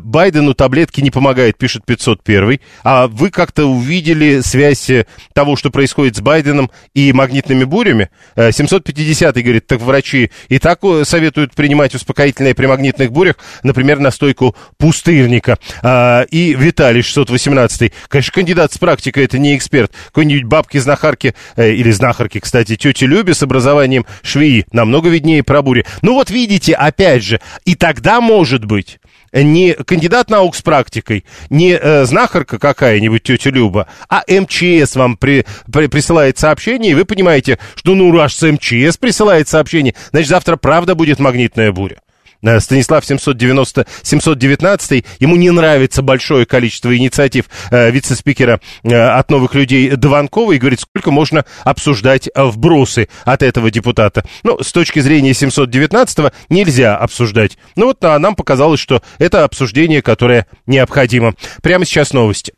Байдену 0.00 0.54
таблетки 0.54 1.00
не 1.00 1.10
помогают, 1.10 1.56
пишет 1.56 1.84
501. 1.84 2.60
А 2.84 3.06
вы 3.06 3.30
как-то 3.30 3.66
увидели 3.66 4.40
связь 4.40 4.90
того, 5.32 5.56
что 5.56 5.70
происходит 5.70 6.16
с 6.16 6.20
Байденом 6.20 6.70
и 6.94 7.12
магнитными 7.12 7.64
бурями? 7.64 8.10
750 8.36 9.16
50 9.16 9.44
говорит, 9.44 9.66
так 9.66 9.80
врачи 9.80 10.30
и 10.48 10.58
так 10.58 10.80
э, 10.82 11.04
советуют 11.04 11.54
принимать 11.54 11.94
успокоительные 11.94 12.54
при 12.54 12.66
магнитных 12.66 13.12
бурях, 13.12 13.36
например, 13.62 13.98
настойку 13.98 14.54
пустырника. 14.78 15.58
А, 15.82 16.22
и 16.22 16.54
Виталий 16.54 17.02
618 17.02 17.92
конечно, 18.08 18.32
кандидат 18.32 18.72
с 18.72 18.78
практикой, 18.78 19.24
это 19.24 19.38
не 19.38 19.56
эксперт. 19.56 19.92
Какой-нибудь 20.06 20.44
бабки-знахарки, 20.44 21.34
э, 21.56 21.72
или 21.72 21.90
знахарки, 21.90 22.40
кстати, 22.40 22.76
тети 22.76 23.04
Люби 23.04 23.32
с 23.32 23.42
образованием 23.42 24.06
швеи, 24.22 24.66
намного 24.72 25.08
виднее 25.08 25.42
про 25.42 25.62
бури. 25.62 25.86
Ну 26.02 26.14
вот 26.14 26.30
видите, 26.30 26.74
опять 26.74 27.22
же, 27.22 27.40
и 27.64 27.74
тогда, 27.74 28.20
может 28.20 28.64
быть, 28.66 29.00
не 29.32 29.72
кандидат 29.72 30.30
наук 30.30 30.56
с 30.56 30.62
практикой, 30.62 31.24
не 31.50 31.72
э, 31.72 32.04
знахарка 32.04 32.58
какая-нибудь 32.58 33.22
тетя 33.22 33.50
Люба, 33.50 33.88
а 34.08 34.22
МЧС 34.28 34.96
вам 34.96 35.16
при, 35.16 35.44
при, 35.72 35.86
присылает 35.86 36.38
сообщение, 36.38 36.92
и 36.92 36.94
вы 36.94 37.04
понимаете, 37.04 37.58
что 37.74 37.94
ну 37.94 38.12
раз 38.12 38.42
МЧС 38.42 38.96
присылает 38.98 39.48
сообщение, 39.48 39.94
значит 40.10 40.28
завтра 40.28 40.56
правда 40.56 40.94
будет 40.94 41.18
магнитная 41.18 41.72
буря. 41.72 42.00
Э, 42.46 42.60
Станислав 42.60 43.04
790, 43.04 43.86
719, 44.02 45.04
ему 45.18 45.36
не 45.36 45.50
нравится 45.50 46.02
большое 46.02 46.46
количество 46.46 46.96
инициатив 46.96 47.46
э, 47.70 47.90
вице-спикера 47.90 48.60
э, 48.84 48.94
от 48.94 49.30
новых 49.30 49.54
людей 49.54 49.90
Дованкова 49.90 50.52
и 50.52 50.58
говорит, 50.58 50.80
сколько 50.80 51.10
можно 51.10 51.44
обсуждать 51.64 52.28
вбросы 52.36 53.08
от 53.24 53.42
этого 53.42 53.70
депутата. 53.70 54.24
Ну, 54.44 54.62
с 54.62 54.72
точки 54.72 55.00
зрения 55.00 55.34
719 55.34 56.32
нельзя 56.48 56.96
обсуждать. 56.96 57.58
Ну 57.74 57.86
вот 57.86 58.04
а 58.04 58.18
нам 58.18 58.36
показалось, 58.36 58.78
что 58.78 59.02
это 59.18 59.42
обсуждение, 59.44 60.00
которое 60.00 60.46
необходимо. 60.66 61.34
Прямо 61.62 61.84
сейчас 61.84 62.12
новости. 62.12 62.52